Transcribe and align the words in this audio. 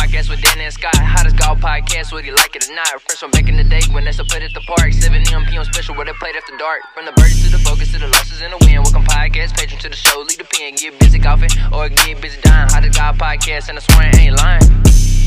podcast 0.00 0.30
with 0.30 0.40
Dan 0.40 0.58
and 0.60 0.72
Scott. 0.72 0.96
Hottest 0.96 1.36
golf 1.36 1.60
podcast, 1.60 2.10
whether 2.12 2.26
you 2.26 2.34
like 2.34 2.56
it 2.56 2.68
or 2.68 2.74
not. 2.74 2.88
Fresh 3.02 3.18
from 3.18 3.30
back 3.32 3.48
in 3.48 3.56
the 3.56 3.64
day 3.64 3.82
when 3.92 4.04
they 4.04 4.12
still 4.12 4.24
played 4.24 4.42
at 4.42 4.54
the 4.54 4.60
park. 4.60 4.92
7 4.92 5.12
a.m. 5.12 5.44
p.m. 5.44 5.64
special 5.64 5.94
where 5.94 6.06
they 6.06 6.12
played 6.14 6.34
after 6.36 6.56
dark. 6.56 6.80
From 6.94 7.04
the 7.04 7.12
birdies 7.12 7.44
to 7.44 7.50
the 7.50 7.58
focus 7.58 7.92
to 7.92 7.98
the 7.98 8.08
losses 8.08 8.40
and 8.40 8.52
the 8.52 8.58
win. 8.64 8.82
Welcome 8.82 9.04
podcast, 9.04 9.56
patron 9.58 9.78
to 9.80 9.90
the 9.90 9.96
show. 9.96 10.20
Lead 10.20 10.38
the 10.38 10.44
pen, 10.44 10.74
get 10.76 10.98
busy 10.98 11.18
golfing 11.18 11.50
or 11.72 11.90
get 11.90 12.20
busy 12.20 12.40
dying. 12.40 12.70
Hottest 12.70 12.98
golf 12.98 13.18
podcast, 13.18 13.68
and 13.68 13.76
I 13.76 13.82
swear 13.82 14.10
I 14.12 14.18
ain't 14.18 14.36
lying. 14.36 14.62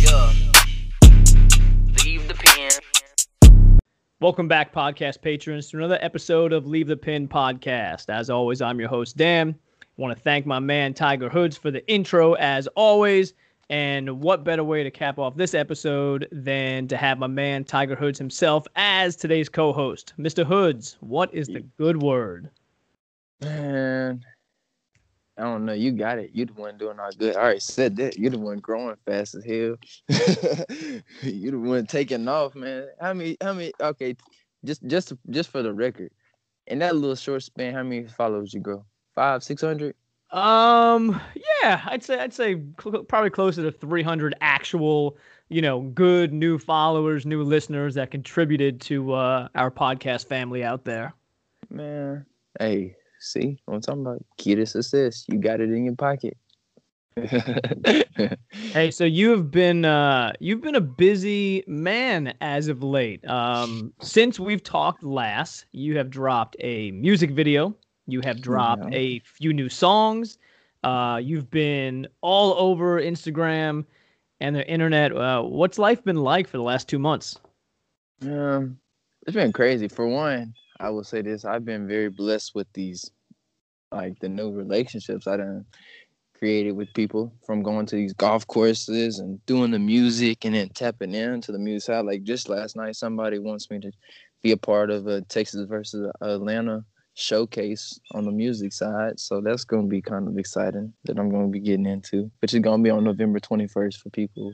Yeah. 0.02 0.34
Leave 2.04 2.28
the 2.28 2.34
pen. 2.34 2.71
Welcome 4.21 4.48
back, 4.48 4.74
podcast 4.74 5.21
patrons, 5.21 5.70
to 5.70 5.78
another 5.78 6.00
episode 6.02 6.52
of 6.52 6.66
Leave 6.66 6.88
the 6.88 6.98
Pin 6.98 7.28
podcast. 7.28 8.10
As 8.10 8.32
always, 8.32 8.62
I'm 8.62 8.80
your 8.80 8.90
host, 8.90 9.18
Dan. 9.18 9.54
Want 9.98 10.18
to 10.18 10.24
thank 10.24 10.48
my 10.48 10.58
man 10.58 10.96
Tiger 10.96 11.30
Hoods 11.30 11.58
for 11.58 11.70
the 11.70 11.88
intro, 11.88 12.34
as 12.34 12.66
always. 12.76 13.36
And 13.70 14.21
what 14.21 14.43
better 14.43 14.64
way 14.64 14.84
to 14.84 14.91
cap 14.91 15.17
off 15.17 15.35
this 15.35 15.53
episode 15.53 16.27
than 16.31 16.88
to 16.90 16.98
have 16.98 17.17
my 17.17 17.27
man 17.27 17.63
Tiger 17.63 17.95
Hoods 17.95 18.20
himself 18.20 18.67
as 18.76 19.16
today's 19.16 19.49
co 19.49 19.71
host? 19.71 20.13
Mr. 20.20 20.45
Hoods, 20.45 20.98
what 20.99 21.34
is 21.34 21.48
the 21.48 21.62
good 21.77 22.02
word? 22.02 22.49
Man, 23.41 24.23
I 25.38 25.44
don't 25.44 25.66
know. 25.66 25.73
You 25.73 25.91
got 25.91 26.20
it. 26.20 26.31
You 26.34 26.45
the 26.45 26.54
one 26.54 26.77
doing 26.77 26.99
all 26.99 27.12
good. 27.18 27.35
All 27.35 27.44
right, 27.44 27.62
said 27.62 27.95
that. 27.98 28.18
You 28.18 28.30
the 28.30 28.38
one 28.38 28.59
growing 28.59 28.95
fast 29.05 29.35
as 29.35 29.44
hell. 29.44 29.76
you 31.21 31.52
the 31.52 31.59
one 31.59 31.85
taking 31.88 32.27
off, 32.27 32.55
man. 32.55 32.88
How 33.02 33.13
many? 33.13 33.38
How 33.41 33.54
many? 33.54 33.73
Okay, 33.82 34.16
just 34.63 34.85
just 34.85 35.13
just 35.30 35.49
for 35.49 35.63
the 35.63 35.73
record, 35.73 36.12
in 36.68 36.80
that 36.80 36.95
little 36.95 37.16
short 37.16 37.43
span, 37.43 37.73
how 37.73 37.84
many 37.84 38.07
followers 38.07 38.54
you 38.54 38.59
grow? 38.59 38.85
Five, 39.16 39.43
six 39.43 39.62
hundred? 39.62 39.95
Um, 40.34 41.22
yeah, 41.62 41.82
I'd 41.86 42.04
say 42.04 42.20
I'd 42.20 42.34
say 42.34 42.62
cl- 42.82 43.04
probably 43.04 43.30
closer 43.30 43.62
to 43.62 43.72
300 43.72 44.34
actual, 44.41 45.16
you 45.50 45.62
know, 45.62 45.82
good 45.82 46.34
new 46.34 46.58
followers, 46.58 47.26
new 47.26 47.44
listeners 47.44 47.94
that 47.96 48.10
contributed 48.10 48.82
to 48.82 49.13
uh, 49.13 49.48
our 49.54 49.70
podcast 49.70 50.27
family 50.27 50.63
out 50.63 50.85
there. 50.85 51.13
Man, 51.70 52.26
hey, 52.60 52.96
see 53.20 53.60
what 53.66 53.76
I'm 53.76 53.82
talking 53.82 54.02
about? 54.02 54.26
Key 54.38 54.66
success. 54.66 55.24
You 55.27 55.38
got 55.38 55.62
it 55.62 55.70
in 55.70 55.85
your 55.85 55.96
pocket. 55.96 56.35
Hey, 58.72 58.90
so 58.90 59.04
you 59.04 59.29
have 59.32 59.52
been 59.52 59.85
uh, 59.85 60.34
you've 60.40 60.62
been 60.62 60.76
a 60.76 60.82
busy 60.82 61.63
man 61.68 62.34
as 62.41 62.68
of 62.70 62.82
late. 62.82 63.27
Um, 63.27 63.94
since 64.02 64.40
we've 64.40 64.63
talked 64.63 65.03
last, 65.03 65.66
you 65.72 65.97
have 65.97 66.09
dropped 66.09 66.56
a 66.59 66.90
music 66.91 67.31
video. 67.31 67.75
You 68.07 68.22
have 68.22 68.41
dropped 68.41 68.84
Yeah. 68.91 68.97
a 68.97 69.19
few 69.19 69.53
new 69.53 69.69
songs. 69.69 70.38
Uh, 70.84 71.19
you've 71.23 71.50
been 71.50 72.07
all 72.22 72.53
over 72.56 73.01
Instagram 73.01 73.85
and 74.41 74.56
the 74.56 74.68
internet. 74.68 75.16
Uh, 75.16 75.41
what's 75.41 75.79
life 75.79 76.03
been 76.03 76.18
like 76.18 76.47
for 76.47 76.57
the 76.57 76.63
last 76.63 76.90
two 76.90 77.00
months? 77.00 77.40
Um, 78.22 78.78
it's 79.25 79.35
been 79.35 79.53
crazy. 79.53 79.88
For 79.88 80.07
one, 80.07 80.53
I 80.79 80.90
will 80.90 81.03
say 81.03 81.22
this: 81.22 81.45
I've 81.45 81.63
been 81.63 81.88
very 81.88 82.09
blessed 82.09 82.53
with 82.56 82.68
these, 82.73 83.09
like 83.91 84.19
the 84.19 84.29
new 84.29 84.51
relationships 84.51 85.28
I 85.28 85.38
done 85.38 85.66
created 86.38 86.73
with 86.73 86.94
people 86.94 87.34
from 87.45 87.63
going 87.63 87.85
to 87.85 87.95
these 87.95 88.12
golf 88.12 88.45
courses 88.47 89.19
and 89.19 89.44
doing 89.45 89.72
the 89.72 89.79
music 89.79 90.44
and 90.44 90.56
then 90.56 90.67
tapping 90.69 91.13
into 91.13 91.53
the 91.53 91.59
music 91.59 91.85
side. 91.85 92.06
Like 92.06 92.23
just 92.23 92.50
last 92.50 92.75
night, 92.75 92.97
somebody 92.97 93.40
wants 93.40 93.72
me 93.72 93.79
to 93.79 93.91
be 94.41 94.51
a 94.51 94.57
part 94.57 94.90
of 94.91 95.07
a 95.07 95.22
Texas 95.22 95.66
versus 95.69 96.12
Atlanta 96.19 96.84
showcase 97.16 98.00
on 98.12 98.25
the 98.25 98.31
music 98.31 98.74
side. 98.74 99.19
So 99.19 99.42
that's 99.42 99.64
going 99.64 99.84
to 99.84 99.90
be 99.90 100.02
kind 100.02 100.28
of 100.28 100.38
exciting 100.38 100.94
that 101.06 101.19
I'm 101.19 101.30
going 101.30 101.47
to 101.47 101.52
be 101.52 101.59
getting 101.59 101.86
into, 101.86 102.31
which 102.42 102.53
is 102.53 102.59
going 102.59 102.80
to 102.80 102.84
be 102.84 102.90
on 102.90 103.03
November 103.03 103.40
21st 103.40 103.97
for 103.97 104.09
people 104.09 104.53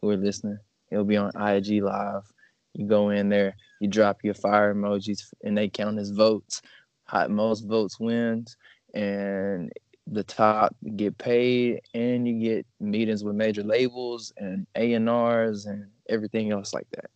who 0.00 0.10
are 0.10 0.16
listening. 0.16 0.58
It'll 0.90 1.04
be 1.04 1.16
on 1.16 1.32
IG 1.36 1.82
Live. 1.82 2.30
You 2.74 2.86
go 2.86 3.10
in 3.10 3.28
there, 3.28 3.56
you 3.80 3.88
drop 3.88 4.22
your 4.22 4.34
fire 4.34 4.74
emojis, 4.74 5.32
and 5.42 5.56
they 5.56 5.68
count 5.68 5.98
as 5.98 6.10
votes. 6.10 6.60
Hot 7.04 7.30
most 7.30 7.62
votes 7.62 7.98
wins, 7.98 8.56
and 8.92 9.72
the 10.06 10.24
top 10.24 10.74
get 10.96 11.16
paid, 11.18 11.80
and 11.94 12.26
you 12.28 12.38
get 12.38 12.66
meetings 12.80 13.24
with 13.24 13.34
major 13.34 13.62
labels 13.62 14.32
and 14.36 14.66
A 14.74 14.92
and 14.94 15.08
R's 15.08 15.66
and 15.66 15.86
everything 16.08 16.50
else 16.52 16.74
like 16.74 16.86
that. 16.90 17.10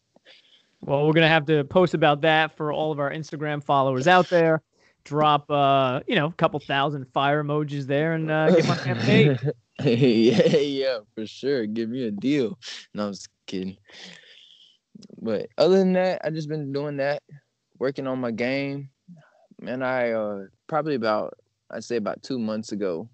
Well, 0.80 1.06
we're 1.06 1.12
gonna 1.12 1.28
have 1.28 1.46
to 1.46 1.64
post 1.64 1.94
about 1.94 2.22
that 2.22 2.56
for 2.56 2.72
all 2.72 2.90
of 2.90 3.00
our 3.00 3.10
Instagram 3.10 3.62
followers 3.62 4.08
out 4.08 4.28
there. 4.30 4.62
Drop, 5.04 5.50
uh, 5.50 6.00
you 6.06 6.14
know, 6.14 6.26
a 6.26 6.32
couple 6.32 6.60
thousand 6.60 7.06
fire 7.12 7.42
emojis 7.42 7.86
there 7.86 8.12
and 8.12 8.30
uh, 8.30 8.50
get 8.50 8.66
my 8.66 8.84
man 8.84 8.96
paid. 8.98 9.52
yeah, 9.84 10.56
yeah, 10.56 10.98
for 11.14 11.26
sure. 11.26 11.66
Give 11.66 11.88
me 11.88 12.04
a 12.04 12.10
deal. 12.10 12.58
No, 12.94 13.06
I'm 13.06 13.12
just 13.12 13.28
kidding. 13.46 13.76
But 15.20 15.48
other 15.58 15.78
than 15.78 15.94
that, 15.94 16.20
I 16.24 16.30
just 16.30 16.48
been 16.48 16.72
doing 16.72 16.98
that, 16.98 17.22
working 17.78 18.06
on 18.06 18.20
my 18.20 18.30
game. 18.30 18.90
Man, 19.60 19.82
I 19.82 20.12
uh 20.12 20.44
probably 20.66 20.94
about 20.94 21.34
I'd 21.70 21.84
say 21.84 21.96
about 21.96 22.22
two 22.22 22.38
months 22.38 22.72
ago, 22.72 23.08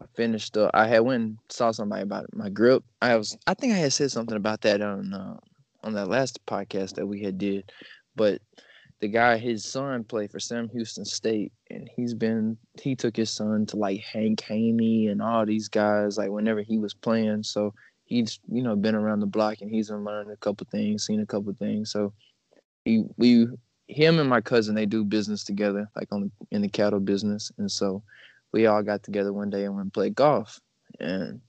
I 0.00 0.06
finished 0.16 0.56
up. 0.56 0.70
I 0.74 0.86
had 0.86 1.00
went 1.00 1.22
and 1.22 1.38
saw 1.48 1.70
somebody 1.70 2.02
about 2.02 2.26
my 2.34 2.48
grip. 2.48 2.82
I 3.00 3.16
was 3.16 3.36
I 3.46 3.54
think 3.54 3.72
I 3.72 3.76
had 3.76 3.92
said 3.92 4.10
something 4.10 4.36
about 4.36 4.62
that 4.62 4.80
on 4.80 5.12
uh, 5.12 5.36
on 5.82 5.94
that 5.94 6.08
last 6.08 6.44
podcast 6.46 6.94
that 6.94 7.06
we 7.06 7.22
had 7.22 7.38
did, 7.38 7.70
but 8.16 8.40
the 9.02 9.08
guy, 9.08 9.36
his 9.36 9.64
son 9.64 10.04
played 10.04 10.30
for 10.30 10.38
Sam 10.38 10.68
Houston 10.68 11.04
State, 11.04 11.52
and 11.70 11.90
he's 11.96 12.14
been 12.14 12.56
he 12.80 12.94
took 12.94 13.16
his 13.16 13.30
son 13.30 13.66
to 13.66 13.76
like 13.76 14.00
Hank 14.00 14.40
Haney 14.42 15.08
and 15.08 15.20
all 15.20 15.44
these 15.44 15.68
guys 15.68 16.16
like 16.16 16.30
whenever 16.30 16.62
he 16.62 16.78
was 16.78 16.94
playing. 16.94 17.42
So 17.42 17.74
he's 18.04 18.38
you 18.48 18.62
know 18.62 18.76
been 18.76 18.94
around 18.94 19.18
the 19.18 19.26
block 19.26 19.60
and 19.60 19.68
he's 19.68 19.90
learning 19.90 20.32
a 20.32 20.36
couple 20.36 20.68
things, 20.70 21.04
seen 21.04 21.20
a 21.20 21.26
couple 21.26 21.52
things. 21.54 21.90
So 21.90 22.12
he 22.84 23.02
we 23.16 23.48
him 23.88 24.20
and 24.20 24.30
my 24.30 24.40
cousin 24.40 24.76
they 24.76 24.86
do 24.86 25.04
business 25.04 25.42
together, 25.42 25.90
like 25.96 26.06
on 26.12 26.30
in 26.52 26.62
the 26.62 26.68
cattle 26.68 27.00
business, 27.00 27.50
and 27.58 27.68
so 27.68 28.04
we 28.52 28.66
all 28.66 28.84
got 28.84 29.02
together 29.02 29.32
one 29.32 29.50
day 29.50 29.64
and 29.64 29.74
went 29.74 29.86
and 29.86 29.92
played 29.92 30.14
golf, 30.14 30.60
and 31.00 31.40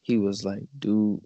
he 0.00 0.16
was 0.16 0.44
like, 0.44 0.62
dude. 0.78 1.20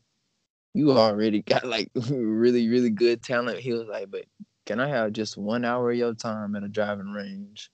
You 0.73 0.93
already 0.93 1.43
got 1.43 1.65
like 1.65 1.91
really, 2.11 2.69
really 2.69 2.91
good 2.91 3.25
talent. 3.25 3.59
He 3.59 3.73
was 3.73 3.89
like, 3.89 4.09
but 4.09 4.25
can 4.71 4.79
I 4.79 4.87
have 4.87 5.13
just 5.13 5.37
one 5.37 5.65
hour 5.65 5.91
of 5.91 5.97
your 5.97 6.15
time 6.15 6.55
at 6.55 6.63
a 6.63 6.69
driving 6.69 7.11
range 7.11 7.73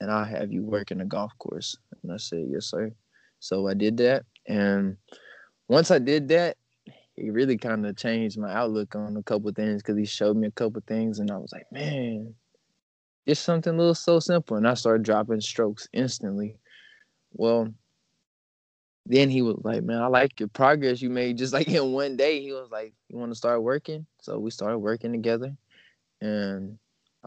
and 0.00 0.10
I'll 0.10 0.24
have 0.24 0.50
you 0.50 0.62
work 0.62 0.90
in 0.90 1.02
a 1.02 1.04
golf 1.04 1.36
course? 1.38 1.76
And 2.02 2.10
I 2.10 2.16
said, 2.16 2.46
Yes, 2.48 2.64
sir. 2.64 2.90
So 3.40 3.68
I 3.68 3.74
did 3.74 3.98
that. 3.98 4.24
And 4.48 4.96
once 5.68 5.90
I 5.90 5.98
did 5.98 6.28
that, 6.28 6.56
it 7.18 7.30
really 7.30 7.58
kind 7.58 7.84
of 7.84 7.94
changed 7.98 8.38
my 8.38 8.54
outlook 8.54 8.94
on 8.94 9.18
a 9.18 9.22
couple 9.22 9.52
things 9.52 9.82
because 9.82 9.98
he 9.98 10.06
showed 10.06 10.34
me 10.34 10.46
a 10.46 10.50
couple 10.52 10.82
things 10.86 11.18
and 11.18 11.30
I 11.30 11.36
was 11.36 11.52
like, 11.52 11.70
man, 11.70 12.32
it's 13.26 13.38
something 13.38 13.74
a 13.74 13.76
little 13.76 13.94
so 13.94 14.18
simple. 14.18 14.56
And 14.56 14.66
I 14.66 14.72
started 14.72 15.02
dropping 15.02 15.42
strokes 15.42 15.88
instantly. 15.92 16.56
Well, 17.34 17.68
then 19.04 19.28
he 19.28 19.42
was 19.42 19.56
like, 19.62 19.82
Man, 19.82 20.00
I 20.00 20.06
like 20.06 20.40
your 20.40 20.48
progress 20.48 21.02
you 21.02 21.10
made 21.10 21.36
just 21.36 21.52
like 21.52 21.68
in 21.68 21.92
one 21.92 22.16
day. 22.16 22.40
He 22.40 22.52
was 22.52 22.70
like, 22.70 22.94
You 23.10 23.18
want 23.18 23.30
to 23.30 23.36
start 23.36 23.62
working? 23.62 24.06
So 24.22 24.38
we 24.38 24.50
started 24.50 24.78
working 24.78 25.12
together 25.12 25.54
and 26.20 26.78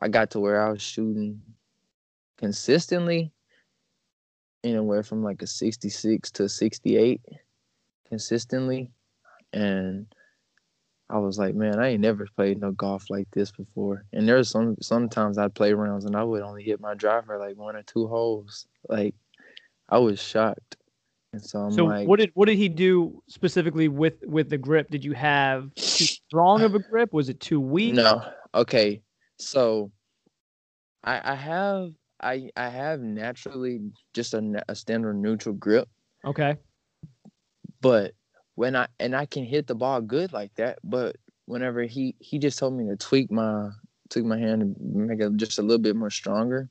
I 0.02 0.08
got 0.08 0.32
to 0.32 0.40
where 0.40 0.62
I 0.66 0.70
was 0.70 0.82
shooting 0.82 1.42
consistently 2.38 3.32
anywhere 4.64 5.04
from 5.04 5.24
like 5.24 5.42
a 5.42 5.48
66 5.48 6.32
to 6.32 6.50
68 6.50 7.22
consistently 8.08 8.92
and 9.52 10.08
I 11.10 11.20
was 11.20 11.38
like, 11.38 11.54
man, 11.54 11.80
I 11.80 11.90
ain't 11.90 12.02
never 12.02 12.28
played 12.36 12.60
no 12.60 12.72
golf 12.72 13.10
like 13.10 13.28
this 13.32 13.52
before. 13.52 14.06
And 14.14 14.28
there's 14.28 14.50
some 14.50 14.76
sometimes 14.82 15.38
I'd 15.38 15.54
play 15.54 15.74
rounds 15.74 16.06
and 16.06 16.16
I 16.16 16.24
would 16.24 16.42
only 16.42 16.64
hit 16.64 16.80
my 16.82 16.96
driver 16.96 17.38
like 17.38 17.56
one 17.56 17.76
or 17.76 17.84
two 17.84 18.08
holes. 18.08 18.66
Like 18.90 19.14
I 19.90 20.00
was 20.00 20.20
shocked. 20.20 20.78
And 21.34 21.44
so 21.44 21.60
I'm 21.60 21.72
so 21.72 21.86
like 21.86 22.08
what 22.08 22.20
did 22.20 22.32
what 22.34 22.48
did 22.48 22.58
he 22.58 22.68
do 22.70 23.22
specifically 23.28 23.90
with 23.90 24.16
with 24.26 24.50
the 24.50 24.58
grip? 24.58 24.90
Did 24.90 25.06
you 25.06 25.14
have 25.14 25.74
too 25.76 26.06
strong 26.06 26.62
of 26.64 26.74
a 26.74 26.80
grip? 26.80 27.14
Was 27.14 27.30
it 27.30 27.40
too 27.40 27.60
weak? 27.60 27.94
No. 27.94 28.24
Okay. 28.54 29.02
So 29.40 29.92
I 31.04 31.32
I 31.34 31.36
have 31.36 31.92
I 32.22 32.50
I 32.56 32.70
have 32.70 33.02
naturally 33.02 33.82
just 34.14 34.34
a, 34.34 34.64
a 34.70 34.76
standard 34.76 35.16
neutral 35.16 35.56
grip, 35.56 35.90
Okay. 36.26 36.58
but 37.82 38.14
when 38.56 38.76
I 38.76 38.88
and 39.00 39.16
I 39.16 39.26
can 39.26 39.44
hit 39.44 39.68
the 39.68 39.76
ball 39.76 40.02
good 40.02 40.32
like 40.34 40.54
that, 40.56 40.80
but 40.84 41.18
whenever 41.46 41.84
he 41.84 42.16
he 42.20 42.40
just 42.40 42.60
told 42.60 42.74
me 42.76 42.88
to 42.88 42.96
tweak 42.96 43.32
my 43.32 43.70
tweak 44.10 44.26
my 44.26 44.38
hand 44.38 44.62
and 44.62 44.76
make 44.80 45.20
it 45.20 45.36
just 45.38 45.60
a 45.60 45.62
little 45.62 45.82
bit 45.82 45.96
more 45.96 46.10
stronger, 46.12 46.70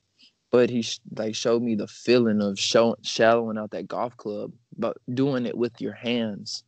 but 0.50 0.70
he 0.70 0.82
sh- 0.82 1.00
like 1.16 1.34
showed 1.34 1.62
me 1.62 1.74
the 1.74 1.88
feeling 1.88 2.40
of 2.40 2.58
show, 2.58 2.96
shallowing 3.02 3.58
out 3.58 3.72
that 3.72 3.88
golf 3.88 4.16
club, 4.16 4.52
but 4.78 4.96
doing 5.12 5.44
it 5.46 5.56
with 5.56 5.80
your 5.80 5.92
hands. 5.94 6.64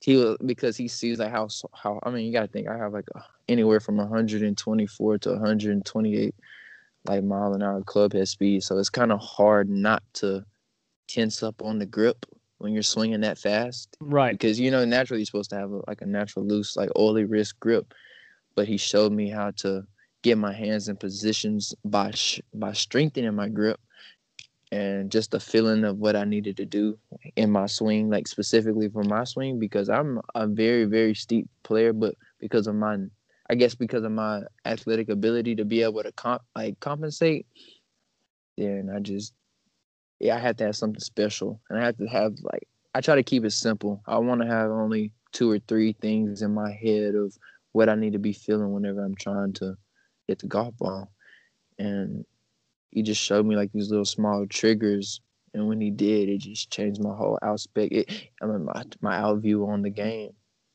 He 0.00 0.16
was 0.16 0.36
because 0.44 0.76
he 0.76 0.88
sees 0.88 1.18
like 1.18 1.30
how 1.32 1.48
how 1.74 1.98
I 2.02 2.10
mean 2.10 2.26
you 2.26 2.32
gotta 2.32 2.48
think 2.48 2.68
I 2.68 2.76
have 2.76 2.92
like 2.92 3.08
a, 3.14 3.24
anywhere 3.52 3.80
from 3.80 3.96
124 3.96 5.18
to 5.18 5.30
128 5.30 6.34
like 7.04 7.24
mile 7.24 7.52
an 7.52 7.62
hour 7.62 7.82
club 7.82 8.12
head 8.12 8.28
speed, 8.28 8.62
so 8.62 8.78
it's 8.78 8.88
kind 8.88 9.12
of 9.12 9.20
hard 9.20 9.68
not 9.68 10.02
to 10.14 10.44
tense 11.08 11.42
up 11.42 11.60
on 11.62 11.78
the 11.78 11.86
grip 11.86 12.26
when 12.58 12.72
you're 12.72 12.82
swinging 12.82 13.20
that 13.20 13.38
fast. 13.38 13.96
Right. 14.00 14.32
Because 14.32 14.60
you 14.60 14.70
know 14.70 14.84
naturally 14.84 15.20
you're 15.20 15.26
supposed 15.26 15.50
to 15.50 15.56
have 15.56 15.72
a, 15.72 15.80
like 15.88 16.00
a 16.00 16.06
natural 16.06 16.46
loose 16.46 16.76
like 16.76 16.90
oily 16.96 17.24
wrist 17.24 17.58
grip, 17.58 17.92
but 18.54 18.68
he 18.68 18.76
showed 18.76 19.12
me 19.12 19.28
how 19.28 19.50
to 19.56 19.84
get 20.22 20.38
my 20.38 20.52
hands 20.52 20.88
in 20.88 20.96
positions 20.96 21.74
by 21.84 22.12
sh- 22.12 22.40
by 22.54 22.72
strengthening 22.72 23.34
my 23.34 23.48
grip 23.48 23.80
and 24.72 25.12
just 25.12 25.30
the 25.30 25.38
feeling 25.38 25.84
of 25.84 25.98
what 25.98 26.16
I 26.16 26.24
needed 26.24 26.56
to 26.56 26.64
do 26.64 26.98
in 27.36 27.50
my 27.50 27.66
swing, 27.66 28.08
like 28.08 28.26
specifically 28.26 28.88
for 28.88 29.04
my 29.04 29.24
swing, 29.24 29.58
because 29.58 29.90
I'm 29.90 30.18
a 30.34 30.46
very, 30.46 30.86
very 30.86 31.14
steep 31.14 31.46
player, 31.62 31.92
but 31.92 32.14
because 32.40 32.66
of 32.66 32.74
my, 32.74 32.96
I 33.52 33.54
guess 33.54 33.74
because 33.74 34.02
of 34.02 34.12
my 34.12 34.40
athletic 34.64 35.10
ability 35.10 35.56
to 35.56 35.66
be 35.66 35.82
able 35.82 36.02
to 36.02 36.10
comp, 36.12 36.40
like 36.56 36.80
compensate, 36.80 37.46
then 38.56 38.90
I 38.90 38.98
just, 38.98 39.34
yeah, 40.20 40.36
I 40.36 40.38
have 40.38 40.56
to 40.56 40.64
have 40.64 40.74
something 40.74 41.00
special, 41.00 41.60
and 41.68 41.78
I 41.78 41.84
have 41.84 41.98
to 41.98 42.06
have 42.06 42.32
like, 42.40 42.66
I 42.94 43.02
try 43.02 43.14
to 43.14 43.22
keep 43.22 43.44
it 43.44 43.50
simple. 43.50 44.02
I 44.06 44.16
want 44.16 44.40
to 44.40 44.46
have 44.46 44.70
only 44.70 45.12
two 45.32 45.50
or 45.50 45.58
three 45.58 45.94
things 46.00 46.40
in 46.40 46.54
my 46.54 46.72
head 46.72 47.14
of 47.14 47.36
what 47.72 47.90
I 47.90 47.94
need 47.94 48.14
to 48.14 48.18
be 48.18 48.32
feeling 48.32 48.72
whenever 48.72 49.04
I'm 49.04 49.16
trying 49.16 49.52
to 49.54 49.76
hit 50.26 50.38
the 50.38 50.46
golf 50.46 50.74
ball, 50.78 51.12
and 51.78 52.24
he 52.90 53.02
just 53.02 53.20
showed 53.20 53.44
me 53.44 53.54
like 53.54 53.70
these 53.72 53.90
little 53.90 54.06
small 54.06 54.46
triggers. 54.46 55.20
And 55.52 55.68
when 55.68 55.78
he 55.78 55.90
did, 55.90 56.30
it 56.30 56.38
just 56.38 56.70
changed 56.70 57.02
my 57.02 57.14
whole 57.14 57.38
aspect. 57.42 57.92
It, 57.92 58.28
I 58.40 58.46
mean, 58.46 58.64
my 58.64 58.82
my 59.02 59.18
outview 59.18 59.68
on 59.68 59.82
the 59.82 59.90
game 59.90 60.30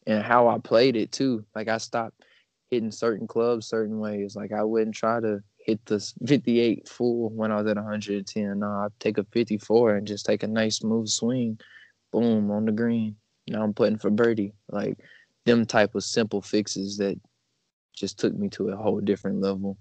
and 0.05 0.21
how 0.21 0.47
I 0.47 0.59
played 0.59 0.95
it 0.95 1.11
too. 1.11 1.43
Like 1.55 1.69
I 1.69 1.79
stopped 1.79 2.21
hitting 2.69 2.91
certain 2.91 3.27
clubs 3.27 3.67
certain 3.67 3.99
ways. 3.99 4.35
Like 4.35 4.51
I 4.51 4.63
wouldn't 4.63 4.95
try 4.95 5.19
to 5.19 5.41
hit 5.57 5.85
the 5.85 5.99
58 6.25 6.87
full 6.87 7.29
when 7.29 7.51
I 7.51 7.57
was 7.57 7.67
at 7.67 7.75
110. 7.75 8.59
No, 8.59 8.67
I'd 8.67 8.99
take 8.99 9.17
a 9.17 9.23
54 9.25 9.95
and 9.95 10.07
just 10.07 10.25
take 10.25 10.43
a 10.43 10.47
nice 10.47 10.77
smooth 10.77 11.07
swing, 11.07 11.59
boom 12.11 12.51
on 12.51 12.65
the 12.65 12.71
green. 12.71 13.15
Now 13.47 13.63
I'm 13.63 13.73
putting 13.73 13.97
for 13.97 14.09
birdie. 14.09 14.53
Like 14.69 14.97
them 15.45 15.65
type 15.65 15.95
of 15.95 16.03
simple 16.03 16.41
fixes 16.41 16.97
that 16.97 17.19
just 17.93 18.19
took 18.19 18.33
me 18.33 18.49
to 18.49 18.69
a 18.69 18.75
whole 18.75 18.99
different 18.99 19.41
level. 19.41 19.77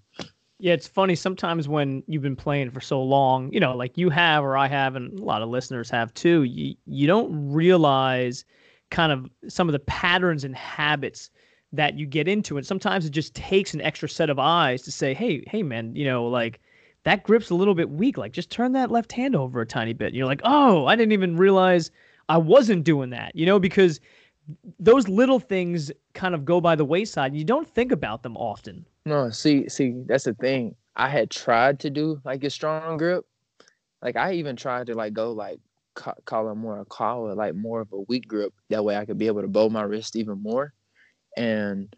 Yeah, 0.58 0.72
it's 0.72 0.88
funny 0.88 1.14
sometimes 1.14 1.68
when 1.68 2.02
you've 2.06 2.22
been 2.22 2.36
playing 2.36 2.70
for 2.70 2.80
so 2.80 3.02
long, 3.02 3.52
you 3.52 3.60
know, 3.60 3.76
like 3.76 3.98
you 3.98 4.08
have 4.08 4.42
or 4.42 4.56
I 4.56 4.68
have 4.68 4.96
and 4.96 5.18
a 5.18 5.22
lot 5.22 5.42
of 5.42 5.50
listeners 5.50 5.90
have 5.90 6.14
too, 6.14 6.44
you 6.44 6.74
you 6.86 7.06
don't 7.06 7.52
realize 7.52 8.44
kind 8.90 9.12
of 9.12 9.28
some 9.48 9.68
of 9.68 9.72
the 9.72 9.80
patterns 9.80 10.44
and 10.44 10.56
habits 10.56 11.30
that 11.76 11.98
you 11.98 12.06
get 12.06 12.28
into 12.28 12.56
and 12.56 12.66
sometimes 12.66 13.06
it 13.06 13.10
just 13.10 13.34
takes 13.34 13.74
an 13.74 13.80
extra 13.80 14.08
set 14.08 14.30
of 14.30 14.38
eyes 14.38 14.82
to 14.82 14.92
say, 14.92 15.14
"Hey, 15.14 15.44
hey 15.46 15.62
man, 15.62 15.94
you 15.94 16.04
know, 16.04 16.26
like 16.26 16.60
that 17.04 17.22
grip's 17.22 17.50
a 17.50 17.54
little 17.54 17.74
bit 17.74 17.90
weak. 17.90 18.18
Like 18.18 18.32
just 18.32 18.50
turn 18.50 18.72
that 18.72 18.90
left 18.90 19.12
hand 19.12 19.36
over 19.36 19.60
a 19.60 19.66
tiny 19.66 19.92
bit." 19.92 20.08
And 20.08 20.16
you're 20.16 20.26
like, 20.26 20.40
"Oh, 20.44 20.86
I 20.86 20.96
didn't 20.96 21.12
even 21.12 21.36
realize 21.36 21.90
I 22.28 22.38
wasn't 22.38 22.84
doing 22.84 23.10
that." 23.10 23.34
You 23.36 23.46
know, 23.46 23.58
because 23.58 24.00
those 24.78 25.08
little 25.08 25.40
things 25.40 25.90
kind 26.14 26.34
of 26.34 26.44
go 26.44 26.60
by 26.60 26.76
the 26.76 26.84
wayside. 26.84 27.34
You 27.34 27.44
don't 27.44 27.68
think 27.68 27.92
about 27.92 28.22
them 28.22 28.36
often. 28.36 28.86
No, 29.04 29.30
see, 29.30 29.68
see, 29.68 30.02
that's 30.06 30.24
the 30.24 30.34
thing. 30.34 30.74
I 30.96 31.08
had 31.08 31.30
tried 31.30 31.80
to 31.80 31.90
do 31.90 32.20
like 32.24 32.42
a 32.44 32.50
strong 32.50 32.96
grip. 32.96 33.24
Like 34.02 34.16
I 34.16 34.34
even 34.34 34.56
tried 34.56 34.86
to 34.88 34.94
like 34.94 35.12
go 35.12 35.32
like 35.32 35.58
ca- 35.94 36.14
call 36.24 36.50
it 36.50 36.54
more 36.54 36.80
a 36.80 36.84
call 36.84 37.30
it 37.30 37.36
like 37.36 37.54
more 37.54 37.80
of 37.80 37.92
a 37.92 38.00
weak 38.00 38.28
grip. 38.28 38.52
That 38.70 38.84
way 38.84 38.96
I 38.96 39.04
could 39.04 39.18
be 39.18 39.26
able 39.26 39.42
to 39.42 39.48
bow 39.48 39.68
my 39.68 39.82
wrist 39.82 40.16
even 40.16 40.42
more. 40.42 40.72
And 41.36 41.94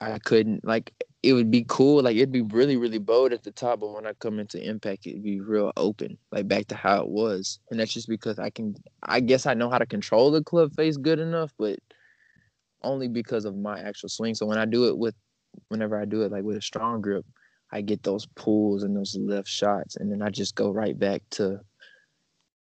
I 0.00 0.18
couldn't 0.20 0.64
like 0.64 0.92
it 1.22 1.32
would 1.32 1.50
be 1.50 1.64
cool, 1.68 2.02
like 2.02 2.16
it'd 2.16 2.30
be 2.32 2.42
really, 2.42 2.76
really 2.76 2.98
bold 2.98 3.32
at 3.32 3.42
the 3.42 3.50
top, 3.50 3.80
but 3.80 3.92
when 3.92 4.06
I 4.06 4.12
come 4.14 4.38
into 4.38 4.62
impact, 4.62 5.06
it'd 5.06 5.22
be 5.22 5.40
real 5.40 5.72
open, 5.76 6.16
like 6.30 6.46
back 6.46 6.68
to 6.68 6.76
how 6.76 7.02
it 7.02 7.08
was. 7.08 7.58
And 7.70 7.80
that's 7.80 7.92
just 7.92 8.08
because 8.08 8.38
I 8.38 8.50
can 8.50 8.76
I 9.02 9.20
guess 9.20 9.46
I 9.46 9.54
know 9.54 9.68
how 9.70 9.78
to 9.78 9.86
control 9.86 10.30
the 10.30 10.44
club 10.44 10.72
face 10.74 10.96
good 10.96 11.18
enough, 11.18 11.52
but 11.58 11.80
only 12.82 13.08
because 13.08 13.44
of 13.44 13.56
my 13.56 13.80
actual 13.80 14.08
swing. 14.08 14.34
So 14.34 14.46
when 14.46 14.58
I 14.58 14.64
do 14.66 14.86
it 14.88 14.96
with 14.98 15.14
whenever 15.68 16.00
I 16.00 16.04
do 16.04 16.22
it 16.22 16.32
like 16.32 16.44
with 16.44 16.56
a 16.56 16.62
strong 16.62 17.00
grip, 17.00 17.26
I 17.72 17.80
get 17.82 18.02
those 18.04 18.26
pulls 18.36 18.84
and 18.84 18.96
those 18.96 19.16
left 19.16 19.48
shots, 19.48 19.96
and 19.96 20.10
then 20.12 20.22
I 20.22 20.30
just 20.30 20.54
go 20.54 20.70
right 20.70 20.98
back 20.98 21.22
to. 21.32 21.60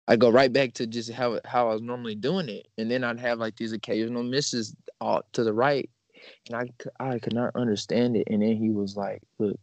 I 0.10 0.16
go 0.16 0.30
right 0.32 0.52
back 0.52 0.74
to 0.74 0.88
just 0.88 1.12
how 1.12 1.40
how 1.46 1.70
I 1.70 1.74
was 1.74 1.84
normally 1.84 2.16
doing 2.16 2.50
it, 2.50 2.68
and 2.80 2.90
then 2.90 3.04
I'd 3.04 3.20
have 3.20 3.38
like 3.38 3.56
these 3.56 3.74
occasional 3.74 4.24
misses 4.24 4.76
all 5.00 5.22
to 5.34 5.44
the 5.44 5.54
right, 5.54 5.88
and 6.48 6.56
I 6.56 7.12
I 7.12 7.20
could 7.20 7.34
not 7.34 7.56
understand 7.56 8.18
it. 8.18 8.28
And 8.28 8.42
then 8.42 8.56
he 8.56 8.72
was 8.72 8.98
like, 8.98 9.22
"Look, 9.38 9.60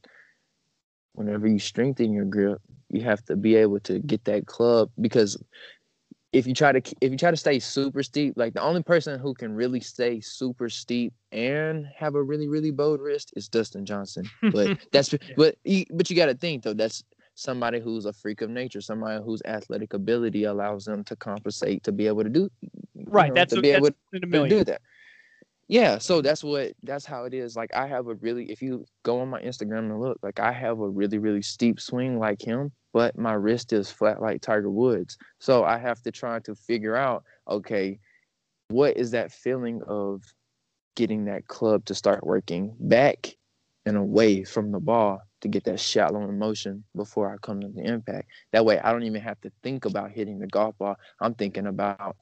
whenever 1.15 1.49
you 1.49 1.59
strengthen 1.59 2.13
your 2.13 2.27
grip, 2.27 2.61
you 2.91 3.03
have 3.03 3.25
to 3.25 3.35
be 3.35 3.57
able 3.57 3.81
to 3.81 3.99
get 3.99 4.25
that 4.27 4.47
club 4.47 4.89
because 5.01 5.37
if 6.33 6.47
you 6.47 6.55
try 6.55 6.71
to 6.71 6.95
if 7.01 7.11
you 7.11 7.19
try 7.19 7.33
to 7.33 7.37
stay 7.37 7.59
super 7.59 8.05
steep, 8.05 8.35
like 8.37 8.55
the 8.55 8.63
only 8.63 8.85
person 8.85 9.19
who 9.19 9.35
can 9.35 9.53
really 9.53 9.81
stay 9.81 10.21
super 10.21 10.69
steep 10.69 11.13
and 11.33 11.87
have 11.97 12.15
a 12.15 12.23
really 12.23 12.47
really 12.47 12.71
bowed 12.71 13.01
wrist 13.01 13.33
is 13.35 13.49
Dustin 13.49 13.85
Johnson. 13.85 14.31
But 14.53 14.79
that's 14.93 15.13
but 15.37 15.57
but 15.91 16.09
you 16.09 16.15
got 16.15 16.27
to 16.27 16.35
think 16.35 16.63
though 16.63 16.75
that's 16.75 17.03
somebody 17.37 17.79
who's 17.79 18.07
a 18.07 18.13
freak 18.13 18.41
of 18.41 18.51
nature, 18.51 18.81
somebody 18.81 19.23
whose 19.23 19.43
athletic 19.45 19.95
ability 19.95 20.45
allows 20.45 20.87
them 20.87 21.05
to 21.05 21.15
compensate 21.15 21.85
to 21.85 21.93
be 21.93 22.07
able 22.07 22.25
to 22.25 22.31
do 22.31 22.51
right. 23.05 23.29
know, 23.29 23.35
that's 23.35 23.53
to 23.53 23.59
a, 23.61 23.63
be 23.63 23.71
that's 23.71 23.87
able 23.87 23.97
in 24.13 24.17
a 24.17 24.21
to 24.21 24.27
million. 24.27 24.59
do 24.59 24.65
that. 24.65 24.81
Yeah, 25.69 25.99
so 25.99 26.23
that's 26.23 26.43
what 26.45 26.73
that's 26.83 27.05
how 27.05 27.25
it 27.25 27.35
is. 27.35 27.57
Like 27.57 27.75
I 27.75 27.87
have 27.87 28.07
a 28.07 28.15
really 28.15 28.51
if 28.51 28.63
you 28.63 28.87
go 29.03 29.21
on 29.21 29.29
my 29.29 29.41
Instagram 29.43 29.91
and 29.91 30.01
look, 30.01 30.19
like 30.23 30.41
I 30.41 30.53
have 30.53 30.81
a 30.81 30.89
really 30.89 31.19
really 31.19 31.43
steep 31.43 31.81
swing 31.81 32.19
like 32.19 32.41
him, 32.41 32.73
but 32.93 33.19
my 33.19 33.35
wrist 33.35 33.73
is 33.73 33.91
flat 33.91 34.23
like 34.23 34.41
Tiger 34.41 34.71
Woods. 34.71 35.19
So 35.39 35.65
I 35.65 35.79
have 35.79 36.01
to 36.03 36.13
try 36.13 36.39
to 36.41 36.55
figure 36.55 36.97
out, 36.97 37.25
okay, 37.49 37.99
what 38.69 38.97
is 38.97 39.11
that 39.11 39.33
feeling 39.33 39.83
of 39.87 40.23
getting 40.95 41.27
that 41.27 41.49
club 41.49 41.85
to 41.87 41.95
start 41.95 42.25
working 42.25 42.75
back 42.81 43.37
and 43.85 43.97
away 43.97 44.45
from 44.45 44.73
the 44.73 44.81
ball 44.81 45.21
to 45.43 45.49
get 45.49 45.65
that 45.65 45.81
shallow 45.81 46.27
motion 46.31 46.85
before 46.95 47.33
I 47.33 47.37
come 47.39 47.61
to 47.61 47.69
the 47.69 47.83
impact. 47.83 48.29
That 48.53 48.65
way 48.65 48.79
I 48.79 48.93
don't 48.93 49.05
even 49.05 49.21
have 49.23 49.41
to 49.43 49.53
think 49.63 49.85
about 49.85 50.13
hitting 50.13 50.39
the 50.39 50.47
golf 50.47 50.77
ball. 50.79 50.97
I'm 51.21 51.35
thinking 51.35 51.67
about 51.67 52.17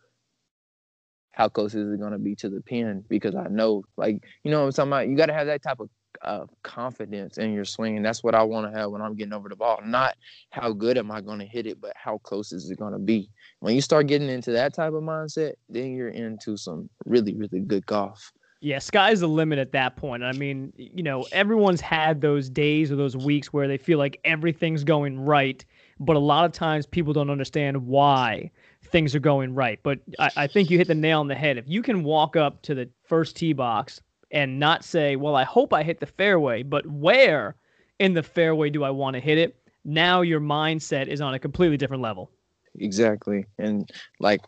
how 1.32 1.48
close 1.48 1.74
is 1.74 1.92
it 1.92 2.00
going 2.00 2.12
to 2.12 2.18
be 2.18 2.36
to 2.36 2.48
the 2.48 2.60
pin 2.60 3.04
because 3.08 3.34
I 3.34 3.48
know, 3.48 3.84
like, 3.96 4.22
you 4.42 4.50
know 4.50 4.60
what 4.60 4.66
I'm 4.66 4.72
talking 4.72 4.92
about? 4.92 5.08
You 5.08 5.16
got 5.16 5.26
to 5.26 5.34
have 5.34 5.46
that 5.46 5.62
type 5.62 5.78
of 5.80 6.48
confidence 6.62 7.38
in 7.38 7.52
your 7.52 7.64
swing. 7.64 7.96
And 7.96 8.06
that's 8.06 8.22
what 8.22 8.36
I 8.36 8.42
want 8.44 8.72
to 8.72 8.78
have 8.78 8.90
when 8.90 9.02
I'm 9.02 9.16
getting 9.16 9.32
over 9.32 9.48
the 9.48 9.56
ball. 9.56 9.80
Not 9.84 10.14
how 10.50 10.72
good 10.72 10.96
am 10.96 11.10
I 11.10 11.20
going 11.20 11.40
to 11.40 11.44
hit 11.44 11.66
it, 11.66 11.80
but 11.80 11.92
how 11.96 12.18
close 12.18 12.52
is 12.52 12.70
it 12.70 12.78
going 12.78 12.92
to 12.92 13.00
be. 13.00 13.30
When 13.60 13.74
you 13.74 13.80
start 13.80 14.06
getting 14.06 14.28
into 14.28 14.52
that 14.52 14.74
type 14.74 14.92
of 14.92 15.02
mindset, 15.02 15.54
then 15.68 15.92
you're 15.92 16.08
into 16.08 16.56
some 16.56 16.88
really, 17.04 17.34
really 17.34 17.60
good 17.60 17.84
golf. 17.84 18.32
Yeah, 18.60 18.78
sky's 18.78 19.20
the 19.20 19.28
limit 19.28 19.58
at 19.58 19.72
that 19.72 19.96
point. 19.96 20.24
I 20.24 20.32
mean, 20.32 20.72
you 20.76 21.02
know, 21.02 21.26
everyone's 21.32 21.82
had 21.82 22.22
those 22.22 22.48
days 22.48 22.90
or 22.90 22.96
those 22.96 23.16
weeks 23.16 23.52
where 23.52 23.68
they 23.68 23.76
feel 23.76 23.98
like 23.98 24.18
everything's 24.24 24.84
going 24.84 25.20
right, 25.20 25.62
but 26.00 26.16
a 26.16 26.20
lot 26.20 26.46
of 26.46 26.52
times 26.52 26.86
people 26.86 27.12
don't 27.12 27.28
understand 27.28 27.86
why 27.86 28.50
things 28.84 29.14
are 29.14 29.20
going 29.20 29.54
right. 29.54 29.78
But 29.82 30.00
I, 30.18 30.30
I 30.36 30.46
think 30.46 30.70
you 30.70 30.78
hit 30.78 30.88
the 30.88 30.94
nail 30.94 31.20
on 31.20 31.28
the 31.28 31.34
head. 31.34 31.58
If 31.58 31.68
you 31.68 31.82
can 31.82 32.04
walk 32.04 32.36
up 32.36 32.62
to 32.62 32.74
the 32.74 32.88
first 33.04 33.36
tee 33.36 33.52
box 33.52 34.00
and 34.30 34.58
not 34.58 34.82
say, 34.82 35.16
well, 35.16 35.36
I 35.36 35.44
hope 35.44 35.74
I 35.74 35.82
hit 35.82 36.00
the 36.00 36.06
fairway, 36.06 36.62
but 36.62 36.86
where 36.86 37.56
in 37.98 38.14
the 38.14 38.22
fairway 38.22 38.70
do 38.70 38.82
I 38.82 38.90
want 38.90 39.14
to 39.14 39.20
hit 39.20 39.36
it? 39.36 39.56
Now 39.84 40.22
your 40.22 40.40
mindset 40.40 41.08
is 41.08 41.20
on 41.20 41.34
a 41.34 41.38
completely 41.38 41.76
different 41.76 42.02
level. 42.02 42.30
Exactly. 42.78 43.46
And 43.58 43.88
like, 44.20 44.40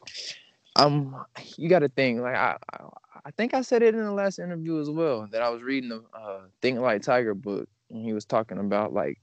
um, 0.77 1.25
you 1.57 1.69
got 1.69 1.81
to 1.81 1.89
think 1.89 2.21
like 2.21 2.35
I, 2.35 2.57
I, 3.27 3.31
think 3.33 3.55
I 3.55 3.63
said 3.63 3.83
it 3.83 3.95
in 3.95 4.05
the 4.05 4.13
last 4.13 4.39
interview 4.39 4.81
as 4.81 4.89
well 4.89 5.27
that 5.33 5.43
I 5.43 5.51
was 5.51 5.63
reading 5.63 5.91
the 5.91 6.05
uh, 6.17 6.43
Think 6.63 6.79
Like 6.79 7.03
Tiger 7.03 7.35
book 7.35 7.69
and 7.91 8.05
he 8.05 8.13
was 8.13 8.25
talking 8.25 8.59
about 8.59 8.93
like 8.93 9.19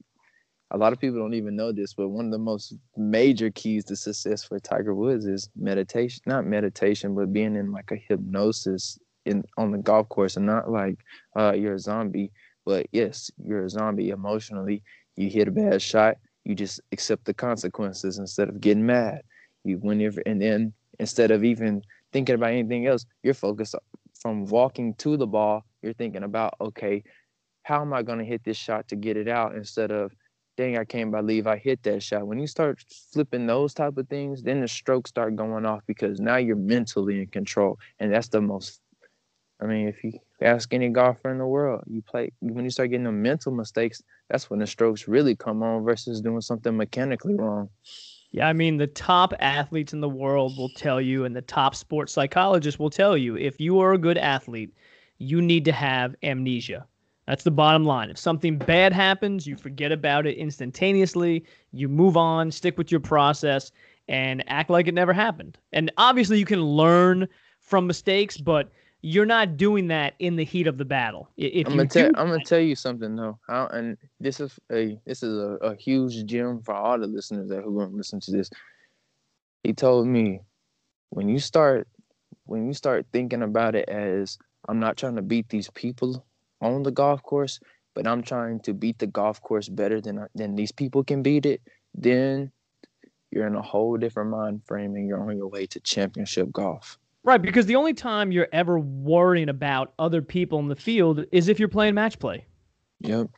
a 0.70 0.76
lot 0.76 0.92
of 0.92 1.00
people 1.00 1.20
don't 1.20 1.34
even 1.34 1.56
know 1.56 1.72
this, 1.72 1.94
but 1.94 2.08
one 2.08 2.26
of 2.26 2.32
the 2.32 2.38
most 2.38 2.74
major 2.96 3.50
keys 3.50 3.84
to 3.86 3.96
success 3.96 4.42
for 4.42 4.58
Tiger 4.58 4.94
Woods 4.94 5.24
is 5.24 5.48
meditation. 5.56 6.20
Not 6.26 6.46
meditation, 6.46 7.14
but 7.14 7.32
being 7.32 7.54
in 7.56 7.70
like 7.70 7.92
a 7.92 7.96
hypnosis 7.96 8.98
in 9.24 9.44
on 9.56 9.70
the 9.70 9.78
golf 9.78 10.08
course, 10.08 10.36
and 10.36 10.46
not 10.46 10.70
like 10.70 10.98
uh, 11.36 11.52
you're 11.52 11.74
a 11.74 11.78
zombie. 11.78 12.32
But 12.64 12.86
yes, 12.92 13.30
you're 13.42 13.64
a 13.64 13.70
zombie 13.70 14.10
emotionally. 14.10 14.82
You 15.16 15.30
hit 15.30 15.48
a 15.48 15.52
bad 15.52 15.80
shot, 15.80 16.16
you 16.44 16.54
just 16.54 16.80
accept 16.92 17.24
the 17.24 17.34
consequences 17.34 18.18
instead 18.18 18.48
of 18.48 18.60
getting 18.60 18.86
mad. 18.86 19.22
You 19.64 19.78
whenever 19.78 20.22
and 20.26 20.42
then 20.42 20.72
instead 20.98 21.30
of 21.30 21.44
even 21.44 21.82
thinking 22.12 22.34
about 22.34 22.50
anything 22.50 22.86
else, 22.86 23.06
you're 23.22 23.34
focused 23.34 23.74
from 24.24 24.46
walking 24.46 24.94
to 24.94 25.18
the 25.18 25.26
ball. 25.26 25.64
You're 25.82 25.92
thinking 25.92 26.24
about 26.24 26.54
okay, 26.60 27.04
how 27.62 27.82
am 27.82 27.92
I 27.92 28.02
going 28.02 28.18
to 28.18 28.24
hit 28.24 28.42
this 28.42 28.56
shot 28.56 28.88
to 28.88 28.96
get 28.96 29.18
it 29.18 29.28
out 29.28 29.54
instead 29.54 29.92
of 29.92 30.12
dang, 30.56 30.78
I 30.78 30.84
can't 30.84 31.10
believe 31.10 31.46
I 31.46 31.58
hit 31.58 31.82
that 31.82 32.02
shot. 32.02 32.26
When 32.26 32.38
you 32.38 32.46
start 32.46 32.82
flipping 33.12 33.46
those 33.46 33.74
type 33.74 33.96
of 33.98 34.08
things, 34.08 34.42
then 34.42 34.60
the 34.60 34.68
strokes 34.68 35.10
start 35.10 35.34
going 35.34 35.66
off 35.66 35.82
because 35.86 36.20
now 36.20 36.36
you're 36.36 36.54
mentally 36.56 37.20
in 37.20 37.26
control. 37.26 37.78
And 37.98 38.12
that's 38.12 38.28
the 38.28 38.40
most 38.40 38.80
I 39.60 39.66
mean, 39.66 39.88
if 39.88 40.02
you 40.02 40.12
ask 40.42 40.72
any 40.74 40.88
golfer 40.88 41.30
in 41.30 41.38
the 41.38 41.46
world, 41.46 41.84
you 41.86 42.02
play 42.02 42.32
when 42.40 42.64
you 42.64 42.70
start 42.70 42.90
getting 42.90 43.04
the 43.04 43.12
mental 43.12 43.52
mistakes, 43.52 44.02
that's 44.28 44.50
when 44.50 44.58
the 44.58 44.66
strokes 44.66 45.06
really 45.08 45.36
come 45.36 45.62
on 45.62 45.84
versus 45.84 46.20
doing 46.20 46.40
something 46.40 46.76
mechanically 46.76 47.34
wrong. 47.34 47.68
Yeah, 48.34 48.48
I 48.48 48.52
mean, 48.52 48.78
the 48.78 48.88
top 48.88 49.32
athletes 49.38 49.92
in 49.92 50.00
the 50.00 50.08
world 50.08 50.58
will 50.58 50.70
tell 50.70 51.00
you, 51.00 51.24
and 51.24 51.36
the 51.36 51.40
top 51.40 51.76
sports 51.76 52.12
psychologists 52.12 52.80
will 52.80 52.90
tell 52.90 53.16
you 53.16 53.36
if 53.36 53.60
you 53.60 53.78
are 53.78 53.92
a 53.92 53.98
good 53.98 54.18
athlete, 54.18 54.74
you 55.18 55.40
need 55.40 55.64
to 55.66 55.70
have 55.70 56.16
amnesia. 56.24 56.84
That's 57.28 57.44
the 57.44 57.52
bottom 57.52 57.84
line. 57.84 58.10
If 58.10 58.18
something 58.18 58.58
bad 58.58 58.92
happens, 58.92 59.46
you 59.46 59.56
forget 59.56 59.92
about 59.92 60.26
it 60.26 60.36
instantaneously, 60.36 61.44
you 61.70 61.88
move 61.88 62.16
on, 62.16 62.50
stick 62.50 62.76
with 62.76 62.90
your 62.90 62.98
process, 62.98 63.70
and 64.08 64.42
act 64.48 64.68
like 64.68 64.88
it 64.88 64.94
never 64.94 65.12
happened. 65.12 65.56
And 65.72 65.92
obviously, 65.96 66.40
you 66.40 66.44
can 66.44 66.60
learn 66.60 67.28
from 67.60 67.86
mistakes, 67.86 68.36
but 68.36 68.72
you're 69.04 69.26
not 69.26 69.58
doing 69.58 69.88
that 69.88 70.14
in 70.18 70.34
the 70.34 70.44
heat 70.44 70.66
of 70.66 70.78
the 70.78 70.84
battle. 70.84 71.28
If 71.36 71.66
I'm 71.66 71.76
gonna 71.76 71.86
tell 71.86 72.06
I'm 72.14 72.28
gonna 72.28 72.42
tell 72.42 72.58
you 72.58 72.74
something 72.74 73.14
though, 73.14 73.38
I, 73.50 73.66
and 73.66 73.98
this 74.18 74.40
is 74.40 74.58
a 74.72 74.98
this 75.04 75.22
is 75.22 75.36
a, 75.36 75.58
a 75.60 75.76
huge 75.76 76.24
gem 76.24 76.62
for 76.62 76.74
all 76.74 76.98
the 76.98 77.06
listeners 77.06 77.50
that 77.50 77.62
who 77.62 77.78
gonna 77.78 77.94
listen 77.94 78.18
to 78.20 78.30
this. 78.30 78.48
He 79.62 79.74
told 79.74 80.06
me 80.06 80.40
when 81.10 81.28
you 81.28 81.38
start 81.38 81.86
when 82.46 82.66
you 82.66 82.72
start 82.72 83.04
thinking 83.12 83.42
about 83.42 83.74
it 83.74 83.90
as 83.90 84.38
I'm 84.68 84.80
not 84.80 84.96
trying 84.96 85.16
to 85.16 85.22
beat 85.22 85.50
these 85.50 85.68
people 85.74 86.24
on 86.62 86.82
the 86.82 86.90
golf 86.90 87.22
course, 87.22 87.60
but 87.94 88.06
I'm 88.06 88.22
trying 88.22 88.60
to 88.60 88.72
beat 88.72 88.98
the 88.98 89.06
golf 89.06 89.38
course 89.42 89.68
better 89.68 90.00
than 90.00 90.26
than 90.34 90.56
these 90.56 90.72
people 90.72 91.04
can 91.04 91.22
beat 91.22 91.44
it, 91.44 91.60
then 91.92 92.50
you're 93.30 93.46
in 93.46 93.54
a 93.54 93.60
whole 93.60 93.98
different 93.98 94.30
mind 94.30 94.62
frame 94.64 94.94
and 94.94 95.06
you're 95.06 95.28
on 95.28 95.36
your 95.36 95.48
way 95.48 95.66
to 95.66 95.80
championship 95.80 96.50
golf. 96.52 96.98
Right, 97.24 97.40
because 97.40 97.64
the 97.64 97.76
only 97.76 97.94
time 97.94 98.30
you're 98.32 98.48
ever 98.52 98.78
worrying 98.78 99.48
about 99.48 99.94
other 99.98 100.20
people 100.20 100.58
in 100.58 100.68
the 100.68 100.76
field 100.76 101.24
is 101.32 101.48
if 101.48 101.58
you're 101.58 101.70
playing 101.70 101.94
match 101.94 102.18
play. 102.18 102.46
Yep. 103.00 103.28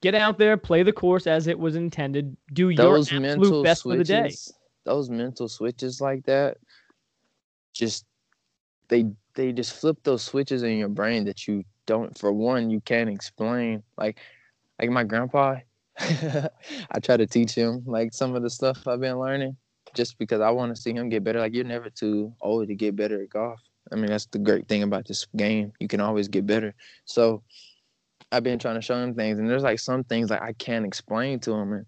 Get 0.00 0.16
out 0.16 0.36
there, 0.36 0.56
play 0.56 0.82
the 0.82 0.92
course 0.92 1.28
as 1.28 1.46
it 1.46 1.56
was 1.56 1.76
intended, 1.76 2.36
do 2.52 2.74
those 2.74 3.10
your 3.12 3.24
absolute 3.24 3.62
best 3.62 3.82
switches, 3.82 4.08
for 4.08 4.14
the 4.14 4.28
day. 4.28 4.34
Those 4.84 5.10
mental 5.10 5.48
switches 5.48 6.00
like 6.00 6.24
that, 6.24 6.58
just 7.72 8.04
they 8.88 9.06
they 9.34 9.52
just 9.52 9.74
flip 9.74 9.98
those 10.02 10.22
switches 10.22 10.64
in 10.64 10.76
your 10.76 10.88
brain 10.88 11.24
that 11.26 11.46
you 11.46 11.62
don't. 11.86 12.18
For 12.18 12.32
one, 12.32 12.68
you 12.68 12.80
can't 12.80 13.08
explain. 13.08 13.84
Like 13.96 14.18
like 14.80 14.90
my 14.90 15.04
grandpa, 15.04 15.58
I 16.00 16.98
try 17.00 17.16
to 17.16 17.26
teach 17.28 17.54
him 17.54 17.84
like 17.86 18.12
some 18.12 18.34
of 18.34 18.42
the 18.42 18.50
stuff 18.50 18.88
I've 18.88 19.00
been 19.00 19.20
learning 19.20 19.56
just 19.94 20.18
because 20.18 20.40
I 20.40 20.50
want 20.50 20.74
to 20.74 20.80
see 20.80 20.92
him 20.92 21.08
get 21.08 21.24
better. 21.24 21.40
Like 21.40 21.54
you're 21.54 21.64
never 21.64 21.90
too 21.90 22.34
old 22.40 22.68
to 22.68 22.74
get 22.74 22.96
better 22.96 23.22
at 23.22 23.30
golf. 23.30 23.60
I 23.90 23.96
mean, 23.96 24.06
that's 24.06 24.26
the 24.26 24.38
great 24.38 24.68
thing 24.68 24.82
about 24.82 25.06
this 25.06 25.26
game. 25.36 25.72
You 25.80 25.88
can 25.88 26.00
always 26.00 26.28
get 26.28 26.46
better. 26.46 26.74
So 27.04 27.42
I've 28.30 28.42
been 28.42 28.58
trying 28.58 28.76
to 28.76 28.82
show 28.82 28.96
him 28.96 29.14
things, 29.14 29.38
and 29.38 29.48
there's 29.48 29.62
like 29.62 29.78
some 29.78 30.04
things 30.04 30.30
like 30.30 30.42
I 30.42 30.52
can't 30.54 30.86
explain 30.86 31.40
to 31.40 31.52
him, 31.52 31.72
and 31.72 31.86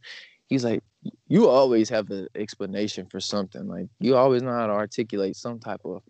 he's 0.49 0.65
like, 0.65 0.83
"You 1.29 1.49
always 1.49 1.89
have 1.89 2.11
an 2.11 2.29
explanation 2.35 3.07
for 3.07 3.21
something. 3.21 3.67
Like 3.67 3.87
you 4.01 4.17
always 4.17 4.43
know 4.43 4.53
how 4.53 4.67
to 4.67 4.73
articulate 4.73 5.37
some 5.37 5.59
type 5.59 5.81
of 5.85 6.03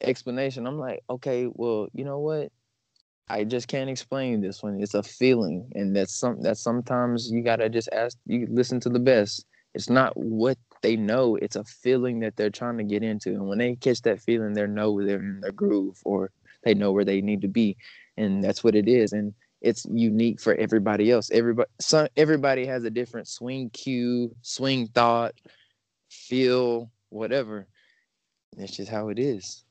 explanation." 0.00 0.66
I'm 0.66 0.78
like, 0.78 1.02
"Okay, 1.10 1.48
well, 1.52 1.88
you 1.92 2.04
know 2.04 2.20
what? 2.20 2.50
I 3.28 3.44
just 3.44 3.68
can't 3.68 3.90
explain 3.90 4.40
this 4.40 4.62
one. 4.62 4.80
It's 4.82 4.94
a 4.94 5.02
feeling, 5.02 5.70
and 5.74 5.94
that's 5.94 6.14
some 6.14 6.40
that 6.42 6.56
sometimes 6.58 7.30
you 7.30 7.42
gotta 7.42 7.68
just 7.68 7.88
ask. 7.92 8.16
You 8.26 8.46
listen 8.50 8.80
to 8.80 8.88
the 8.88 9.00
best. 9.00 9.44
It's 9.74 9.90
not 9.90 10.16
what 10.16 10.58
they 10.82 10.96
know 10.96 11.36
it's 11.36 11.56
a 11.56 11.64
feeling 11.64 12.20
that 12.20 12.36
they're 12.36 12.50
trying 12.50 12.76
to 12.78 12.84
get 12.84 13.02
into. 13.02 13.30
And 13.30 13.48
when 13.48 13.58
they 13.58 13.76
catch 13.76 14.02
that 14.02 14.20
feeling, 14.20 14.52
they 14.52 14.66
know 14.66 15.04
they're 15.04 15.18
in 15.18 15.40
their 15.40 15.52
groove 15.52 16.00
or 16.04 16.30
they 16.64 16.74
know 16.74 16.92
where 16.92 17.04
they 17.04 17.20
need 17.20 17.40
to 17.42 17.48
be. 17.48 17.76
And 18.16 18.42
that's 18.42 18.62
what 18.62 18.74
it 18.74 18.88
is. 18.88 19.12
And 19.12 19.32
it's 19.60 19.86
unique 19.90 20.40
for 20.40 20.54
everybody 20.56 21.10
else. 21.10 21.30
Everybody 21.30 21.70
some 21.80 22.08
everybody 22.16 22.66
has 22.66 22.84
a 22.84 22.90
different 22.90 23.28
swing 23.28 23.70
cue, 23.70 24.34
swing 24.42 24.88
thought, 24.88 25.34
feel, 26.10 26.90
whatever. 27.10 27.66
It's 28.58 28.76
just 28.76 28.90
how 28.90 29.08
it 29.08 29.18
is. 29.18 29.64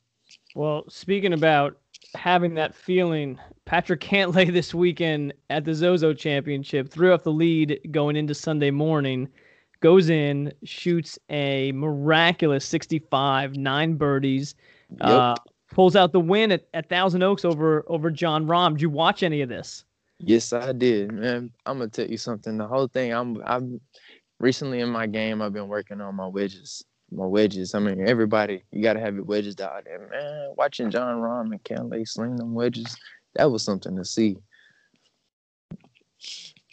Well, 0.55 0.85
speaking 0.89 1.33
about 1.33 1.77
having 2.15 2.55
that 2.55 2.73
feeling, 2.73 3.37
Patrick 3.65 4.01
Cantlay 4.01 4.51
this 4.53 4.73
weekend 4.73 5.33
at 5.49 5.65
the 5.65 5.75
Zozo 5.75 6.13
Championship 6.13 6.89
threw 6.89 7.13
off 7.13 7.23
the 7.23 7.31
lead 7.31 7.79
going 7.91 8.15
into 8.15 8.33
Sunday 8.33 8.71
morning 8.71 9.27
goes 9.81 10.09
in, 10.09 10.53
shoots 10.63 11.19
a 11.29 11.71
miraculous 11.73 12.65
65, 12.65 13.57
nine 13.57 13.95
birdies, 13.95 14.55
yep. 14.89 15.01
uh, 15.01 15.35
pulls 15.71 15.95
out 15.95 16.13
the 16.13 16.19
win 16.19 16.51
at, 16.51 16.67
at 16.73 16.87
Thousand 16.87 17.23
Oaks 17.23 17.43
over 17.43 17.83
over 17.87 18.09
Jon 18.09 18.47
Rahm. 18.47 18.73
Did 18.73 18.81
you 18.81 18.89
watch 18.89 19.23
any 19.23 19.41
of 19.41 19.49
this? 19.49 19.83
Yes, 20.19 20.53
I 20.53 20.71
did, 20.71 21.11
man. 21.11 21.51
I'm 21.65 21.79
gonna 21.79 21.89
tell 21.89 22.07
you 22.07 22.17
something. 22.17 22.57
The 22.57 22.67
whole 22.67 22.87
thing, 22.87 23.11
I'm 23.11 23.41
I'm 23.45 23.81
recently 24.39 24.79
in 24.79 24.89
my 24.89 25.07
game. 25.07 25.41
I've 25.41 25.53
been 25.53 25.67
working 25.67 25.99
on 25.99 26.15
my 26.15 26.27
wedges. 26.27 26.83
My 27.11 27.25
wedges. 27.25 27.75
I 27.75 27.79
mean, 27.79 28.07
everybody, 28.07 28.63
you 28.71 28.81
gotta 28.81 28.99
have 28.99 29.15
your 29.15 29.25
wedges 29.25 29.59
out 29.59 29.83
there, 29.83 30.07
man. 30.09 30.53
Watching 30.57 30.91
Jon 30.91 31.19
Rahm 31.21 31.51
and 31.51 31.63
Cantlay 31.63 32.07
sling 32.07 32.37
them 32.37 32.53
wedges, 32.53 32.95
that 33.35 33.51
was 33.51 33.63
something 33.63 33.97
to 33.97 34.05
see. 34.05 34.37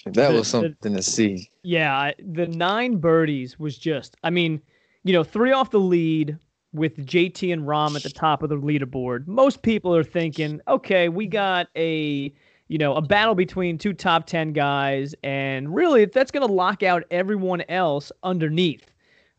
That 0.05 0.31
the, 0.31 0.38
was 0.38 0.49
something 0.49 0.93
the, 0.93 0.99
to 0.99 1.02
see. 1.02 1.50
Yeah, 1.62 2.12
the 2.19 2.47
nine 2.47 2.97
birdies 2.97 3.59
was 3.59 3.78
just. 3.78 4.17
I 4.23 4.31
mean, 4.31 4.62
you 5.05 5.12
know, 5.12 5.25
three 5.25 5.52
off 5.52 5.71
the 5.71 5.81
lead 5.81 6.38
with 6.73 6.97
JT 7.07 7.52
and 7.52 7.62
Rahm 7.62 7.97
at 7.97 8.02
the 8.02 8.11
top 8.11 8.43
of 8.43 8.49
the 8.49 8.57
leaderboard. 8.57 9.26
Most 9.26 9.62
people 9.62 9.95
are 9.95 10.05
thinking, 10.05 10.61
okay, 10.69 11.09
we 11.09 11.26
got 11.26 11.69
a 11.76 12.33
you 12.69 12.78
know 12.78 12.95
a 12.95 13.02
battle 13.02 13.35
between 13.35 13.78
two 13.78 13.93
top 13.93 14.26
ten 14.26 14.52
guys, 14.52 15.14
and 15.23 15.75
really 15.75 16.05
that's 16.05 16.31
going 16.31 16.47
to 16.47 16.52
lock 16.52 16.83
out 16.83 17.05
everyone 17.11 17.62
else 17.69 18.12
underneath. 18.23 18.90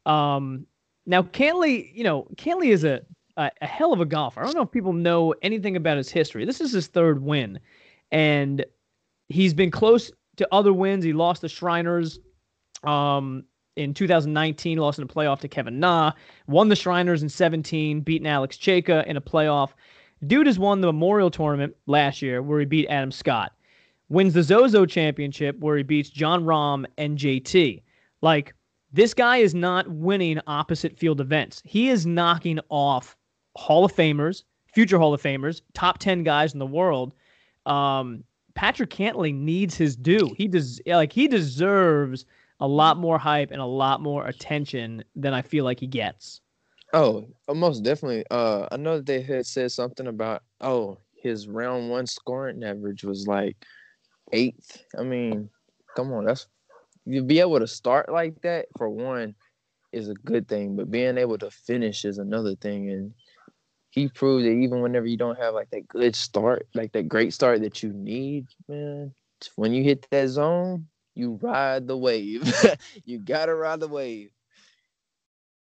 Um, 0.06 0.66
now 1.06 1.22
Cantlay, 1.22 1.89
you 1.94 2.04
know, 2.04 2.28
Cantlay 2.36 2.68
is 2.68 2.84
a, 2.84 3.01
a 3.38 3.51
a 3.62 3.68
hell 3.68 3.94
of 3.94 4.01
a 4.01 4.06
golfer. 4.06 4.42
I 4.42 4.46
don't 4.46 4.56
know 4.56 4.63
if 4.63 4.72
people 4.72 4.94
know 4.94 5.34
anything 5.42 5.75
about 5.75 5.98
his 5.98 6.10
history. 6.10 6.46
This 6.46 6.62
is 6.62 6.72
his 6.72 6.88
third 6.88 7.22
win, 7.22 7.60
and 8.12 8.66
he's 9.30 9.54
been 9.54 9.72
close 9.72 10.12
to 10.39 10.48
other 10.51 10.74
wins. 10.74 11.03
He 11.03 11.13
lost 11.13 11.41
the 11.41 11.50
Shriners 11.50 12.19
um, 12.84 13.43
in 13.75 13.93
2019, 13.93 14.77
lost 14.77 15.00
in 15.00 15.03
a 15.03 15.08
playoff 15.08 15.39
to 15.41 15.48
Kevin 15.48 15.79
Na, 15.79 16.12
won 16.48 16.69
the 16.69 16.75
Shriners 16.75 17.24
in 17.24 17.29
17, 17.29 18.01
beating 18.01 18.27
Alex 18.27 18.58
Cejka 18.58 19.05
in 19.05 19.15
a 19.15 19.22
playoff. 19.22 19.69
Dude 20.27 20.48
has 20.48 20.60
won 20.60 20.81
the 20.81 20.88
Memorial 20.88 21.29
Tournament 21.29 21.75
last 21.86 22.22
year 22.22 22.41
where 22.41 22.60
he 22.60 22.65
beat 22.65 22.88
Adam 22.88 23.12
Scott. 23.12 23.53
Wins 24.10 24.34
the 24.34 24.43
Zozo 24.43 24.86
Championship 24.86 25.58
where 25.60 25.77
he 25.77 25.84
beats 25.84 26.10
Jon 26.10 26.43
Rahm 26.43 26.86
and 26.98 27.17
JT. 27.17 27.84
Like, 28.22 28.53
this 28.91 29.13
guy 29.13 29.38
is 29.38 29.53
not 29.53 29.88
winning 29.88 30.39
opposite 30.48 30.98
field 30.98 31.22
events. 31.22 31.62
He 31.63 31.89
is 31.89 32.05
knocking 32.05 32.60
off 32.69 33.15
Hall 33.55 33.86
of 33.86 33.93
Famers, 33.93 34.43
future 34.74 34.98
Hall 34.98 35.13
of 35.13 35.22
Famers, 35.22 35.62
top 35.74 36.00
10 36.00 36.24
guys 36.24 36.53
in 36.53 36.60
the 36.60 36.65
world. 36.65 37.13
Um, 37.65 38.24
Patrick 38.60 38.89
Cantlay 38.89 39.34
needs 39.34 39.75
his 39.75 39.96
due. 39.96 40.36
He 40.36 40.50
does 40.50 40.82
like 40.86 41.13
he 41.13 41.30
deserves 41.30 42.25
a 42.60 42.68
lot 42.68 42.98
more 42.98 43.18
hype 43.18 43.51
and 43.51 43.62
a 43.62 43.66
lot 43.66 44.01
more 44.01 44.28
attention 44.28 45.01
than 45.16 45.34
I 45.34 45.42
feel 45.42 45.63
like 45.63 45.80
he 45.80 45.88
gets. 45.88 46.42
Oh, 46.92 47.25
uh, 47.48 47.54
most 47.54 47.86
definitely. 47.86 48.25
Uh, 48.30 48.68
I 48.70 48.75
know 48.75 48.98
that 48.98 49.06
they 49.06 49.22
had 49.22 49.46
said 49.46 49.72
something 49.72 50.08
about 50.08 50.44
oh 50.60 50.98
his 51.16 51.48
round 51.48 51.89
one 51.89 52.06
scoring 52.06 52.62
average 52.66 53.06
was 53.06 53.28
like 53.28 53.56
eighth. 54.34 54.84
I 55.00 55.04
mean, 55.04 55.50
come 55.96 56.12
on, 56.12 56.25
that's 56.25 56.48
you 57.06 57.24
be 57.24 57.39
able 57.39 57.60
to 57.60 57.68
start 57.68 58.12
like 58.12 58.42
that 58.42 58.66
for 58.78 58.89
one 58.89 59.36
is 59.94 60.10
a 60.10 60.16
good 60.16 60.50
thing, 60.50 60.75
but 60.75 60.92
being 60.92 61.18
able 61.18 61.38
to 61.38 61.50
finish 61.50 62.04
is 62.04 62.18
another 62.18 62.56
thing. 62.56 62.89
And 62.89 63.13
he 63.89 64.08
proved 64.08 64.46
that 64.46 64.51
even 64.51 64.81
whenever 64.81 65.08
you 65.08 65.17
don't 65.17 65.38
have 65.39 65.53
like 65.53 65.69
that 65.72 65.88
good 65.88 66.15
start, 66.15 66.67
like 66.74 66.91
that 66.93 67.08
great 67.08 67.34
start 67.34 67.62
that 67.62 67.81
you 67.81 67.91
need, 67.91 68.48
man, 68.67 69.13
when 69.55 69.74
you 69.74 69.84
hit 69.84 70.08
that 70.12 70.27
zone, 70.27 70.88
you 71.15 71.39
ride 71.41 71.88
the 71.88 71.98
wave. 71.98 72.51
you 73.05 73.19
gotta 73.19 73.53
ride 73.55 73.79
the 73.79 73.88
wave. 73.88 74.31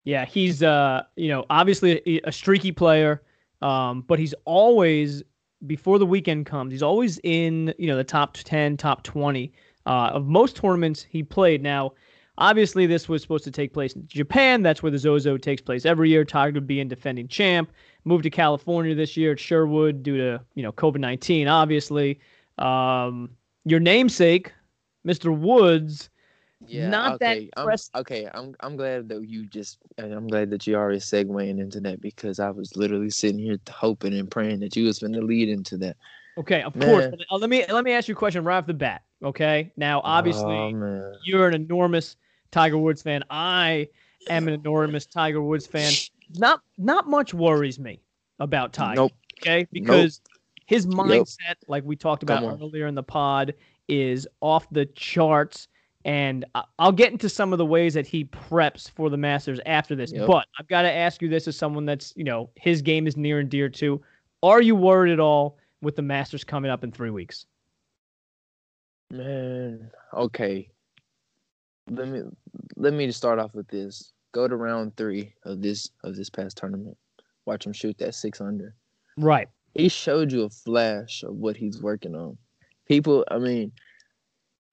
Yeah, 0.04 0.26
he's 0.26 0.62
uh, 0.62 1.04
you 1.16 1.30
know, 1.30 1.46
obviously 1.50 2.22
a, 2.26 2.32
streaky 2.32 2.72
player, 2.72 3.22
um, 3.62 4.02
but 4.02 4.20
he's 4.20 4.34
always 4.46 5.24
before 5.66 5.98
the 5.98 6.06
weekend 6.06 6.46
comes, 6.46 6.72
he's 6.72 6.84
always 6.84 7.20
in 7.24 7.74
you 7.78 7.88
know 7.88 7.98
the 7.98 8.04
top 8.04 8.34
ten, 8.38 8.78
top 8.78 9.04
twenty 9.04 9.54
uh, 9.86 10.12
of 10.14 10.28
most 10.28 10.56
tournaments 10.56 11.06
he 11.10 11.24
played. 11.24 11.64
Now, 11.64 11.94
obviously, 12.38 12.86
this 12.86 13.08
was 13.08 13.22
supposed 13.22 13.44
to 13.44 13.52
take 13.52 13.74
place 13.74 13.94
in 13.94 14.08
Japan. 14.08 14.62
That's 14.62 14.82
where 14.84 14.92
the 14.92 14.98
Zozo 14.98 15.38
takes 15.38 15.62
place 15.62 15.86
every 15.86 16.10
year. 16.10 16.26
Tiger 16.26 16.56
would 16.56 16.68
be 16.68 16.80
in 16.80 16.88
defending 16.88 17.28
champ 17.28 17.72
moved 18.06 18.24
to 18.24 18.30
California 18.30 18.96
this 18.96 19.16
year 19.16 19.34
at 19.34 19.40
Sherwood 19.40 20.04
due 20.04 20.18
to 20.18 20.42
you 20.56 20.64
know 20.64 20.72
COVID 20.72 21.00
nineteen. 21.00 21.48
Obviously, 21.48 22.20
um, 22.58 23.30
your 23.66 23.80
namesake, 23.80 24.52
Mr. 25.06 25.36
Woods. 25.36 26.10
Yeah, 26.66 26.88
not 26.88 27.16
okay. 27.16 27.50
that 27.56 27.62
I'm, 27.62 28.02
okay, 28.02 28.30
I'm 28.34 28.56
I'm 28.62 28.78
glad 28.78 29.10
that 29.10 29.28
you 29.28 29.46
just 29.46 29.80
I'm 29.98 30.28
glad 30.28 30.50
that 30.52 30.66
you 30.66 30.76
already 30.76 31.00
segueing 31.00 31.60
into 31.60 31.82
that 31.82 32.00
because 32.00 32.40
I 32.40 32.52
was 32.52 32.78
literally 32.78 33.10
sitting 33.10 33.40
here 33.40 33.58
hoping 33.70 34.14
and 34.14 34.32
praying 34.32 34.62
that 34.62 34.74
you 34.78 34.86
was 34.86 35.00
going 35.00 35.12
to 35.12 35.22
lead 35.22 35.50
into 35.50 35.78
that. 35.80 35.98
Okay, 36.38 36.62
of 36.62 36.74
Man. 36.74 36.88
course. 36.88 37.28
Let 37.32 37.50
me 37.50 37.66
let 37.68 37.84
me 37.84 37.92
ask 37.92 38.08
you 38.08 38.14
a 38.14 38.18
question 38.18 38.46
right 38.46 38.60
off 38.60 38.66
the 38.66 38.74
bat. 38.74 39.04
Okay, 39.22 39.74
now 39.76 40.00
obviously 40.06 40.56
oh, 40.56 41.14
you're 41.26 41.50
an 41.50 41.54
enormous 41.54 42.16
Tiger 42.54 42.78
Woods 42.78 43.02
fan. 43.02 43.24
I 43.30 43.90
am 44.30 44.48
an 44.48 44.54
enormous 44.54 45.06
Tiger 45.06 45.42
Woods 45.42 45.68
fan. 45.68 45.92
Not 46.36 46.62
not 46.78 47.10
much 47.10 47.34
worries 47.34 47.80
me 47.80 48.00
about 48.40 48.72
Tiger. 48.72 49.02
Nope. 49.02 49.12
Okay, 49.42 49.68
because 49.74 50.22
his 50.66 50.86
Yep. 50.86 50.96
mindset, 50.96 51.56
like 51.68 51.84
we 51.84 51.96
talked 51.96 52.24
about 52.24 52.44
earlier 52.44 52.88
in 52.88 52.96
the 52.96 53.04
pod, 53.04 53.54
is 53.90 54.28
off 54.40 54.70
the 54.72 54.86
charts. 54.86 55.68
And 56.06 56.46
I'll 56.80 56.92
get 56.92 57.12
into 57.12 57.30
some 57.30 57.54
of 57.54 57.58
the 57.60 57.66
ways 57.66 57.94
that 57.94 58.06
he 58.06 58.26
preps 58.26 58.90
for 58.92 59.10
the 59.10 59.18
Masters 59.18 59.60
after 59.66 59.96
this. 59.96 60.12
Yep. 60.12 60.28
But 60.28 60.48
I've 60.60 60.68
got 60.68 60.82
to 60.82 60.92
ask 60.92 61.22
you 61.22 61.30
this 61.30 61.48
as 61.48 61.58
someone 61.58 61.86
that's, 61.86 62.14
you 62.16 62.26
know, 62.26 62.50
his 62.56 62.82
game 62.82 63.08
is 63.08 63.16
near 63.16 63.40
and 63.40 63.50
dear 63.50 63.70
to. 63.70 64.02
Are 64.42 64.62
you 64.62 64.76
worried 64.76 65.14
at 65.14 65.22
all 65.22 65.58
with 65.82 65.96
the 65.96 66.02
Masters 66.02 66.44
coming 66.44 66.70
up 66.70 66.84
in 66.84 66.92
three 66.92 67.10
weeks? 67.10 67.46
Man, 69.12 69.92
okay. 70.14 70.70
Let 71.90 72.08
me 72.08 72.22
let 72.76 72.94
me 72.94 73.08
just 73.08 73.18
start 73.18 73.40
off 73.40 73.54
with 73.54 73.68
this. 73.68 74.14
Go 74.32 74.48
to 74.48 74.56
round 74.56 74.96
three 74.96 75.34
of 75.44 75.62
this 75.62 75.90
of 76.04 76.16
this 76.16 76.30
past 76.30 76.58
tournament. 76.58 76.98
Watch 77.46 77.66
him 77.66 77.74
shoot 77.74 77.98
that 78.00 78.16
six 78.16 78.42
under. 78.42 78.76
Right. 79.18 79.50
He 79.74 79.90
showed 79.90 80.32
you 80.32 80.44
a 80.44 80.50
flash 80.50 81.24
of 81.24 81.36
what 81.36 81.58
he's 81.58 81.82
working 81.82 82.16
on. 82.16 82.38
People, 82.88 83.26
I 83.30 83.40
mean, 83.40 83.72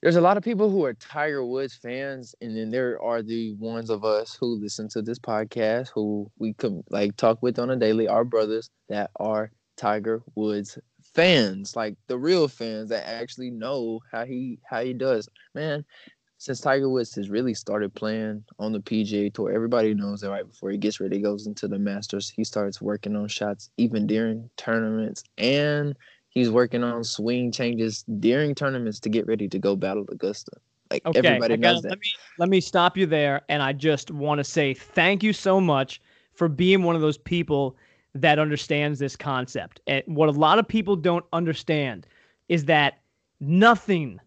there's 0.03 0.17
a 0.17 0.21
lot 0.21 0.37
of 0.37 0.43
people 0.43 0.71
who 0.71 0.85
are 0.85 0.95
Tiger 0.95 1.45
Woods 1.45 1.75
fans, 1.75 2.35
and 2.41 2.57
then 2.57 2.71
there 2.71 3.01
are 3.03 3.23
the 3.23 3.53
ones 3.55 3.91
of 3.91 4.05
us 4.05 4.37
who 4.39 4.59
listen 4.59 4.89
to 4.91 5.03
this 5.03 5.19
podcast 5.19 5.89
who 5.89 6.31
we 6.39 6.55
come 6.55 6.83
like 6.91 7.17
talk 7.17 7.43
with 7.43 7.59
on 7.59 7.71
a 7.71 7.77
daily, 7.77 8.09
our 8.09 8.25
brothers 8.25 8.71
that 8.89 9.11
are 9.17 9.51
Tiger 9.77 10.23
Woods 10.35 10.79
fans, 11.15 11.77
like 11.77 11.97
the 12.07 12.19
real 12.19 12.49
fans 12.49 12.91
that 12.91 13.07
actually 13.07 13.51
know 13.51 14.01
how 14.11 14.25
he 14.25 14.59
how 14.69 14.83
he 14.83 14.93
does. 14.93 15.29
Man, 15.55 15.85
since 16.41 16.59
Tiger 16.59 16.89
Woods 16.89 17.15
has 17.17 17.29
really 17.29 17.53
started 17.53 17.95
playing 17.95 18.43
on 18.59 18.73
the 18.73 18.81
PGA 18.81 19.31
Tour, 19.31 19.53
everybody 19.53 19.93
knows 19.93 20.23
that 20.23 20.31
right 20.31 20.49
before 20.49 20.71
he 20.71 20.79
gets 20.79 20.99
ready, 20.99 21.17
he 21.17 21.23
goes 21.23 21.47
into 21.47 21.69
the 21.69 21.79
Masters, 21.79 22.31
he 22.31 22.45
starts 22.45 22.81
working 22.81 23.15
on 23.15 23.29
shots 23.29 23.69
even 23.77 24.07
during 24.07 24.49
tournaments, 24.57 25.23
and 25.37 25.95
he's 26.31 26.51
working 26.51 26.83
on 26.83 27.05
swing 27.05 27.53
changes 27.53 28.07
during 28.21 28.55
tournaments 28.55 28.99
to 29.01 29.11
get 29.11 29.27
ready 29.27 29.49
to 29.49 29.59
go 29.59 29.77
battle 29.77 30.07
Augusta. 30.11 30.53
Like 30.91 31.05
Okay. 31.05 31.19
everybody 31.19 31.59
gotta- 31.59 31.75
knows 31.75 31.83
that. 31.83 31.91
Let 31.91 31.99
me 31.99 32.13
let 32.39 32.49
me 32.49 32.61
stop 32.63 32.97
you 32.97 33.05
there, 33.05 33.43
and 33.51 33.63
I 33.63 33.75
just 33.75 34.11
want 34.11 34.39
to 34.39 34.45
say 34.45 34.73
thank 34.73 35.23
you 35.23 35.35
so 35.35 35.61
much 35.61 36.01
for 36.33 36.49
being 36.49 36.85
one 36.85 36.97
of 36.97 37.03
those 37.03 37.19
people 37.19 37.77
that 38.15 38.39
understands 38.39 38.99
this 38.99 39.15
concept. 39.15 39.83
And 39.87 40.03
what 40.07 40.31
a 40.31 40.33
lot 40.33 40.59
of 40.59 40.67
people 40.67 40.97
don't 40.97 41.27
understand 41.35 42.07
is 42.49 42.65
that 42.65 43.01
nothing 43.41 44.19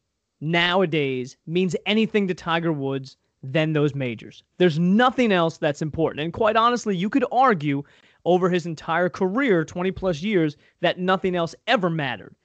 nowadays 0.44 1.38
means 1.48 1.76
anything 1.86 2.28
to 2.28 2.34
Tiger 2.34 2.74
Woods 2.74 3.18
than 3.42 3.74
those 3.74 3.96
majors. 3.96 4.44
There's 4.58 4.80
nothing 4.80 5.32
else 5.32 5.58
that's 5.58 5.82
important. 5.82 6.22
And 6.22 6.34
quite 6.34 6.56
honestly, 6.56 6.96
you 6.96 7.10
could 7.10 7.26
argue 7.32 7.84
over 8.26 8.50
his 8.50 8.66
entire 8.66 9.10
career, 9.10 9.66
20 9.66 9.92
plus 9.92 10.22
years, 10.22 10.56
that 10.82 11.00
nothing 11.00 11.36
else 11.36 11.56
ever 11.68 11.90
mattered. 11.90 12.36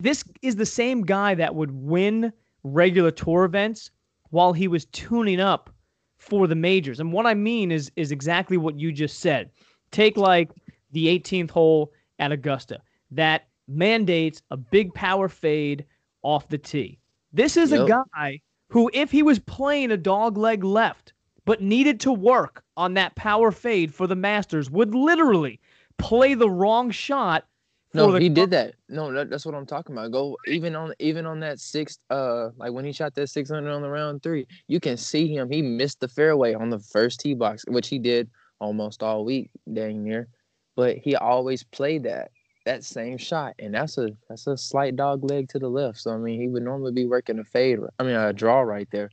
This 0.00 0.24
is 0.42 0.56
the 0.56 0.66
same 0.66 1.02
guy 1.02 1.34
that 1.34 1.54
would 1.54 1.70
win 1.70 2.32
regular 2.64 3.10
tour 3.10 3.44
events 3.44 3.90
while 4.30 4.52
he 4.52 4.68
was 4.68 4.86
tuning 4.86 5.40
up 5.40 5.70
for 6.18 6.46
the 6.46 6.54
majors. 6.54 7.00
And 7.00 7.12
what 7.12 7.26
I 7.26 7.34
mean 7.34 7.70
is 7.70 7.90
is 7.96 8.10
exactly 8.10 8.56
what 8.56 8.78
you 8.78 8.90
just 8.90 9.20
said. 9.20 9.50
Take 9.92 10.16
like 10.16 10.50
the 10.92 11.06
18th 11.06 11.50
hole 11.50 11.92
at 12.18 12.32
Augusta 12.32 12.80
that 13.10 13.46
mandates 13.68 14.42
a 14.50 14.56
big 14.56 14.92
power 14.94 15.28
fade 15.28 15.84
off 16.22 16.48
the 16.48 16.58
tee. 16.58 16.98
This 17.36 17.58
is 17.58 17.70
a 17.70 17.84
guy 17.84 18.40
who, 18.70 18.90
if 18.94 19.10
he 19.10 19.22
was 19.22 19.38
playing 19.38 19.90
a 19.90 19.98
dog 19.98 20.38
leg 20.38 20.64
left, 20.64 21.12
but 21.44 21.60
needed 21.60 22.00
to 22.00 22.12
work 22.12 22.64
on 22.78 22.94
that 22.94 23.14
power 23.14 23.52
fade 23.52 23.92
for 23.92 24.06
the 24.06 24.16
Masters, 24.16 24.70
would 24.70 24.94
literally 24.94 25.60
play 25.98 26.32
the 26.32 26.48
wrong 26.48 26.90
shot. 26.90 27.44
No, 27.92 28.10
the 28.10 28.20
he 28.20 28.30
did 28.30 28.50
that. 28.52 28.76
No, 28.88 29.12
that, 29.12 29.28
that's 29.28 29.44
what 29.44 29.54
I'm 29.54 29.66
talking 29.66 29.94
about. 29.94 30.12
Go 30.12 30.38
even 30.46 30.74
on 30.74 30.94
even 30.98 31.26
on 31.26 31.38
that 31.40 31.60
sixth, 31.60 31.98
uh, 32.08 32.48
like 32.56 32.72
when 32.72 32.86
he 32.86 32.92
shot 32.92 33.14
that 33.16 33.28
600 33.28 33.70
on 33.70 33.82
the 33.82 33.90
round 33.90 34.22
three, 34.22 34.46
you 34.66 34.80
can 34.80 34.96
see 34.96 35.28
him. 35.28 35.50
He 35.50 35.60
missed 35.60 36.00
the 36.00 36.08
fairway 36.08 36.54
on 36.54 36.70
the 36.70 36.78
first 36.78 37.20
tee 37.20 37.34
box, 37.34 37.64
which 37.68 37.88
he 37.88 37.98
did 37.98 38.30
almost 38.60 39.02
all 39.02 39.26
week, 39.26 39.50
dang 39.70 40.02
near. 40.02 40.28
But 40.74 40.96
he 40.96 41.16
always 41.16 41.64
played 41.64 42.04
that 42.04 42.30
that 42.66 42.84
same 42.84 43.18
shot, 43.18 43.54
and 43.60 43.74
that's 43.74 43.98
a 43.98 44.10
that's 44.28 44.46
a 44.48 44.58
slight 44.58 44.96
dog 44.96 45.24
leg 45.24 45.48
to 45.50 45.60
the 45.60 45.68
left. 45.70 45.98
So 46.00 46.12
I 46.12 46.18
mean, 46.18 46.40
he 46.40 46.48
would 46.48 46.64
normally 46.64 46.92
be 46.92 47.06
working 47.06 47.38
a 47.40 47.44
fade. 47.44 47.80
I 47.98 48.04
mean, 48.04 48.16
a 48.16 48.32
draw 48.34 48.60
right 48.62 48.88
there, 48.92 49.10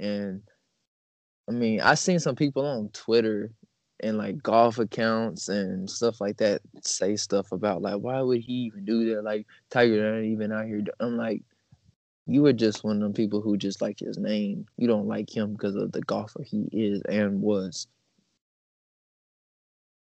and 0.00 0.42
I 1.48 1.52
mean, 1.52 1.80
I 1.80 1.94
seen 1.94 2.20
some 2.20 2.36
people 2.36 2.66
on 2.66 2.90
Twitter 2.90 3.52
and 4.00 4.18
like 4.18 4.42
golf 4.42 4.78
accounts 4.78 5.48
and 5.48 5.90
stuff 5.90 6.20
like 6.20 6.38
that 6.38 6.62
say 6.84 7.16
stuff 7.16 7.52
about 7.52 7.82
like 7.82 7.96
why 8.00 8.20
would 8.22 8.40
he 8.40 8.52
even 8.54 8.84
do 8.84 9.14
that? 9.14 9.24
Like 9.24 9.46
Tiger 9.70 10.14
not 10.14 10.24
even 10.24 10.52
out 10.52 10.66
here. 10.66 10.84
I'm 11.00 11.16
like, 11.16 11.42
you 12.26 12.42
were 12.42 12.52
just 12.52 12.84
one 12.84 12.96
of 12.96 13.02
them 13.02 13.14
people 13.14 13.40
who 13.40 13.56
just 13.56 13.82
like 13.82 14.00
his 14.00 14.18
name. 14.18 14.66
You 14.76 14.88
don't 14.88 15.08
like 15.08 15.34
him 15.34 15.54
because 15.54 15.76
of 15.76 15.92
the 15.92 16.02
golfer 16.02 16.42
he 16.44 16.68
is 16.72 17.02
and 17.08 17.42
was. 17.42 17.88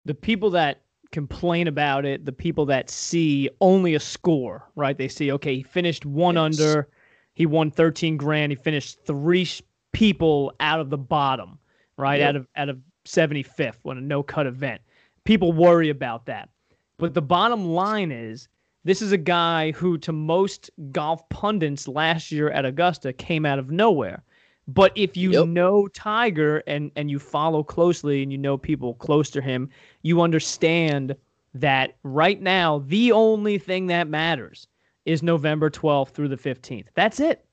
the 0.05 0.13
people 0.13 0.51
that 0.51 0.81
complain 1.11 1.67
about 1.67 2.05
it, 2.05 2.25
the 2.25 2.31
people 2.31 2.65
that 2.67 2.89
see 2.89 3.49
only 3.59 3.95
a 3.95 3.99
score, 3.99 4.69
right? 4.75 4.97
They 4.97 5.07
see, 5.07 5.31
okay, 5.33 5.55
he 5.55 5.63
finished 5.63 6.05
one 6.05 6.35
Yes. 6.35 6.43
under, 6.43 6.87
he 7.33 7.45
won 7.45 7.71
13 7.71 8.17
grand, 8.17 8.51
he 8.51 8.55
finished 8.55 8.99
three 9.05 9.47
people 9.91 10.53
out 10.59 10.79
of 10.79 10.89
the 10.89 10.97
bottom, 10.97 11.59
right? 11.97 12.19
Yep. 12.19 12.29
Out 12.29 12.35
of 12.35 12.47
out 12.55 12.69
of 12.69 12.79
75th 13.05 13.77
when 13.83 13.97
a 13.97 14.01
no 14.01 14.23
cut 14.23 14.47
event. 14.47 14.81
People 15.23 15.51
worry 15.51 15.89
about 15.89 16.25
that. 16.27 16.49
But 16.97 17.13
the 17.13 17.21
bottom 17.21 17.65
line 17.73 18.11
is 18.11 18.47
this 18.83 19.01
is 19.01 19.11
a 19.11 19.17
guy 19.17 19.71
who 19.71 19.97
to 19.99 20.11
most 20.11 20.69
golf 20.91 21.27
pundits 21.29 21.87
last 21.87 22.31
year 22.31 22.49
at 22.49 22.65
Augusta 22.65 23.13
came 23.13 23.45
out 23.45 23.59
of 23.59 23.71
nowhere. 23.71 24.23
But 24.73 24.91
if 24.95 25.17
you 25.17 25.31
Yep. 25.31 25.47
know 25.47 25.87
Tiger 25.89 26.63
and 26.67 26.91
and 26.95 27.09
you 27.09 27.19
follow 27.19 27.63
closely 27.63 28.23
and 28.23 28.31
you 28.31 28.37
know 28.37 28.57
people 28.57 28.93
close 28.95 29.29
to 29.31 29.41
him, 29.41 29.69
you 30.01 30.21
understand 30.21 31.15
that 31.53 31.97
right 32.03 32.41
now 32.41 32.79
the 32.87 33.11
only 33.11 33.57
thing 33.57 33.87
that 33.87 34.07
matters 34.07 34.67
is 35.05 35.21
November 35.23 35.69
12th 35.69 36.09
through 36.11 36.29
the 36.29 36.37
15th. 36.37 36.87
That's 36.93 37.19
it. 37.19 37.45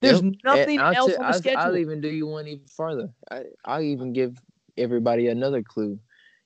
There's 0.00 0.20
Yep. 0.22 0.34
Nothing 0.44 0.80
else 0.80 1.12
tell- 1.12 1.20
on 1.20 1.26
the 1.28 1.32
I'll, 1.32 1.38
schedule. 1.38 1.60
I'll 1.62 1.76
even 1.76 2.00
do 2.00 2.08
you 2.08 2.26
one 2.26 2.46
even 2.46 2.66
farther. 2.66 3.08
I, 3.30 3.44
I'll 3.64 3.80
even 3.82 4.12
give 4.12 4.36
everybody 4.76 5.28
another 5.28 5.62
clue. 5.62 5.98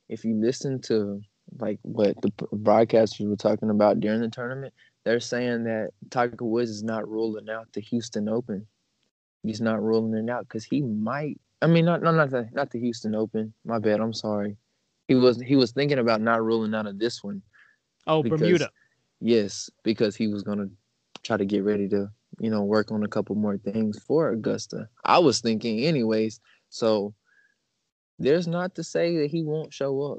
If 0.09 0.25
you 0.25 0.35
listen 0.35 0.81
to 0.83 1.21
like 1.59 1.81
what 1.83 2.21
the 2.23 2.31
broadcasters 2.31 3.29
were 3.29 3.37
talking 3.37 3.71
about 3.71 3.99
during 3.99 4.21
the 4.21 4.29
tournament, 4.29 4.73
they're 5.05 5.19
saying 5.19 5.65
that 5.65 5.91
Tiger 6.11 6.45
Woods 6.45 6.71
is 6.71 6.85
not 6.85 7.09
ruling 7.09 7.49
out 7.49 7.73
the 7.73 7.81
Houston 7.81 8.29
Open. 8.29 8.67
He's 9.43 9.61
not 9.61 9.83
ruling 9.83 10.15
it 10.15 10.31
out 10.31 10.47
because 10.49 10.65
he 10.65 10.83
might. 10.83 11.41
I 11.63 11.67
mean, 11.67 11.85
not 11.85 12.03
no, 12.03 12.11
not 12.13 12.31
the 12.31 12.49
not 12.53 12.71
the 12.71 12.81
Houston 12.81 13.15
Open. 13.15 13.53
My 13.65 13.79
bad. 13.79 14.01
I'm 14.01 14.13
sorry. 14.13 14.57
He 15.09 15.15
was 15.15 15.41
he 15.41 15.57
was 15.57 15.73
thinking 15.73 15.99
about 15.99 16.21
not 16.21 16.43
ruling 16.43 16.75
out 16.75 16.87
of 16.87 16.99
this 16.99 17.23
one. 17.23 17.43
oh, 18.07 18.23
because- 18.23 18.41
Bermuda. 18.41 18.71
Yes, 19.23 19.69
because 19.83 20.17
he 20.17 20.29
was 20.29 20.43
gonna 20.43 20.69
try 21.23 21.37
to 21.37 21.45
get 21.45 21.63
ready 21.63 21.87
to, 21.89 22.11
you 22.39 22.49
know, 22.49 22.63
work 22.65 22.91
on 22.91 23.03
a 23.03 23.09
couple 23.09 23.35
more 23.37 23.59
things 23.59 23.99
for 24.03 24.31
Augusta. 24.31 24.89
I 25.05 25.19
was 25.19 25.41
thinking, 25.43 25.81
anyways. 25.81 26.41
So 26.71 27.13
there's 28.19 28.47
not 28.47 28.75
to 28.77 28.85
say 28.85 29.19
that 29.19 29.31
he 29.31 29.43
won't 29.43 29.75
show 29.75 30.01
up. 30.13 30.19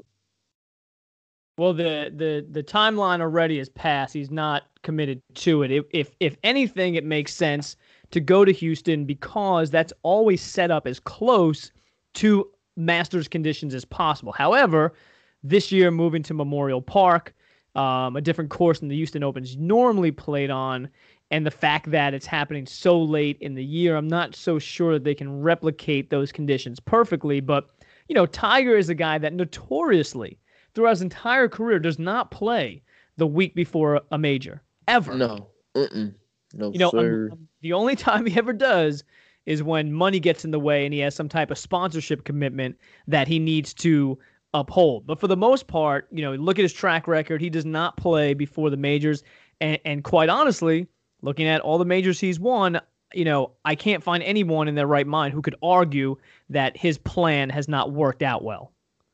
Well, 1.58 1.74
the 1.74 2.12
the 2.14 2.46
the 2.50 2.62
timeline 2.62 3.20
already 3.20 3.58
is 3.58 3.68
passed. 3.68 4.14
He's 4.14 4.30
not 4.30 4.64
committed 4.82 5.20
to 5.34 5.62
it. 5.64 5.70
If 5.70 5.84
if, 5.92 6.10
if 6.20 6.36
anything, 6.42 6.94
it 6.94 7.04
makes 7.04 7.34
sense 7.34 7.76
to 8.12 8.20
go 8.20 8.44
to 8.44 8.52
Houston 8.52 9.04
because 9.04 9.70
that's 9.70 9.92
always 10.02 10.40
set 10.40 10.70
up 10.70 10.86
as 10.86 11.00
close 11.00 11.72
to 12.14 12.48
Masters 12.76 13.28
conditions 13.28 13.74
as 13.74 13.84
possible. 13.84 14.32
However, 14.32 14.94
this 15.42 15.72
year 15.72 15.90
moving 15.90 16.22
to 16.24 16.34
Memorial 16.34 16.80
Park, 16.80 17.34
um, 17.74 18.16
a 18.16 18.20
different 18.20 18.50
course 18.50 18.80
than 18.80 18.88
the 18.88 18.96
Houston 18.96 19.22
Opens 19.22 19.56
normally 19.56 20.12
played 20.12 20.50
on, 20.50 20.88
and 21.30 21.46
the 21.46 21.50
fact 21.50 21.90
that 21.90 22.12
it's 22.12 22.26
happening 22.26 22.66
so 22.66 23.00
late 23.00 23.38
in 23.40 23.54
the 23.54 23.64
year, 23.64 23.96
I'm 23.96 24.08
not 24.08 24.36
so 24.36 24.58
sure 24.58 24.92
that 24.92 25.04
they 25.04 25.14
can 25.14 25.40
replicate 25.40 26.10
those 26.10 26.30
conditions 26.30 26.78
perfectly. 26.78 27.40
But 27.40 27.70
you 28.08 28.14
know, 28.14 28.26
Tiger 28.26 28.76
is 28.76 28.90
a 28.90 28.94
guy 28.94 29.16
that 29.18 29.32
notoriously 29.32 30.38
throughout 30.74 30.90
his 30.90 31.02
entire 31.02 31.48
career 31.48 31.78
does 31.78 31.98
not 31.98 32.30
play 32.30 32.82
the 33.16 33.26
week 33.26 33.54
before 33.54 34.02
a 34.10 34.18
major 34.18 34.62
ever. 34.86 35.14
No, 35.14 35.48
mm-mm. 35.74 36.14
No, 36.54 36.72
You 36.72 36.78
know, 36.78 36.86
um, 36.88 36.90
sir. 36.90 37.28
um, 37.32 37.48
the 37.60 37.72
only 37.72 37.96
time 38.08 38.26
he 38.26 38.36
ever 38.38 38.52
does 38.52 39.04
is 39.46 39.62
when 39.62 39.92
money 39.92 40.20
gets 40.20 40.44
in 40.44 40.50
the 40.52 40.60
way 40.60 40.84
and 40.84 40.94
he 40.94 41.00
has 41.00 41.14
some 41.14 41.28
type 41.28 41.50
of 41.50 41.58
sponsorship 41.58 42.24
commitment 42.24 42.76
that 43.08 43.26
he 43.26 43.38
needs 43.38 43.74
to 43.74 44.18
uphold. 44.54 45.06
But 45.06 45.18
for 45.18 45.26
the 45.26 45.36
most 45.36 45.66
part, 45.66 46.06
you 46.12 46.22
know, 46.22 46.34
look 46.34 46.58
at 46.58 46.62
his 46.62 46.72
track 46.72 47.08
record. 47.08 47.40
He 47.40 47.50
does 47.50 47.64
not 47.64 47.96
play 47.96 48.34
before 48.34 48.70
the 48.70 48.76
majors. 48.76 49.22
And, 49.60 49.78
and 49.84 50.04
quite 50.04 50.28
honestly, 50.28 50.86
looking 51.22 51.46
at 51.46 51.60
all 51.60 51.78
the 51.78 51.84
majors 51.84 52.20
he's 52.20 52.38
won, 52.38 52.80
you 53.14 53.24
know, 53.24 53.52
I 53.64 53.74
can't 53.74 54.02
find 54.02 54.22
anyone 54.22 54.68
in 54.68 54.74
their 54.74 54.86
right 54.86 55.06
mind 55.06 55.34
who 55.34 55.42
could 55.42 55.56
argue 55.62 56.16
that 56.50 56.76
his 56.76 56.98
plan 56.98 57.50
has 57.50 57.68
not 57.68 57.92
worked 57.92 58.22
out 58.22 58.44
well. 58.44 58.72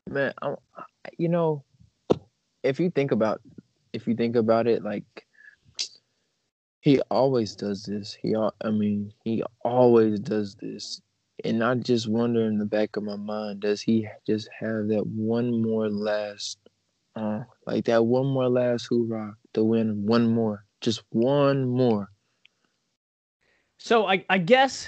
Man, 0.09 0.33
I, 0.41 0.55
you 1.17 1.27
know, 1.29 1.63
if 2.63 2.79
you 2.79 2.89
think 2.91 3.11
about 3.11 3.41
if 3.93 4.07
you 4.07 4.15
think 4.15 4.35
about 4.35 4.67
it, 4.67 4.83
like 4.83 5.25
he 6.81 7.01
always 7.11 7.55
does 7.55 7.83
this. 7.83 8.13
He, 8.13 8.35
I 8.35 8.69
mean, 8.71 9.13
he 9.23 9.43
always 9.63 10.19
does 10.19 10.55
this, 10.55 11.01
and 11.43 11.63
I 11.63 11.75
just 11.75 12.07
wonder 12.07 12.45
in 12.45 12.57
the 12.57 12.65
back 12.65 12.95
of 12.95 13.03
my 13.03 13.15
mind, 13.15 13.61
does 13.61 13.81
he 13.81 14.07
just 14.25 14.49
have 14.59 14.87
that 14.87 15.05
one 15.05 15.61
more 15.61 15.89
last, 15.89 16.57
uh, 17.15 17.41
like 17.65 17.85
that 17.85 18.05
one 18.05 18.27
more 18.27 18.49
last 18.49 18.87
hoorah 18.89 19.35
to 19.53 19.63
win 19.63 20.05
one 20.05 20.33
more, 20.33 20.65
just 20.81 21.03
one 21.11 21.67
more? 21.67 22.09
So 23.77 24.07
I, 24.07 24.25
I 24.29 24.37
guess 24.37 24.87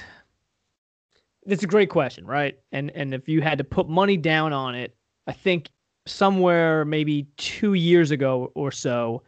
that's 1.46 1.64
a 1.64 1.68
great 1.68 1.90
question, 1.90 2.26
right? 2.26 2.58
And 2.72 2.92
and 2.92 3.14
if 3.14 3.28
you 3.28 3.42
had 3.42 3.58
to 3.58 3.64
put 3.64 3.90
money 3.90 4.18
down 4.18 4.54
on 4.54 4.76
it, 4.76 4.96
I 5.28 5.32
think 5.32 5.70
somewhere 6.06 6.84
maybe 6.86 7.28
two 7.38 7.74
years 7.74 8.12
ago 8.12 8.52
or 8.56 8.72
so, 8.72 9.24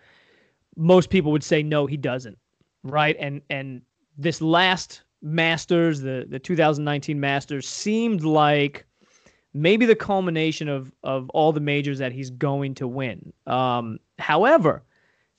most 0.76 1.10
people 1.10 1.32
would 1.32 1.44
say 1.44 1.64
no, 1.64 1.86
he 1.86 1.98
doesn't, 1.98 2.38
right? 2.84 3.16
And 3.20 3.42
and 3.50 3.82
this 4.18 4.42
last 4.42 5.04
Masters, 5.22 6.02
the 6.02 6.26
the 6.28 6.40
2019 6.40 7.20
Masters, 7.20 7.68
seemed 7.68 8.24
like 8.24 8.86
maybe 9.54 9.86
the 9.86 9.96
culmination 9.96 10.68
of 10.68 10.92
of 11.04 11.30
all 11.32 11.52
the 11.52 11.60
majors 11.60 12.00
that 12.00 12.12
he's 12.12 12.30
going 12.30 12.76
to 12.76 12.88
win. 12.88 13.34
Um, 13.48 14.00
however, 14.20 14.84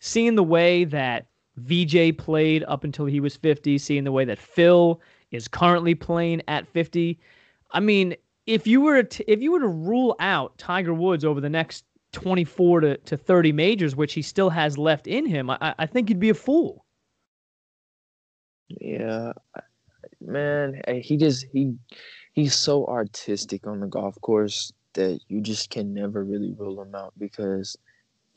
seeing 0.01 0.35
the 0.35 0.43
way 0.43 0.85
that 0.85 1.27
Vijay 1.61 2.17
played 2.17 2.65
up 2.67 2.85
until 2.85 3.07
he 3.07 3.21
was 3.21 3.37
50, 3.37 3.79
seeing 3.79 4.05
the 4.05 4.13
way 4.13 4.25
that 4.25 4.39
Phil 4.39 5.01
is 5.31 5.49
currently 5.49 5.95
playing 5.95 6.43
at 6.49 6.67
50, 6.69 7.19
I 7.73 7.81
mean, 7.81 8.15
if 8.47 8.67
you 8.67 8.81
were 8.81 9.03
to, 9.03 9.31
if 9.31 9.41
you 9.41 9.53
were 9.53 9.61
to 9.61 9.69
rule 9.69 10.17
out 10.21 10.57
Tiger 10.59 10.95
Woods 10.95 11.25
over 11.25 11.41
the 11.41 11.49
next 11.49 11.85
24 12.13 12.81
to, 12.81 12.97
to 12.99 13.17
30 13.17 13.53
majors, 13.53 13.97
which 13.97 14.13
he 14.13 14.23
still 14.23 14.51
has 14.51 14.79
left 14.79 15.07
in 15.07 15.27
him, 15.27 15.51
I, 15.51 15.75
I 15.79 15.87
think 15.87 16.09
you'd 16.09 16.21
be 16.21 16.31
a 16.31 16.35
fool. 16.35 16.84
Yeah, 18.69 19.33
man, 20.21 20.81
he 20.89 21.17
just 21.17 21.47
he 21.53 21.75
he's 22.33 22.55
so 22.55 22.87
artistic 22.87 23.67
on 23.67 23.81
the 23.81 23.87
golf 23.87 24.21
course 24.21 24.73
that 24.95 25.21
you 25.29 25.41
just 25.41 25.71
can 25.71 25.93
never 25.93 26.25
really 26.25 26.53
rule 26.53 26.81
him 26.83 26.95
out 26.95 27.13
because 27.19 27.77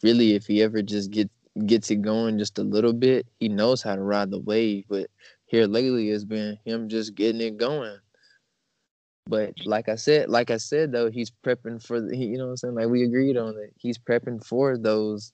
really, 0.04 0.36
if 0.36 0.46
he 0.48 0.62
ever 0.62 0.82
just 0.82 1.12
gets 1.12 1.30
gets 1.66 1.90
it 1.90 2.02
going 2.02 2.38
just 2.38 2.60
a 2.60 2.63
little 2.63 2.94
bit, 2.94 3.26
he 3.40 3.50
knows 3.50 3.82
how 3.82 3.96
to 3.96 4.02
ride 4.02 4.30
the 4.32 4.40
wave. 4.40 4.86
But 4.90 5.10
here 5.48 5.66
lately, 5.66 6.10
it's 6.10 6.26
been 6.26 6.58
him 6.66 6.90
just 6.90 7.16
getting 7.16 7.42
it 7.42 7.58
going. 7.58 7.98
But 9.28 9.54
like 9.66 9.90
I 9.90 9.96
said, 9.96 10.30
like 10.30 10.52
I 10.52 10.58
said 10.58 10.92
though, 10.92 11.10
he's 11.10 11.32
prepping 11.46 11.84
for 11.86 12.00
the, 12.00 12.16
you 12.16 12.38
know 12.38 12.46
what 12.46 12.52
I'm 12.52 12.58
saying. 12.58 12.76
Like 12.76 12.88
we 12.88 13.04
agreed 13.04 13.38
on 13.38 13.56
it. 13.58 13.74
He's 13.78 13.98
prepping 13.98 14.46
for 14.46 14.78
those 14.78 15.34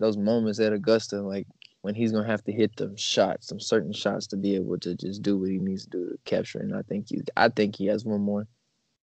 those 0.00 0.16
moments 0.16 0.60
at 0.60 0.72
Augusta, 0.72 1.22
like 1.22 1.46
when 1.84 1.94
he's 1.94 2.12
gonna 2.12 2.26
have 2.26 2.42
to 2.42 2.50
hit 2.50 2.74
them 2.76 2.96
shots, 2.96 3.46
some 3.46 3.60
certain 3.60 3.92
shots 3.92 4.26
to 4.26 4.36
be 4.38 4.54
able 4.54 4.78
to 4.78 4.94
just 4.94 5.20
do 5.20 5.36
what 5.36 5.50
he 5.50 5.58
needs 5.58 5.84
to 5.84 5.90
do 5.90 6.08
to 6.08 6.18
capture. 6.24 6.58
And 6.58 6.74
I 6.74 6.80
think 6.80 7.10
he, 7.10 7.20
I 7.36 7.50
think 7.50 7.76
he 7.76 7.84
has 7.88 8.06
one 8.06 8.22
more. 8.22 8.48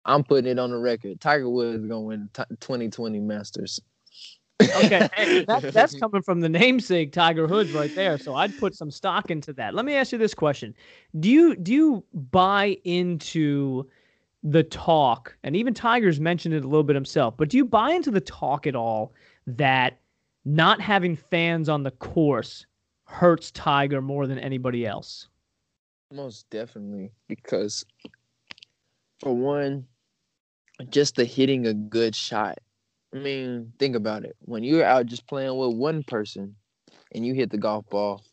I'm 0.05 0.23
putting 0.23 0.51
it 0.51 0.59
on 0.59 0.69
the 0.69 0.77
record. 0.77 1.19
Tiger 1.19 1.49
Woods 1.49 1.81
is 1.81 1.87
gonna 1.87 2.01
win 2.01 2.29
t- 2.33 2.43
2020 2.59 3.19
Masters. 3.19 3.79
okay, 4.61 5.09
hey, 5.15 5.43
that, 5.47 5.73
that's 5.73 5.99
coming 5.99 6.21
from 6.21 6.39
the 6.39 6.49
namesake 6.49 7.13
Tiger 7.13 7.47
Woods 7.47 7.71
right 7.71 7.93
there. 7.95 8.19
So 8.19 8.35
I'd 8.35 8.55
put 8.59 8.75
some 8.75 8.91
stock 8.91 9.31
into 9.31 9.53
that. 9.53 9.73
Let 9.73 9.83
me 9.83 9.95
ask 9.95 10.11
you 10.11 10.19
this 10.19 10.35
question: 10.35 10.75
Do 11.19 11.29
you 11.31 11.55
do 11.55 11.73
you 11.73 12.03
buy 12.13 12.77
into 12.83 13.89
the 14.43 14.61
talk, 14.61 15.35
and 15.41 15.55
even 15.55 15.73
Tiger's 15.73 16.19
mentioned 16.19 16.53
it 16.53 16.63
a 16.63 16.67
little 16.67 16.83
bit 16.83 16.95
himself, 16.95 17.37
but 17.37 17.49
do 17.49 17.57
you 17.57 17.65
buy 17.65 17.93
into 17.93 18.11
the 18.11 18.21
talk 18.21 18.67
at 18.67 18.75
all 18.75 19.13
that 19.47 19.97
not 20.45 20.79
having 20.79 21.15
fans 21.15 21.67
on 21.67 21.81
the 21.81 21.91
course 21.91 22.66
hurts 23.07 23.51
Tiger 23.51 24.01
more 24.01 24.27
than 24.27 24.39
anybody 24.39 24.85
else? 24.85 25.27
Most 26.13 26.49
definitely, 26.49 27.11
because 27.27 27.83
for 29.19 29.35
one, 29.35 29.87
just 30.89 31.15
the 31.15 31.25
hitting 31.25 31.67
a 31.67 31.73
good 31.73 32.15
shot. 32.15 32.59
I 33.13 33.19
mean, 33.19 33.73
think 33.79 33.95
about 33.95 34.23
it. 34.23 34.35
When 34.41 34.63
you're 34.63 34.85
out 34.85 35.07
just 35.07 35.27
playing 35.27 35.57
with 35.57 35.75
one 35.75 36.03
person 36.03 36.55
and 37.13 37.25
you 37.25 37.33
hit 37.33 37.49
the 37.49 37.57
golf 37.57 37.89
ball, 37.89 38.23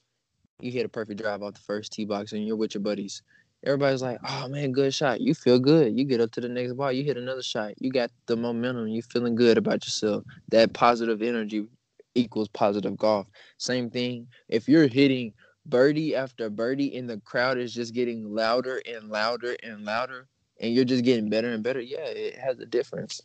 you 0.60 0.70
hit 0.70 0.86
a 0.86 0.88
perfect 0.88 1.20
drive 1.20 1.42
off 1.42 1.54
the 1.54 1.60
first 1.60 1.92
tee 1.92 2.04
box 2.04 2.32
and 2.32 2.46
you're 2.46 2.56
with 2.56 2.74
your 2.74 2.82
buddies 2.82 3.22
everybody's 3.64 4.02
like, 4.02 4.18
"Oh 4.26 4.48
man, 4.48 4.72
good 4.72 4.94
shot." 4.94 5.20
You 5.20 5.34
feel 5.34 5.58
good. 5.58 5.98
You 5.98 6.04
get 6.04 6.20
up 6.20 6.30
to 6.32 6.40
the 6.40 6.48
next 6.48 6.74
ball, 6.74 6.92
you 6.92 7.04
hit 7.04 7.16
another 7.16 7.42
shot. 7.42 7.74
You 7.78 7.90
got 7.90 8.10
the 8.26 8.36
momentum. 8.36 8.88
You're 8.88 9.02
feeling 9.02 9.34
good 9.34 9.58
about 9.58 9.84
yourself. 9.84 10.24
That 10.50 10.72
positive 10.72 11.22
energy 11.22 11.66
equals 12.14 12.48
positive 12.48 12.96
golf. 12.96 13.26
Same 13.58 13.90
thing. 13.90 14.26
If 14.48 14.68
you're 14.68 14.86
hitting 14.86 15.32
birdie 15.66 16.14
after 16.14 16.50
birdie 16.50 16.96
and 16.96 17.08
the 17.08 17.18
crowd 17.20 17.58
is 17.58 17.74
just 17.74 17.94
getting 17.94 18.34
louder 18.34 18.80
and 18.86 19.08
louder 19.08 19.56
and 19.62 19.84
louder, 19.84 20.28
and 20.60 20.72
you're 20.74 20.84
just 20.84 21.04
getting 21.04 21.28
better 21.28 21.50
and 21.50 21.62
better, 21.62 21.80
yeah, 21.80 22.04
it 22.04 22.36
has 22.36 22.58
a 22.58 22.66
difference. 22.66 23.20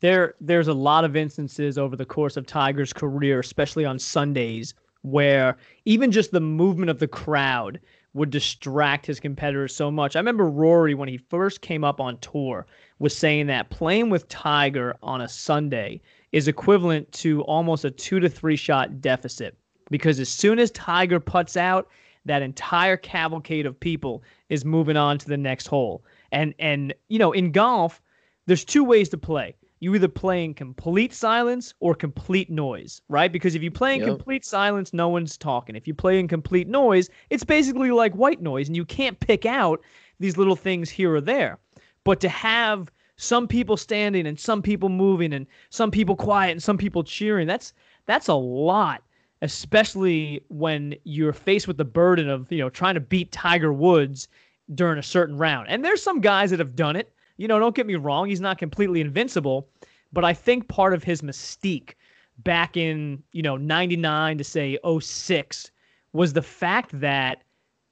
There, 0.00 0.34
there's 0.40 0.68
a 0.68 0.74
lot 0.74 1.04
of 1.04 1.16
instances 1.16 1.78
over 1.78 1.96
the 1.96 2.04
course 2.04 2.36
of 2.36 2.46
Tiger's 2.46 2.92
career, 2.92 3.40
especially 3.40 3.84
on 3.84 3.98
Sundays, 3.98 4.74
where 5.02 5.56
even 5.84 6.12
just 6.12 6.30
the 6.30 6.40
movement 6.40 6.90
of 6.90 6.98
the 6.98 7.08
crowd 7.08 7.80
would 8.14 8.30
distract 8.30 9.06
his 9.06 9.20
competitors 9.20 9.74
so 9.74 9.90
much. 9.90 10.16
I 10.16 10.18
remember 10.18 10.48
Rory 10.48 10.94
when 10.94 11.08
he 11.08 11.16
first 11.16 11.60
came 11.60 11.84
up 11.84 12.00
on 12.00 12.18
tour 12.18 12.66
was 12.98 13.16
saying 13.16 13.46
that 13.46 13.70
playing 13.70 14.10
with 14.10 14.28
Tiger 14.28 14.96
on 15.02 15.20
a 15.20 15.28
Sunday 15.28 16.00
is 16.32 16.48
equivalent 16.48 17.10
to 17.12 17.42
almost 17.42 17.84
a 17.84 17.90
2 17.90 18.20
to 18.20 18.28
3 18.28 18.56
shot 18.56 19.00
deficit 19.00 19.56
because 19.90 20.20
as 20.20 20.28
soon 20.28 20.58
as 20.58 20.70
Tiger 20.72 21.20
puts 21.20 21.56
out, 21.56 21.88
that 22.24 22.42
entire 22.42 22.96
cavalcade 22.96 23.64
of 23.64 23.78
people 23.78 24.22
is 24.50 24.64
moving 24.64 24.96
on 24.96 25.16
to 25.18 25.28
the 25.28 25.36
next 25.36 25.66
hole. 25.66 26.04
And 26.30 26.54
and 26.58 26.92
you 27.08 27.18
know, 27.18 27.32
in 27.32 27.52
golf, 27.52 28.02
there's 28.46 28.64
two 28.64 28.84
ways 28.84 29.08
to 29.10 29.18
play 29.18 29.54
you 29.80 29.94
either 29.94 30.08
play 30.08 30.44
in 30.44 30.54
complete 30.54 31.12
silence 31.12 31.72
or 31.80 31.94
complete 31.94 32.50
noise, 32.50 33.00
right? 33.08 33.30
Because 33.30 33.54
if 33.54 33.62
you 33.62 33.70
play 33.70 33.94
in 33.94 34.00
yep. 34.00 34.08
complete 34.08 34.44
silence, 34.44 34.92
no 34.92 35.08
one's 35.08 35.36
talking. 35.36 35.76
If 35.76 35.86
you 35.86 35.94
play 35.94 36.18
in 36.18 36.26
complete 36.26 36.68
noise, 36.68 37.10
it's 37.30 37.44
basically 37.44 37.90
like 37.90 38.12
white 38.14 38.42
noise, 38.42 38.68
and 38.68 38.76
you 38.76 38.84
can't 38.84 39.18
pick 39.20 39.46
out 39.46 39.80
these 40.18 40.36
little 40.36 40.56
things 40.56 40.90
here 40.90 41.14
or 41.14 41.20
there. 41.20 41.58
But 42.04 42.20
to 42.20 42.28
have 42.28 42.90
some 43.18 43.46
people 43.46 43.76
standing 43.76 44.26
and 44.26 44.40
some 44.40 44.62
people 44.62 44.88
moving 44.88 45.34
and 45.34 45.46
some 45.68 45.90
people 45.90 46.16
quiet 46.16 46.52
and 46.52 46.62
some 46.62 46.78
people 46.78 47.04
cheering, 47.04 47.46
that's 47.46 47.74
that's 48.06 48.28
a 48.28 48.34
lot, 48.34 49.02
especially 49.42 50.42
when 50.48 50.94
you're 51.04 51.34
faced 51.34 51.68
with 51.68 51.76
the 51.76 51.84
burden 51.84 52.30
of, 52.30 52.50
you 52.50 52.58
know, 52.58 52.70
trying 52.70 52.94
to 52.94 53.00
beat 53.00 53.30
Tiger 53.30 53.72
Woods 53.72 54.28
during 54.74 54.98
a 54.98 55.02
certain 55.02 55.36
round. 55.36 55.68
And 55.68 55.84
there's 55.84 56.02
some 56.02 56.20
guys 56.22 56.50
that 56.50 56.58
have 56.58 56.74
done 56.74 56.96
it 56.96 57.12
you 57.38 57.46
know, 57.48 57.58
don't 57.58 57.74
get 57.74 57.86
me 57.86 57.94
wrong, 57.94 58.28
he's 58.28 58.40
not 58.40 58.58
completely 58.58 59.00
invincible, 59.00 59.68
but 60.12 60.24
I 60.24 60.34
think 60.34 60.68
part 60.68 60.92
of 60.92 61.02
his 61.02 61.22
mystique 61.22 61.94
back 62.38 62.76
in, 62.76 63.22
you 63.32 63.42
know, 63.42 63.56
99 63.56 64.38
to 64.38 64.44
say 64.44 64.78
06 65.00 65.70
was 66.12 66.32
the 66.32 66.42
fact 66.42 67.00
that 67.00 67.42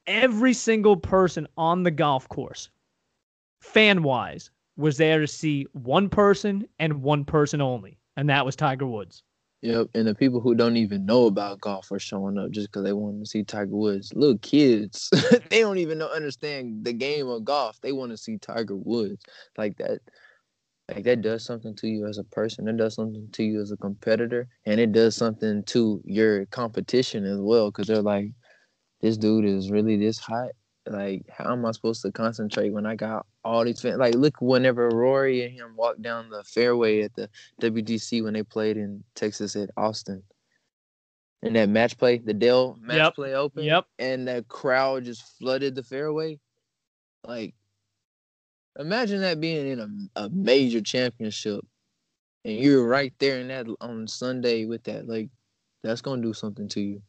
every 0.06 0.52
single 0.52 0.96
person 0.96 1.46
on 1.56 1.84
the 1.84 1.90
golf 1.90 2.28
course, 2.28 2.68
fan 3.60 4.02
wise, 4.02 4.50
was 4.76 4.96
there 4.96 5.20
to 5.20 5.26
see 5.26 5.66
one 5.72 6.08
person 6.08 6.66
and 6.78 7.02
one 7.02 7.24
person 7.24 7.60
only, 7.60 7.98
and 8.16 8.28
that 8.28 8.44
was 8.44 8.56
Tiger 8.56 8.86
Woods. 8.86 9.22
Yep, 9.62 9.88
and 9.94 10.06
the 10.06 10.14
people 10.14 10.40
who 10.40 10.54
don't 10.54 10.76
even 10.76 11.06
know 11.06 11.26
about 11.26 11.60
golf 11.60 11.90
are 11.90 11.98
showing 11.98 12.38
up 12.38 12.50
just 12.50 12.68
because 12.68 12.84
they 12.84 12.92
want 12.92 13.18
to 13.20 13.28
see 13.28 13.42
Tiger 13.42 13.74
Woods. 13.74 14.12
Little 14.14 14.38
kids, 14.38 15.08
mm-hmm. 15.14 15.46
they 15.48 15.60
don't 15.60 15.78
even 15.78 15.98
know 15.98 16.08
understand 16.08 16.84
the 16.84 16.92
game 16.92 17.26
of 17.26 17.44
golf. 17.44 17.80
They 17.80 17.92
want 17.92 18.12
to 18.12 18.18
see 18.18 18.36
Tiger 18.38 18.76
Woods 18.76 19.24
like 19.56 19.76
that. 19.78 20.00
Like 20.94 21.04
that 21.04 21.22
does 21.22 21.44
something 21.44 21.74
to 21.76 21.88
you 21.88 22.06
as 22.06 22.18
a 22.18 22.24
person. 22.24 22.68
It 22.68 22.76
does 22.76 22.94
something 22.94 23.28
to 23.32 23.42
you 23.42 23.60
as 23.60 23.72
a 23.72 23.76
competitor, 23.78 24.46
and 24.66 24.78
it 24.78 24.92
does 24.92 25.16
something 25.16 25.64
to 25.64 26.00
your 26.04 26.46
competition 26.46 27.24
as 27.24 27.40
well. 27.40 27.70
Because 27.70 27.88
they're 27.88 28.02
like, 28.02 28.30
this 29.00 29.16
dude 29.16 29.46
is 29.46 29.70
really 29.70 29.96
this 29.96 30.18
hot. 30.18 30.50
Like, 30.86 31.24
how 31.30 31.52
am 31.52 31.66
I 31.66 31.72
supposed 31.72 32.02
to 32.02 32.12
concentrate 32.12 32.70
when 32.70 32.86
I 32.86 32.94
got 32.94 33.26
all 33.44 33.64
these 33.64 33.80
fans? 33.80 33.98
Like, 33.98 34.14
look, 34.14 34.40
whenever 34.40 34.88
Rory 34.88 35.44
and 35.44 35.52
him 35.52 35.74
walked 35.76 36.02
down 36.02 36.30
the 36.30 36.44
fairway 36.44 37.02
at 37.02 37.14
the 37.14 37.28
WGC 37.60 38.22
when 38.22 38.34
they 38.34 38.42
played 38.42 38.76
in 38.76 39.02
Texas 39.14 39.56
at 39.56 39.70
Austin, 39.76 40.22
and 41.42 41.56
that 41.56 41.68
match 41.68 41.98
play, 41.98 42.18
the 42.18 42.34
Dell 42.34 42.78
match 42.80 42.98
yep. 42.98 43.14
play 43.14 43.34
open, 43.34 43.64
yep, 43.64 43.86
and 43.98 44.28
the 44.28 44.44
crowd 44.48 45.04
just 45.04 45.38
flooded 45.38 45.74
the 45.74 45.82
fairway. 45.82 46.38
Like, 47.24 47.54
imagine 48.78 49.20
that 49.22 49.40
being 49.40 49.66
in 49.66 49.80
a, 49.80 50.24
a 50.24 50.30
major 50.30 50.80
championship, 50.80 51.64
and 52.44 52.56
you're 52.56 52.86
right 52.86 53.12
there 53.18 53.40
in 53.40 53.48
that 53.48 53.66
on 53.80 54.06
Sunday 54.06 54.66
with 54.66 54.84
that. 54.84 55.08
Like, 55.08 55.30
that's 55.82 56.00
gonna 56.00 56.22
do 56.22 56.32
something 56.32 56.68
to 56.68 56.80
you. 56.80 57.02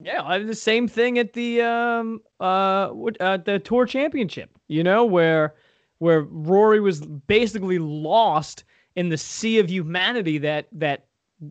Yeah, 0.00 0.22
I 0.22 0.38
the 0.40 0.54
same 0.54 0.88
thing 0.88 1.18
at 1.18 1.32
the 1.32 1.62
um 1.62 2.20
uh 2.40 2.90
at 3.20 3.44
the 3.44 3.58
tour 3.58 3.86
championship. 3.86 4.50
You 4.68 4.82
know 4.82 5.04
where 5.04 5.54
where 5.98 6.22
Rory 6.22 6.80
was 6.80 7.00
basically 7.00 7.78
lost 7.78 8.64
in 8.94 9.08
the 9.08 9.16
sea 9.16 9.58
of 9.58 9.70
humanity 9.70 10.38
that 10.38 10.68
that 10.72 11.06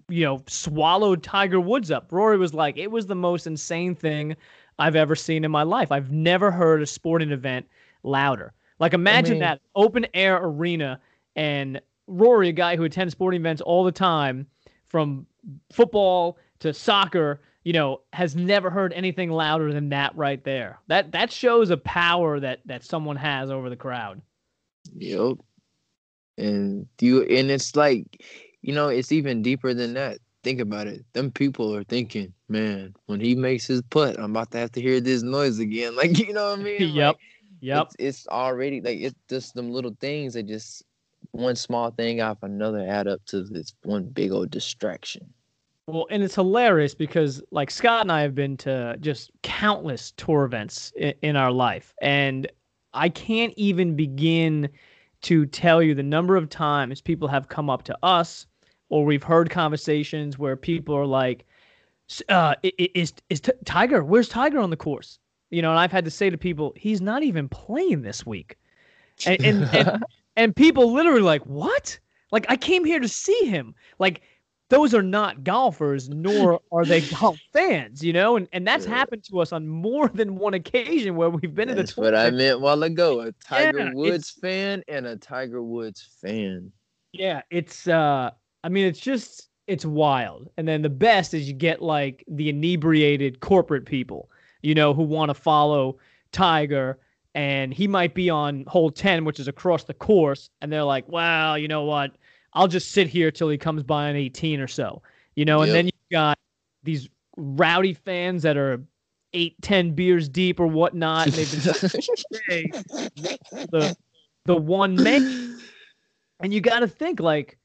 you 0.10 0.24
know 0.24 0.44
swallowed 0.48 1.24
Tiger 1.24 1.60
Woods 1.60 1.90
up. 1.92 2.12
Rory 2.12 2.38
was 2.38 2.54
like, 2.54 2.78
it 2.78 2.92
was 2.92 3.08
the 3.08 3.16
most 3.16 3.48
insane 3.48 3.96
thing 3.96 4.36
I've 4.78 4.96
ever 4.96 5.16
seen 5.16 5.44
in 5.44 5.52
my 5.52 5.64
life. 5.64 5.92
I've 5.92 6.12
never 6.12 6.52
heard 6.52 6.82
a 6.82 6.86
sporting 6.86 7.32
event 7.32 7.66
louder. 8.04 8.54
Like 8.80 8.94
imagine 8.94 9.32
I 9.32 9.34
mean, 9.34 9.40
that 9.40 9.62
open 9.76 10.06
air 10.14 10.38
arena 10.42 11.00
and 11.36 11.82
Rory, 12.08 12.50
a 12.50 12.54
guy 12.54 12.76
who 12.76 12.84
attends 12.84 13.14
sporting 13.14 13.42
events 13.42 13.62
all 13.62 13.84
the 13.84 13.92
time, 13.92 14.46
from 14.88 15.26
football 15.72 16.38
to 16.60 16.74
soccer, 16.74 17.42
you 17.66 17.74
know, 17.74 18.02
has 18.14 18.36
never 18.36 18.70
heard 18.70 18.94
anything 18.94 19.32
louder 19.32 19.74
than 19.74 19.90
that 19.90 20.16
right 20.16 20.42
there. 20.46 20.80
That 20.88 21.12
that 21.12 21.32
shows 21.32 21.72
a 21.72 21.78
power 21.78 22.40
that 22.40 22.62
that 22.66 22.86
someone 22.86 23.18
has 23.18 23.50
over 23.52 23.70
the 23.70 23.76
crowd. 23.76 24.22
Yep. 24.96 25.38
And 26.38 26.88
you 27.02 27.24
and 27.24 27.50
it's 27.50 27.76
like, 27.76 28.24
you 28.62 28.74
know, 28.74 28.88
it's 28.88 29.12
even 29.12 29.42
deeper 29.42 29.74
than 29.74 29.96
that. 29.96 30.20
Think 30.44 30.62
about 30.62 30.86
it. 30.86 31.04
Them 31.14 31.32
people 31.32 31.76
are 31.76 31.84
thinking, 31.84 32.32
man, 32.48 32.94
when 33.08 33.20
he 33.20 33.34
makes 33.34 33.66
his 33.66 33.82
putt, 33.90 34.20
I'm 34.20 34.32
about 34.32 34.52
to 34.52 34.60
have 34.60 34.72
to 34.74 34.82
hear 34.82 35.02
this 35.02 35.24
noise 35.24 35.58
again. 35.58 35.96
Like, 35.98 36.20
you 36.20 36.34
know 36.34 36.52
what 36.52 36.60
I 36.60 36.64
mean? 36.64 36.82
yep. 36.94 37.16
Like, 37.16 37.18
yep. 37.62 37.88
It's, 37.88 37.96
it's 37.98 38.28
already 38.28 38.80
like 38.80 39.00
it's 39.00 39.16
just 39.28 39.56
them 39.56 39.72
little 39.72 39.98
things 40.00 40.36
that 40.36 40.44
just 40.44 40.84
one 41.32 41.56
small 41.56 41.90
thing 41.90 42.20
after 42.20 42.46
another 42.46 42.86
add 42.88 43.08
up 43.08 43.26
to 43.26 43.42
this 43.42 43.74
one 43.82 44.06
big 44.06 44.32
old 44.32 44.52
distraction. 44.52 45.34
Well, 45.88 46.08
and 46.10 46.24
it's 46.24 46.36
hilarious 46.36 46.96
because 46.96 47.44
like 47.52 47.70
Scott 47.70 48.02
and 48.02 48.12
I 48.12 48.22
have 48.22 48.34
been 48.34 48.58
to 48.58 48.98
just 49.00 49.32
countless 49.44 50.12
tour 50.18 50.46
events 50.46 50.92
in, 50.96 51.14
in 51.22 51.36
our 51.36 51.52
life, 51.52 51.94
and 52.02 52.48
I 52.94 53.10
can't 53.10 53.54
even 53.56 53.96
begin 53.96 54.70
to 55.24 55.46
tell 55.46 55.82
you 55.82 55.94
the 55.94 56.04
number 56.04 56.36
of 56.36 56.50
times 56.50 57.02
people 57.02 57.28
have 57.28 57.50
come 57.50 57.70
up 57.70 57.84
to 57.84 57.98
us 58.04 58.48
or 58.90 59.06
we've 59.06 59.24
heard 59.24 59.50
conversations 59.50 60.38
where 60.38 60.56
people 60.56 60.96
are 60.96 61.06
like, 61.06 61.46
uh, 62.30 62.56
is, 62.64 63.14
is 63.30 63.42
Tiger, 63.66 64.04
where's 64.04 64.30
Tiger 64.30 64.60
on 64.60 64.70
the 64.70 64.78
course? 64.78 65.20
You 65.50 65.62
know, 65.62 65.72
and 65.72 65.80
I've 65.80 65.92
had 65.92 66.06
to 66.06 66.12
say 66.12 66.30
to 66.30 66.38
people, 66.38 66.74
he's 66.76 67.02
not 67.02 67.24
even 67.24 67.50
playing 67.50 68.04
this 68.04 68.26
week. 68.26 68.58
And, 69.26 69.44
and, 69.44 69.64
and, 69.76 70.04
and 70.36 70.56
people 70.56 70.94
literally 70.94 71.22
like, 71.22 71.44
what? 71.46 71.98
Like, 72.32 72.46
I 72.50 72.58
came 72.58 72.86
here 72.86 73.00
to 73.00 73.08
see 73.08 73.46
him. 73.46 73.74
Like, 73.98 74.22
those 74.70 74.94
are 74.94 75.04
not 75.04 75.44
golfers, 75.44 76.10
nor 76.10 76.60
are 76.72 76.86
they 76.86 77.02
golf 77.02 77.40
fans, 77.54 78.04
you 78.04 78.14
know, 78.14 78.36
and 78.36 78.48
and 78.52 78.68
that's 78.68 78.86
yeah. 78.86 78.96
happened 78.96 79.24
to 79.26 79.40
us 79.40 79.52
on 79.52 79.68
more 79.68 80.10
than 80.10 80.36
one 80.36 80.54
occasion 80.54 81.16
where 81.16 81.30
we've 81.30 81.54
been 81.54 81.68
that's 81.68 81.72
in 81.72 81.76
the. 81.78 81.84
That's 81.84 81.98
what 81.98 82.16
I 82.16 82.32
meant 82.32 82.62
while 82.62 82.84
ago. 82.84 83.22
A 83.22 83.32
Tiger 83.34 83.80
yeah, 83.80 83.92
Woods 83.94 84.32
fan 84.32 84.84
and 84.88 85.06
a 85.06 85.16
Tiger 85.16 85.64
Woods 85.64 86.08
fan. 86.22 86.72
Yeah, 87.12 87.42
it's. 87.50 87.88
uh 87.88 88.32
I 88.64 88.70
mean, 88.70 88.88
it's 88.88 89.00
just 89.00 89.50
it's 89.68 89.86
wild. 89.86 90.50
And 90.58 90.68
then 90.68 90.82
the 90.82 90.90
best 90.90 91.34
is 91.34 91.48
you 91.48 91.54
get 91.54 91.82
like 91.82 92.24
the 92.28 92.50
inebriated 92.50 93.40
corporate 93.40 93.86
people, 93.86 94.30
you 94.62 94.74
know, 94.74 94.94
who 94.94 95.04
want 95.04 95.30
to 95.30 95.36
follow 95.36 95.98
Tiger 96.32 97.00
and 97.36 97.74
he 97.74 97.88
might 97.88 98.16
be 98.16 98.30
on 98.30 98.64
hole 98.66 98.90
10 98.90 99.26
which 99.26 99.40
is 99.40 99.48
across 99.48 99.84
the 99.84 99.94
course 99.94 100.50
and 100.62 100.72
they're 100.72 100.84
like 100.84 101.04
well 101.08 101.58
you 101.58 101.68
know 101.68 101.84
what 101.84 102.16
I'll 102.56 102.68
just 102.68 102.92
sit 102.92 103.08
here 103.08 103.32
till 103.32 103.50
he 103.50 103.58
comes 103.58 103.84
by 103.84 104.10
on 104.10 104.16
18 104.16 104.60
or 104.60 104.68
so, 104.68 105.02
you 105.36 105.46
know, 105.46 105.62
and 105.62 105.68
yep. 105.68 105.76
then 105.76 105.86
you 105.88 105.92
got 106.12 106.40
these 106.84 107.10
rowdy 107.38 107.94
fans 107.94 108.44
that 108.44 108.58
are 108.58 108.82
eight, 109.34 109.56
10 109.62 109.92
beers 109.92 110.30
deep 110.30 110.60
or 110.60 110.68
whatnot. 110.68 111.28
And 111.28 111.36
they've 111.36 111.52
been 111.52 111.62
the, 113.72 113.98
the 114.46 114.56
one 114.56 114.96
man. 114.96 115.60
And 116.40 116.54
you 116.54 116.62
got 116.62 116.80
to 116.80 116.88
think 116.88 117.20
like, 117.20 117.58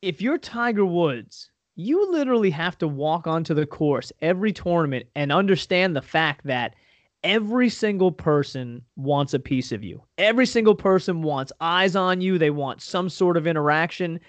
if 0.00 0.20
you're 0.20 0.38
Tiger 0.38 0.84
Woods, 0.84 1.50
you 1.76 2.10
literally 2.10 2.50
have 2.50 2.76
to 2.78 2.88
walk 2.88 3.26
onto 3.26 3.54
the 3.54 3.66
course 3.66 4.10
every 4.20 4.52
tournament 4.52 5.06
and 5.14 5.30
understand 5.30 5.94
the 5.94 6.02
fact 6.02 6.44
that 6.46 6.74
every 7.24 7.68
single 7.68 8.12
person 8.12 8.82
wants 8.96 9.34
a 9.34 9.38
piece 9.38 9.72
of 9.72 9.82
you. 9.84 10.02
Every 10.18 10.46
single 10.46 10.74
person 10.74 11.22
wants 11.22 11.52
eyes 11.60 11.96
on 11.96 12.20
you. 12.20 12.38
They 12.38 12.50
want 12.50 12.82
some 12.82 13.08
sort 13.08 13.36
of 13.36 13.46
interaction. 13.46 14.20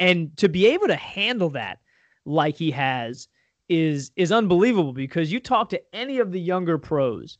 And 0.00 0.36
to 0.36 0.48
be 0.48 0.66
able 0.66 0.88
to 0.88 0.96
handle 0.96 1.50
that 1.50 1.78
like 2.24 2.56
he 2.56 2.70
has 2.70 3.28
is 3.68 4.10
is 4.16 4.32
unbelievable 4.32 4.92
because 4.92 5.32
you 5.32 5.40
talk 5.40 5.68
to 5.70 5.82
any 5.94 6.18
of 6.18 6.32
the 6.32 6.40
younger 6.40 6.78
pros 6.78 7.38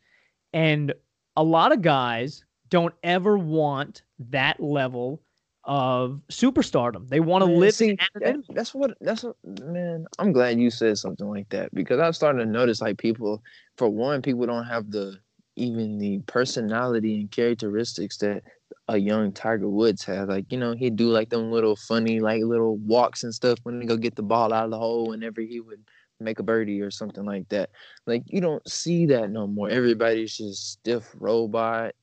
and 0.53 0.95
a 1.37 1.43
lot 1.43 1.73
of 1.73 1.83
guys 1.83 2.45
don't 2.69 2.95
ever 3.03 3.37
want 3.37 4.03
that 4.19 4.61
level 4.61 5.21
of 5.65 6.21
superstardom. 6.31 7.09
They 7.09 7.21
want 7.21 7.45
to 7.45 7.51
live. 7.51 7.75
See, 7.75 7.97
that, 8.15 8.37
that's 8.51 8.75
what. 8.75 8.97
That's 9.01 9.23
what. 9.23 9.37
Man, 9.45 10.07
I'm 10.19 10.33
glad 10.33 10.59
you 10.59 10.71
said 10.71 10.99
something 10.99 11.29
like 11.29 11.49
that 11.51 11.75
because 11.75 12.01
I'm 12.01 12.13
starting 12.13 12.41
to 12.41 12.47
notice 12.47 12.81
like 12.81 12.99
people. 12.99 13.43
For 13.77 13.89
one, 13.89 14.23
people 14.23 14.47
don't 14.47 14.65
have 14.65 14.91
the 14.91 15.19
even 15.57 15.99
the 15.99 16.21
personality 16.27 17.21
and 17.21 17.31
characteristics 17.31 18.17
that 18.19 18.43
a 18.89 18.97
young 18.97 19.33
Tiger 19.33 19.69
Woods 19.69 20.05
has. 20.05 20.29
Like 20.29 20.51
you 20.51 20.59
know, 20.59 20.75
he'd 20.75 20.97
do 20.97 21.09
like 21.09 21.31
them 21.31 21.53
little 21.53 21.77
funny 21.77 22.21
like 22.21 22.43
little 22.43 22.77
walks 22.79 23.23
and 23.23 23.35
stuff 23.35 23.59
when 23.63 23.81
he 23.81 23.87
go 23.87 23.97
get 23.97 24.17
the 24.17 24.23
ball 24.23 24.53
out 24.53 24.65
of 24.65 24.71
the 24.71 24.79
hole 24.79 25.09
whenever 25.09 25.41
he 25.41 25.61
would 25.61 25.83
make 26.21 26.39
a 26.39 26.43
birdie 26.43 26.81
or 26.81 26.91
something 26.91 27.25
like 27.25 27.49
that. 27.51 27.71
Like 28.07 28.23
you 28.27 28.41
don't 28.41 28.67
see 28.69 29.07
that 29.07 29.31
no 29.31 29.47
more. 29.47 29.69
Everybody's 29.69 30.37
just 30.37 30.73
stiff 30.73 31.09
robot 31.19 31.95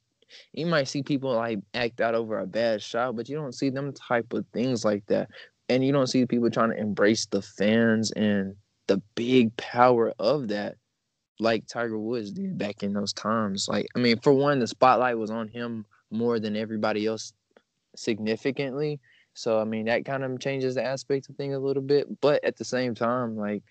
you 0.53 0.65
might 0.65 0.87
see 0.87 1.03
people 1.03 1.33
like 1.33 1.59
act 1.73 2.01
out 2.01 2.15
over 2.15 2.39
a 2.39 2.47
bad 2.47 2.81
shot, 2.81 3.15
but 3.15 3.29
you 3.29 3.35
don't 3.35 3.55
see 3.55 3.69
them 3.69 3.93
type 3.93 4.33
of 4.33 4.45
things 4.53 4.85
like 4.85 5.05
that. 5.07 5.29
And 5.69 5.85
you 5.85 5.91
don't 5.91 6.07
see 6.07 6.25
people 6.25 6.49
trying 6.49 6.71
to 6.71 6.79
embrace 6.79 7.25
the 7.27 7.41
fans 7.41 8.11
and 8.11 8.55
the 8.87 9.01
big 9.15 9.55
power 9.57 10.13
of 10.17 10.47
that, 10.47 10.75
like 11.39 11.67
Tiger 11.67 11.99
Woods 11.99 12.31
did 12.31 12.57
back 12.57 12.81
in 12.81 12.93
those 12.93 13.13
times. 13.13 13.67
Like, 13.69 13.87
I 13.95 13.99
mean, 13.99 14.19
for 14.19 14.33
one, 14.33 14.59
the 14.59 14.67
spotlight 14.67 15.17
was 15.17 15.29
on 15.29 15.47
him 15.47 15.85
more 16.11 16.39
than 16.39 16.55
everybody 16.55 17.05
else 17.05 17.33
significantly. 17.95 18.99
So 19.33 19.59
I 19.59 19.63
mean 19.63 19.85
that 19.85 20.05
kind 20.05 20.23
of 20.23 20.39
changes 20.39 20.75
the 20.75 20.83
aspect 20.83 21.29
of 21.29 21.35
things 21.35 21.55
a 21.55 21.59
little 21.59 21.83
bit. 21.83 22.07
But 22.21 22.43
at 22.43 22.57
the 22.57 22.65
same 22.65 22.95
time, 22.95 23.37
like 23.37 23.63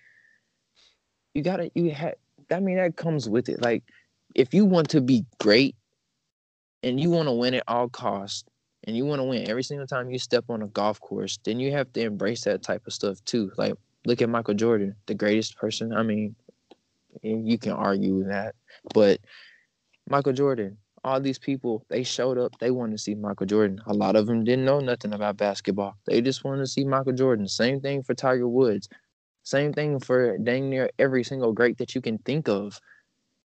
you 1.33 1.43
gotta 1.43 1.69
you 1.75 1.91
had, 1.91 2.15
I 2.51 2.59
mean 2.59 2.77
that 2.77 2.95
comes 2.95 3.29
with 3.29 3.49
it. 3.49 3.61
Like 3.61 3.83
if 4.35 4.53
you 4.53 4.65
want 4.65 4.89
to 4.89 5.01
be 5.01 5.25
great, 5.39 5.75
and 6.83 6.99
you 6.99 7.09
want 7.09 7.27
to 7.27 7.33
win 7.33 7.53
at 7.53 7.63
all 7.67 7.89
costs 7.89 8.45
and 8.85 8.95
you 8.95 9.05
want 9.05 9.19
to 9.19 9.23
win 9.23 9.49
every 9.49 9.63
single 9.63 9.87
time 9.87 10.09
you 10.09 10.19
step 10.19 10.45
on 10.49 10.61
a 10.61 10.67
golf 10.67 10.99
course, 10.99 11.37
then 11.43 11.59
you 11.59 11.71
have 11.71 11.91
to 11.93 12.01
embrace 12.01 12.43
that 12.45 12.63
type 12.63 12.85
of 12.87 12.93
stuff 12.93 13.23
too. 13.25 13.51
Like 13.57 13.73
look 14.05 14.21
at 14.21 14.29
Michael 14.29 14.53
Jordan, 14.53 14.95
the 15.05 15.13
greatest 15.13 15.57
person. 15.57 15.93
I 15.93 16.03
mean, 16.03 16.35
you 17.21 17.57
can 17.57 17.73
argue 17.73 18.23
that, 18.25 18.55
but 18.93 19.19
Michael 20.09 20.33
Jordan, 20.33 20.77
all 21.03 21.19
these 21.19 21.39
people, 21.39 21.85
they 21.89 22.03
showed 22.03 22.37
up. 22.37 22.57
They 22.59 22.71
wanted 22.71 22.93
to 22.93 22.97
see 22.97 23.15
Michael 23.15 23.45
Jordan. 23.45 23.81
A 23.85 23.93
lot 23.93 24.15
of 24.15 24.27
them 24.27 24.43
didn't 24.43 24.65
know 24.65 24.79
nothing 24.79 25.13
about 25.13 25.37
basketball. 25.37 25.95
They 26.05 26.21
just 26.21 26.43
wanted 26.43 26.61
to 26.61 26.67
see 26.67 26.83
Michael 26.83 27.13
Jordan. 27.13 27.47
Same 27.47 27.79
thing 27.79 28.03
for 28.03 28.13
Tiger 28.13 28.47
Woods. 28.47 28.89
Same 29.43 29.73
thing 29.73 29.99
for 29.99 30.37
dang 30.37 30.69
near 30.69 30.89
every 30.99 31.23
single 31.23 31.53
great 31.53 31.77
that 31.77 31.95
you 31.95 32.01
can 32.01 32.17
think 32.19 32.47
of. 32.47 32.79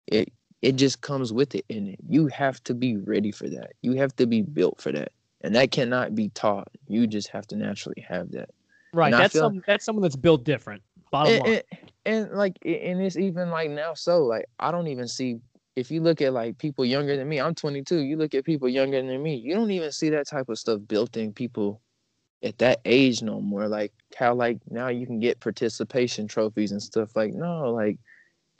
It 0.07 0.31
it 0.63 0.75
just 0.77 1.01
comes 1.01 1.33
with 1.33 1.55
it 1.55 1.65
and 1.69 1.95
you 2.07 2.27
have 2.27 2.63
to 2.63 2.73
be 2.73 2.97
ready 2.97 3.31
for 3.31 3.49
that. 3.49 3.73
You 3.81 3.93
have 3.93 4.15
to 4.15 4.25
be 4.25 4.41
built 4.41 4.81
for 4.81 4.91
that. 4.93 5.11
And 5.41 5.53
that 5.55 5.71
cannot 5.71 6.15
be 6.15 6.29
taught. 6.29 6.69
You 6.87 7.05
just 7.05 7.27
have 7.27 7.45
to 7.47 7.57
naturally 7.57 8.03
have 8.07 8.31
that. 8.31 8.49
Right. 8.93 9.13
And 9.13 9.21
that's 9.21 9.33
some, 9.33 9.61
that's 9.67 9.83
someone 9.83 10.03
that's 10.03 10.15
built 10.15 10.45
different 10.45 10.81
bottom 11.11 11.33
and, 11.33 11.43
line. 11.43 11.61
and, 12.05 12.25
and 12.27 12.31
like 12.31 12.57
and 12.65 13.01
it's 13.01 13.17
even 13.17 13.51
like 13.51 13.69
now 13.69 13.93
so 13.93 14.23
like 14.23 14.45
i 14.59 14.71
don't 14.71 14.87
even 14.87 15.07
see 15.07 15.37
if 15.75 15.91
you 15.91 16.01
look 16.01 16.21
at 16.21 16.33
like 16.33 16.57
people 16.57 16.83
younger 16.83 17.15
than 17.15 17.29
me 17.29 17.39
i'm 17.39 17.53
22 17.53 17.99
you 17.99 18.17
look 18.17 18.33
at 18.33 18.43
people 18.43 18.67
younger 18.67 18.99
than 18.99 19.21
me 19.21 19.35
you 19.35 19.53
don't 19.53 19.69
even 19.69 19.91
see 19.91 20.09
that 20.09 20.27
type 20.27 20.49
of 20.49 20.57
stuff 20.57 20.79
built 20.87 21.15
in 21.15 21.31
people 21.31 21.79
at 22.43 22.57
that 22.57 22.81
age 22.85 23.21
no 23.21 23.41
more. 23.41 23.67
Like 23.67 23.93
how 24.17 24.35
like 24.35 24.59
now 24.69 24.89
you 24.89 25.07
can 25.07 25.19
get 25.19 25.39
participation 25.39 26.27
trophies 26.27 26.71
and 26.71 26.83
stuff 26.83 27.15
like 27.15 27.33
no 27.33 27.71
like 27.71 27.97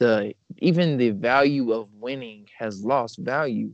the 0.03 0.33
even 0.57 0.97
the 0.97 1.11
value 1.11 1.71
of 1.71 1.87
winning 1.93 2.47
has 2.57 2.83
lost 2.83 3.17
value. 3.19 3.71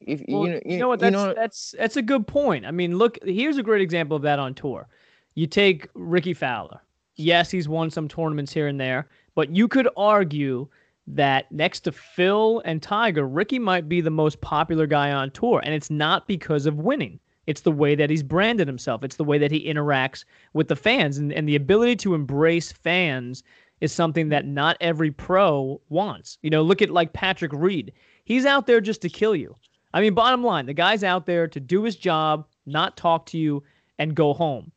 If 0.00 0.22
well, 0.26 0.46
you, 0.46 0.52
know, 0.52 0.60
you, 0.64 0.72
you 0.72 0.78
know 0.78 0.88
what 0.88 1.00
that's 1.00 1.12
you 1.12 1.18
know, 1.18 1.34
that's 1.34 1.74
that's 1.78 1.96
a 1.96 2.02
good 2.02 2.26
point. 2.26 2.64
I 2.64 2.70
mean, 2.70 2.96
look, 2.96 3.18
here's 3.22 3.58
a 3.58 3.62
great 3.62 3.82
example 3.82 4.16
of 4.16 4.22
that 4.22 4.38
on 4.38 4.54
tour. 4.54 4.88
You 5.34 5.46
take 5.46 5.88
Rickie 5.94 6.34
Fowler. 6.34 6.80
Yes, 7.16 7.50
he's 7.50 7.68
won 7.68 7.90
some 7.90 8.08
tournaments 8.08 8.52
here 8.52 8.66
and 8.66 8.80
there, 8.80 9.08
but 9.34 9.54
you 9.54 9.68
could 9.68 9.88
argue 9.96 10.66
that 11.06 11.52
next 11.52 11.80
to 11.80 11.92
Phil 11.92 12.62
and 12.64 12.82
Tiger, 12.82 13.26
Rickie 13.28 13.58
might 13.58 13.88
be 13.88 14.00
the 14.00 14.10
most 14.10 14.40
popular 14.40 14.86
guy 14.86 15.12
on 15.12 15.30
tour, 15.32 15.60
and 15.62 15.74
it's 15.74 15.90
not 15.90 16.26
because 16.26 16.64
of 16.64 16.78
winning. 16.78 17.20
It's 17.46 17.62
the 17.62 17.72
way 17.72 17.94
that 17.96 18.10
he's 18.10 18.22
branded 18.22 18.68
himself. 18.68 19.02
It's 19.02 19.16
the 19.16 19.24
way 19.24 19.36
that 19.38 19.50
he 19.50 19.66
interacts 19.66 20.24
with 20.52 20.68
the 20.68 20.76
fans 20.76 21.18
and, 21.18 21.32
and 21.32 21.48
the 21.48 21.56
ability 21.56 21.96
to 21.96 22.14
embrace 22.14 22.70
fans 22.70 23.42
is 23.80 23.92
something 23.92 24.28
that 24.28 24.46
not 24.46 24.76
every 24.80 25.10
pro 25.10 25.80
wants. 25.88 26.38
You 26.42 26.50
know, 26.50 26.62
look 26.62 26.82
at 26.82 26.90
like 26.90 27.12
Patrick 27.12 27.52
Reed. 27.52 27.92
He's 28.24 28.46
out 28.46 28.66
there 28.66 28.80
just 28.80 29.02
to 29.02 29.08
kill 29.08 29.34
you. 29.34 29.54
I 29.92 30.00
mean, 30.00 30.14
bottom 30.14 30.44
line, 30.44 30.66
the 30.66 30.74
guy's 30.74 31.02
out 31.02 31.26
there 31.26 31.48
to 31.48 31.60
do 31.60 31.82
his 31.82 31.96
job, 31.96 32.46
not 32.66 32.96
talk 32.96 33.26
to 33.26 33.38
you, 33.38 33.62
and 33.98 34.14
go 34.14 34.32
home. 34.32 34.70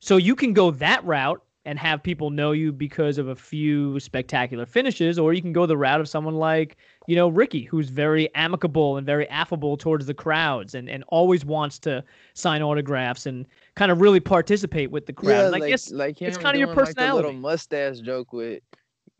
So 0.00 0.16
you 0.16 0.36
can 0.36 0.52
go 0.52 0.70
that 0.72 1.04
route 1.04 1.42
and 1.64 1.78
have 1.78 2.02
people 2.02 2.30
know 2.30 2.52
you 2.52 2.72
because 2.72 3.18
of 3.18 3.28
a 3.28 3.34
few 3.34 4.00
spectacular 4.00 4.64
finishes, 4.64 5.18
or 5.18 5.34
you 5.34 5.42
can 5.42 5.52
go 5.52 5.66
the 5.66 5.76
route 5.76 6.00
of 6.00 6.08
someone 6.08 6.36
like, 6.36 6.78
you 7.06 7.16
know, 7.16 7.28
Rickie, 7.28 7.64
who's 7.64 7.90
very 7.90 8.34
amicable 8.34 8.96
and 8.96 9.06
very 9.06 9.28
affable 9.28 9.76
towards 9.76 10.06
the 10.06 10.14
crowds 10.14 10.74
and, 10.74 10.88
and 10.88 11.04
always 11.08 11.44
wants 11.44 11.78
to 11.80 12.02
sign 12.32 12.62
autographs 12.62 13.26
and 13.26 13.46
kind 13.78 13.92
of 13.92 14.00
really 14.00 14.20
participate 14.20 14.90
with 14.90 15.06
the 15.06 15.12
crowd. 15.12 15.30
Yeah, 15.30 15.46
I 15.46 15.50
like, 15.50 15.70
guess 15.70 15.92
like 15.92 16.20
it's 16.20 16.36
kind 16.36 16.56
of 16.56 16.60
your 16.60 16.74
doing, 16.74 16.96
like, 16.96 17.14
little 17.14 17.32
mustache 17.32 18.00
joke 18.00 18.32
with 18.32 18.60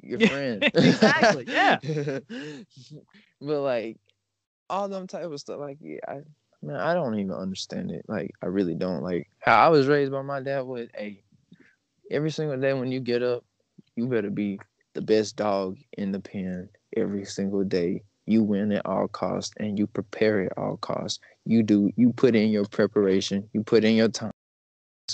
your 0.03 0.19
Yeah, 0.19 0.29
friend. 0.29 0.63
exactly, 0.75 1.45
yeah. 1.47 1.79
but 3.41 3.61
like 3.61 3.99
all 4.69 4.89
them 4.89 5.07
type 5.07 5.25
of 5.25 5.39
stuff, 5.39 5.61
like 5.61 5.79
yeah, 5.81 6.01
I 6.09 6.21
man, 6.61 6.77
I 6.77 6.93
don't 6.93 7.19
even 7.19 7.33
understand 7.33 7.93
it. 7.93 8.05
Like 8.09 8.33
I 8.43 8.47
really 8.47 8.75
don't. 8.75 9.03
Like 9.03 9.31
how 9.39 9.65
I 9.65 9.69
was 9.69 9.87
raised 9.87 10.11
by 10.11 10.23
my 10.23 10.41
dad 10.41 10.63
was, 10.63 10.89
hey, 10.95 11.23
every 12.11 12.31
single 12.31 12.59
day 12.59 12.73
when 12.73 12.91
you 12.91 12.99
get 12.99 13.23
up, 13.23 13.45
you 13.95 14.09
better 14.09 14.31
be 14.31 14.59
the 14.95 15.03
best 15.03 15.37
dog 15.37 15.79
in 15.97 16.11
the 16.11 16.21
pen 16.21 16.69
every 16.97 17.25
single 17.25 17.63
day. 17.63 18.03
You 18.27 18.43
win 18.43 18.73
at 18.73 18.85
all 18.85 19.07
costs 19.09 19.55
and 19.59 19.79
you 19.79 19.87
prepare 19.87 20.43
at 20.43 20.59
all 20.59 20.79
costs. 20.79 21.21
You 21.47 21.63
do 21.63 21.91
you 21.97 22.13
put 22.13 22.35
in 22.35 22.51
your 22.51 22.67
preparation, 22.67 23.49
you 23.53 23.63
put 23.63 23.85
in 23.85 23.95
your 23.95 24.09
time. 24.09 24.33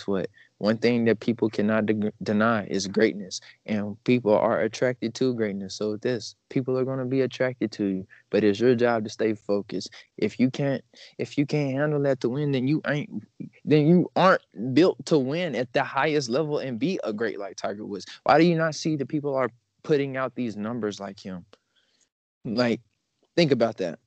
What? 0.00 0.28
One 0.58 0.78
thing 0.78 1.04
that 1.06 1.20
people 1.20 1.50
cannot 1.50 1.86
de- 1.86 2.12
deny 2.22 2.64
is 2.66 2.86
greatness, 2.86 3.40
and 3.66 4.02
people 4.04 4.32
are 4.32 4.60
attracted 4.60 5.14
to 5.16 5.34
greatness. 5.34 5.74
So 5.74 5.96
this, 5.96 6.36
people 6.48 6.78
are 6.78 6.84
going 6.84 7.00
to 7.00 7.04
be 7.04 7.22
attracted 7.22 7.72
to 7.72 7.84
you, 7.84 8.06
but 8.30 8.44
it's 8.44 8.60
your 8.60 8.74
job 8.74 9.04
to 9.04 9.10
stay 9.10 9.34
focused. 9.34 9.90
If 10.16 10.38
you 10.38 10.50
can't, 10.50 10.82
if 11.18 11.36
you 11.36 11.44
can't 11.44 11.76
handle 11.76 12.00
that 12.02 12.20
to 12.20 12.28
win, 12.28 12.52
then 12.52 12.68
you 12.68 12.80
ain't, 12.86 13.10
then 13.64 13.86
you 13.86 14.10
aren't 14.14 14.42
built 14.74 15.04
to 15.06 15.18
win 15.18 15.54
at 15.54 15.72
the 15.72 15.82
highest 15.82 16.28
level 16.28 16.58
and 16.58 16.78
be 16.78 17.00
a 17.04 17.12
great 17.12 17.38
like 17.38 17.56
Tiger 17.56 17.84
Woods. 17.84 18.06
Why 18.22 18.38
do 18.38 18.44
you 18.44 18.56
not 18.56 18.74
see 18.74 18.96
that 18.96 19.08
people 19.08 19.34
are 19.34 19.50
putting 19.82 20.16
out 20.16 20.34
these 20.34 20.56
numbers 20.56 21.00
like 21.00 21.18
him? 21.18 21.44
Like, 22.44 22.80
think 23.36 23.52
about 23.52 23.78
that. 23.78 23.98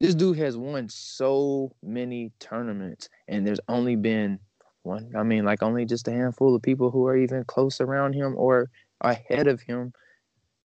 This 0.00 0.14
dude 0.16 0.38
has 0.38 0.56
won 0.56 0.88
so 0.88 1.72
many 1.82 2.32
tournaments, 2.40 3.08
and 3.28 3.46
there's 3.46 3.60
only 3.68 3.94
been 3.94 4.40
one. 4.82 5.12
I 5.16 5.22
mean, 5.22 5.44
like 5.44 5.62
only 5.62 5.84
just 5.84 6.08
a 6.08 6.12
handful 6.12 6.54
of 6.54 6.62
people 6.62 6.90
who 6.90 7.06
are 7.06 7.16
even 7.16 7.44
close 7.44 7.80
around 7.80 8.14
him 8.14 8.34
or 8.36 8.70
ahead 9.00 9.46
of 9.46 9.60
him, 9.60 9.92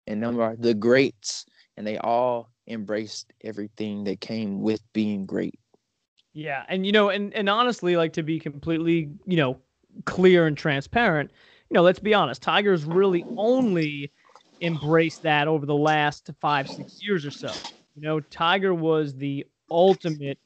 and 0.07 0.25
are 0.25 0.57
the 0.57 0.75
greats, 0.75 1.47
and 1.77 1.87
they 1.87 1.99
all 1.99 2.51
embraced 2.67 3.33
everything 3.45 4.05
that 4.05 4.21
came 4.21 4.61
with 4.61 4.81
being 4.93 5.27
great. 5.27 5.59
Yeah, 6.33 6.65
and 6.69 6.87
you 6.87 6.93
know, 6.93 7.11
and 7.11 7.35
and 7.35 7.49
honestly, 7.49 7.97
like 7.97 8.15
to 8.15 8.23
be 8.23 8.39
completely, 8.39 9.11
you 9.27 9.37
know, 9.37 9.59
clear 10.05 10.47
and 10.47 10.57
transparent, 10.57 11.31
you 11.69 11.75
know, 11.75 11.83
let's 11.83 11.99
be 11.99 12.15
honest, 12.15 12.43
Tiger's 12.43 12.85
really 12.85 13.27
only 13.37 14.13
embraced 14.61 15.23
that 15.23 15.49
over 15.49 15.67
the 15.67 15.77
last 15.77 16.31
five, 16.41 16.69
six 16.69 17.03
years 17.03 17.27
or 17.27 17.31
so. 17.31 17.63
You 17.95 18.03
know, 18.03 18.21
Tiger 18.21 18.73
was 18.73 19.15
the 19.15 19.47
ultimate 19.71 20.39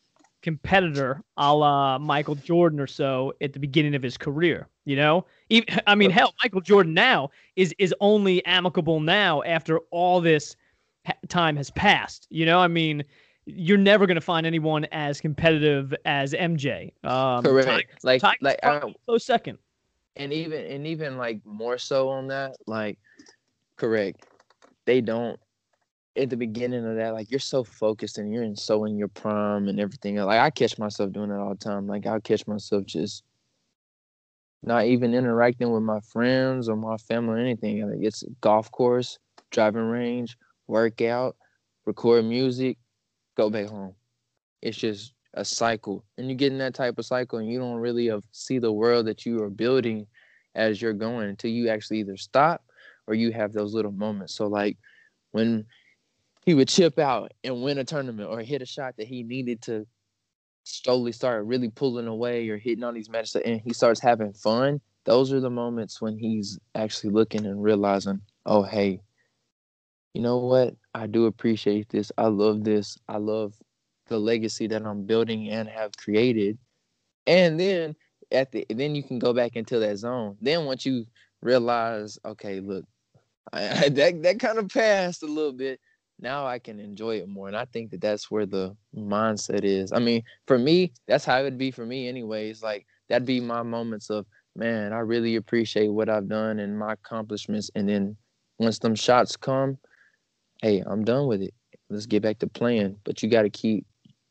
competitor 0.47 1.25
a 1.39 1.53
la 1.53 1.99
Michael 1.99 2.37
Jordan 2.37 2.79
or 2.79 2.87
so 2.87 3.35
at 3.41 3.53
the 3.53 3.59
beginning 3.59 3.97
of 3.97 4.03
his 4.03 4.17
career. 4.17 4.69
You 4.85 4.95
know, 4.95 5.27
Even, 5.51 5.81
I 5.89 5.97
mean, 5.97 6.11
hell, 6.11 6.33
Michael 6.41 6.61
Jordan 6.61 6.95
now 6.95 7.31
is 7.57 7.75
is 7.79 7.93
only 8.01 8.45
amicable 8.47 9.01
now 9.01 9.43
after 9.43 9.81
all 9.91 10.21
this 10.21 10.55
ha- 11.05 11.15
time 11.27 11.57
has 11.57 11.73
passed. 11.73 12.29
You 12.31 12.47
know, 12.47 12.61
I 12.61 12.69
mean, 12.69 13.03
you're 13.47 13.77
never 13.77 14.07
going 14.07 14.15
to 14.15 14.21
find 14.21 14.47
anyone 14.47 14.85
as 14.93 15.21
competitive 15.21 15.93
as 16.05 16.33
MJ. 16.33 16.93
Um, 17.03 17.43
Correct. 17.43 17.67
Tiger- 17.67 17.89
like, 18.05 18.21
Tiger's 18.21 18.43
like, 18.43 18.59
I, 18.63 18.79
probably 18.79 18.93
a 18.93 19.05
close 19.05 19.25
second. 19.25 19.59
and 20.15 20.33
even 20.33 20.65
and 20.65 20.87
even 20.87 21.19
like 21.19 21.41
more 21.45 21.77
so 21.79 22.09
on 22.09 22.29
that, 22.29 22.55
like, 22.69 22.99
correct. 23.75 24.25
They 24.85 25.01
don't 25.01 25.41
at 26.17 26.31
the 26.31 26.37
beginning 26.37 26.87
of 26.87 26.97
that, 26.97 27.13
like 27.13 27.31
you're 27.31 27.41
so 27.41 27.63
focused 27.63 28.19
and 28.19 28.33
you're 28.33 28.43
in 28.43 28.57
so 28.57 28.85
in 28.85 28.97
your 28.97 29.09
prime 29.09 29.69
and 29.69 29.79
everything. 29.79 30.17
Like 30.17 30.41
I 30.41 30.51
catch 30.51 30.79
myself 30.79 31.13
doing 31.13 31.29
that 31.29 31.39
all 31.39 31.51
the 31.51 31.57
time. 31.57 31.87
Like 31.87 32.07
I'll 32.07 32.21
catch 32.21 32.47
myself 32.47 32.85
just 32.87 33.23
not 34.63 34.87
even 34.87 35.15
interacting 35.15 35.71
with 35.71 35.83
my 35.83 36.01
friends 36.01 36.69
or 36.69 36.77
my 36.77 36.97
family 36.97 37.35
or 37.35 37.39
anything. 37.39 37.89
Like 37.89 38.01
it's 38.01 38.25
golf 38.41 38.71
course, 38.71 39.19
driving 39.51 39.83
range, 39.83 40.37
workout, 40.67 41.37
record 41.85 42.25
music, 42.25 42.79
go 43.37 43.51
back 43.51 43.67
home. 43.67 43.95
It's 44.63 44.79
just 44.79 45.13
a 45.35 45.45
cycle. 45.45 46.05
And 46.17 46.29
you 46.29 46.35
get 46.35 46.53
in 46.53 46.59
that 46.59 46.75
type 46.75 46.99
of 46.99 47.07
cycle 47.07 47.39
and 47.39 47.49
you 47.49 47.59
don't 47.59 47.77
really 47.77 48.09
of 48.09 48.25
see 48.33 48.59
the 48.59 48.73
world 48.73 49.07
that 49.07 49.27
you 49.27 49.43
are 49.43 49.51
building 49.51 50.07
as 50.55 50.81
you're 50.81 50.95
going 50.95 51.29
until 51.29 51.51
you 51.51 51.69
actually 51.69 51.99
either 51.99 52.17
stop 52.17 52.65
or 53.07 53.15
you 53.15 53.31
have 53.33 53.53
those 53.53 53.75
little 53.75 53.93
moments. 53.93 54.35
So 54.35 54.47
like 54.47 54.79
when 55.33 55.67
he 56.47 56.55
would 56.55 56.69
chip 56.69 56.99
out 56.99 57.33
and 57.45 57.63
win 57.63 57.79
a 57.79 57.85
tournament 57.85 58.31
or 58.31 58.41
hit 58.41 58.63
a 58.63 58.67
shot 58.67 58.95
that 58.97 59.09
he 59.09 59.25
needed 59.25 59.61
to 59.63 59.87
slowly 60.63 61.13
start 61.13 61.45
really 61.45 61.69
pulling 61.69 62.07
away 62.07 62.49
or 62.49 62.57
hitting 62.57 62.85
on 62.85 62.95
these 62.95 63.11
matches 63.11 63.37
and 63.37 63.61
he 63.61 63.73
starts 63.73 64.01
having 64.01 64.33
fun, 64.33 64.81
those 65.05 65.33
are 65.33 65.41
the 65.41 65.51
moments 65.51 66.01
when 66.01 66.17
he's 66.17 66.59
actually 66.75 67.11
looking 67.11 67.45
and 67.47 67.63
realizing, 67.63 68.21
oh 68.47 68.63
hey, 68.63 69.01
you 70.15 70.23
know 70.23 70.39
what? 70.39 70.75
I 70.95 71.07
do 71.07 71.27
appreciate 71.27 71.89
this. 71.91 72.11
I 72.17 72.29
love 72.29 72.65
this. 72.65 72.97
I 73.09 73.19
love 73.19 73.53
the 74.07 74.19
legacy 74.19 74.67
that 74.69 74.87
I'm 74.87 75.05
building 75.05 75.51
and 75.51 75.69
have 75.69 75.97
created. 75.97 76.59
And 77.27 77.59
then 77.61 77.97
at 78.33 78.53
the 78.53 78.67
then 78.71 78.95
you 78.95 79.03
can 79.03 79.19
go 79.19 79.33
back 79.33 79.57
into 79.57 79.79
that 79.81 79.97
zone. 79.99 80.37
Then 80.41 80.65
once 80.65 80.87
you 80.87 81.07
realize, 81.43 82.19
okay, 82.25 82.61
look, 82.61 82.85
I, 83.53 83.85
I, 83.87 83.89
that 83.91 84.23
that 84.23 84.41
kind 84.41 84.59
of 84.59 84.69
passed 84.69 85.23
a 85.23 85.27
little 85.27 85.53
bit. 85.53 85.81
Now 86.19 86.47
I 86.47 86.59
can 86.59 86.81
enjoy 86.81 87.17
it 87.17 87.29
more, 87.29 87.49
and 87.49 87.57
I 87.57 87.67
think 87.67 87.91
that 87.91 88.01
that's 88.01 88.31
where 88.31 88.47
the 88.47 88.75
mindset 88.97 89.65
is. 89.65 89.93
I 89.93 89.99
mean, 89.99 90.23
for 90.47 90.59
me, 90.59 90.93
that's 91.07 91.25
how 91.25 91.39
it 91.39 91.43
would 91.43 91.59
be 91.59 91.71
for 91.71 91.85
me, 91.85 92.09
anyways. 92.09 92.63
Like 92.63 92.87
that'd 93.09 93.27
be 93.27 93.41
my 93.41 93.63
moments 93.63 94.09
of, 94.09 94.27
man, 94.55 94.93
I 94.93 95.01
really 95.01 95.37
appreciate 95.37 95.89
what 95.89 96.09
I've 96.09 96.29
done 96.29 96.59
and 96.59 96.79
my 96.79 96.95
accomplishments. 96.95 97.71
And 97.75 97.87
then 97.89 98.17
once 98.59 98.79
them 98.79 98.95
shots 98.95 99.37
come, 99.37 99.77
hey, 100.63 100.83
I'm 100.87 101.05
done 101.05 101.27
with 101.27 101.43
it. 101.43 101.53
Let's 101.91 102.07
get 102.07 102.23
back 102.23 102.39
to 102.39 102.47
playing. 102.47 102.97
But 103.05 103.23
you 103.23 103.29
got 103.29 103.43
to 103.43 103.51
keep, 103.51 103.85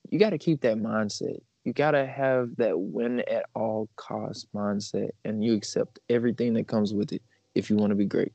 you 0.09 0.17
got 0.17 0.31
to 0.31 0.39
keep 0.39 0.61
that 0.61 0.77
mindset. 0.77 1.37
You 1.65 1.73
got 1.73 1.91
to 1.91 2.05
have 2.05 2.55
that 2.57 2.79
win 2.79 3.19
at 3.29 3.45
all 3.53 3.89
costs 3.95 4.47
mindset, 4.55 5.11
and 5.23 5.43
you 5.43 5.53
accept 5.53 5.99
everything 6.09 6.53
that 6.55 6.67
comes 6.67 6.93
with 6.93 7.11
it 7.11 7.21
if 7.53 7.69
you 7.69 7.75
want 7.75 7.91
to 7.91 7.95
be 7.95 8.05
great. 8.05 8.31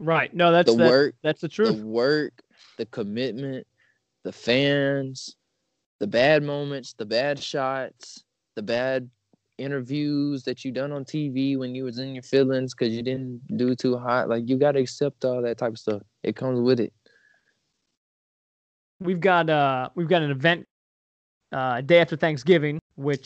Right. 0.00 0.32
No, 0.34 0.50
that's 0.50 0.70
the 0.72 0.78
that- 0.78 0.90
work, 0.90 1.14
That's 1.22 1.40
the 1.40 1.48
truth. 1.48 1.76
the 1.76 1.86
work, 1.86 2.42
the 2.80 2.86
commitment, 2.86 3.66
the 4.24 4.32
fans, 4.32 5.36
the 5.98 6.06
bad 6.06 6.42
moments, 6.42 6.94
the 6.94 7.04
bad 7.04 7.38
shots, 7.38 8.24
the 8.56 8.62
bad 8.62 9.10
interviews 9.58 10.44
that 10.44 10.64
you 10.64 10.72
done 10.72 10.90
on 10.90 11.04
TV 11.04 11.58
when 11.58 11.74
you 11.74 11.84
was 11.84 11.98
in 11.98 12.14
your 12.14 12.22
feelings 12.22 12.72
because 12.74 12.94
you 12.94 13.02
didn't 13.02 13.42
do 13.58 13.76
too 13.76 13.98
hot. 13.98 14.30
Like 14.30 14.48
you 14.48 14.56
got 14.56 14.72
to 14.72 14.80
accept 14.80 15.26
all 15.26 15.42
that 15.42 15.58
type 15.58 15.72
of 15.72 15.78
stuff. 15.78 16.00
It 16.22 16.36
comes 16.36 16.58
with 16.58 16.80
it. 16.80 16.94
we've 18.98 19.20
got 19.20 19.50
uh 19.50 19.90
we've 19.94 20.08
got 20.08 20.22
an 20.22 20.30
event 20.30 20.66
uh 21.52 21.82
day 21.82 22.00
after 22.00 22.16
Thanksgiving, 22.16 22.78
which 22.94 23.22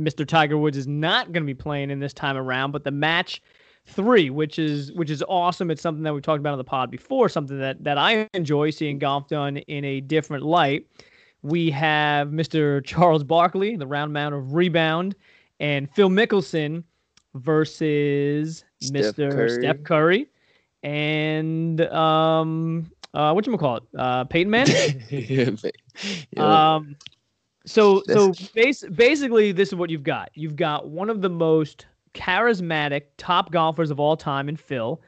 Mr. 0.00 0.24
Tiger 0.24 0.56
Woods 0.56 0.76
is 0.76 0.86
not 0.86 1.32
to 1.34 1.40
be 1.40 1.54
playing 1.54 1.90
in 1.90 1.98
this 1.98 2.12
time 2.12 2.36
around, 2.36 2.70
but 2.70 2.84
the 2.84 2.92
match 2.92 3.42
three, 3.88 4.30
which 4.30 4.58
is 4.58 4.92
which 4.92 5.10
is 5.10 5.22
awesome. 5.28 5.70
It's 5.70 5.82
something 5.82 6.02
that 6.04 6.14
we've 6.14 6.22
talked 6.22 6.40
about 6.40 6.52
on 6.52 6.58
the 6.58 6.64
pod 6.64 6.90
before, 6.90 7.28
something 7.28 7.58
that 7.58 7.82
that 7.84 7.98
I 7.98 8.28
enjoy 8.34 8.70
seeing 8.70 8.98
golf 8.98 9.28
done 9.28 9.56
in 9.56 9.84
a 9.84 10.00
different 10.00 10.44
light. 10.44 10.86
We 11.42 11.70
have 11.70 12.28
Mr. 12.28 12.84
Charles 12.84 13.22
Barkley, 13.22 13.76
the 13.76 13.86
round 13.86 14.12
mound 14.12 14.34
of 14.34 14.54
rebound, 14.54 15.14
and 15.60 15.90
Phil 15.94 16.08
Mickelson 16.08 16.82
versus 17.34 18.64
Steph 18.80 19.16
Mr. 19.16 19.30
Curry. 19.30 19.50
Steph 19.50 19.82
Curry 19.84 20.28
and 20.82 21.80
um 21.92 22.90
uh 23.14 23.32
what 23.32 23.46
you 23.46 23.56
call 23.56 23.76
it 23.76 23.82
uh 23.96 24.24
Peyton 24.24 24.50
Manning. 24.50 25.02
Yeah. 26.30 26.74
Um, 26.76 26.94
so 27.66 28.04
so 28.06 28.32
base, 28.54 28.84
basically, 28.84 29.50
this 29.50 29.68
is 29.68 29.74
what 29.74 29.90
you've 29.90 30.04
got. 30.04 30.30
You've 30.34 30.54
got 30.54 30.88
one 30.88 31.10
of 31.10 31.22
the 31.22 31.28
most 31.28 31.86
charismatic 32.18 33.02
top 33.16 33.52
golfers 33.52 33.90
of 33.90 34.00
all 34.00 34.16
time 34.16 34.48
in 34.48 34.56
Phil, 34.56 35.00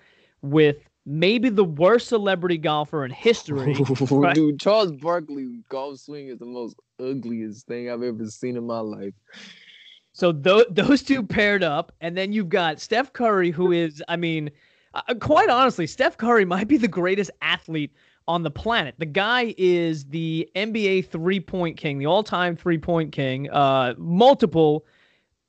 with 0.42 0.76
maybe 1.04 1.48
the 1.48 1.64
worst 1.64 2.08
celebrity 2.08 2.56
golfer 2.56 3.04
in 3.04 3.10
history. 3.10 3.76
right. 4.10 4.34
Dude, 4.34 4.60
Charles 4.60 4.92
Barkley 4.92 5.60
golf 5.68 5.98
swing 5.98 6.28
is 6.28 6.38
the 6.38 6.46
most 6.46 6.76
ugliest 7.00 7.66
thing 7.66 7.90
I've 7.90 8.02
ever 8.02 8.26
seen 8.26 8.56
in 8.56 8.64
my 8.64 8.80
life. 8.80 9.14
So 10.12 10.32
th- 10.32 10.68
those 10.70 11.02
two 11.02 11.22
paired 11.22 11.62
up, 11.62 11.92
and 12.00 12.16
then 12.16 12.32
you've 12.32 12.48
got 12.48 12.80
Steph 12.80 13.12
Curry, 13.12 13.50
who 13.50 13.72
is, 13.72 14.02
I 14.08 14.16
mean, 14.16 14.50
uh, 14.94 15.14
quite 15.20 15.48
honestly, 15.48 15.86
Steph 15.86 16.16
Curry 16.16 16.44
might 16.44 16.68
be 16.68 16.76
the 16.76 16.88
greatest 16.88 17.30
athlete 17.42 17.92
on 18.28 18.42
the 18.42 18.50
planet. 18.50 18.94
The 18.98 19.06
guy 19.06 19.54
is 19.58 20.04
the 20.04 20.48
NBA 20.54 21.06
three 21.06 21.40
point 21.40 21.76
king, 21.76 21.98
the 21.98 22.06
all 22.06 22.22
time 22.22 22.56
three 22.56 22.78
point 22.78 23.12
king, 23.12 23.50
uh, 23.50 23.94
multiple 23.98 24.84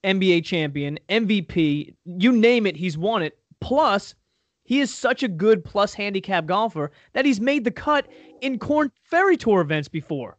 NBA 0.04 0.46
champion, 0.46 1.00
MVP, 1.10 1.94
you 2.06 2.32
name 2.32 2.66
it, 2.66 2.76
he's 2.76 2.98
won 2.98 3.22
it. 3.22 3.38
Plus, 3.60 4.16
he 4.64 4.80
is 4.80 4.94
such 4.94 5.24
a 5.24 5.28
good 5.28 5.64
plus 5.64 5.94
handicap 5.94 6.46
golfer 6.46 6.92
that 7.14 7.26
he's 7.26 7.42
made 7.42 7.64
the 7.64 7.72
cut 7.72 8.08
in 8.42 8.58
Korn 8.58 8.92
Ferry 9.04 9.38
Tour 9.38 9.62
events 9.62 9.88
before. 9.88 10.38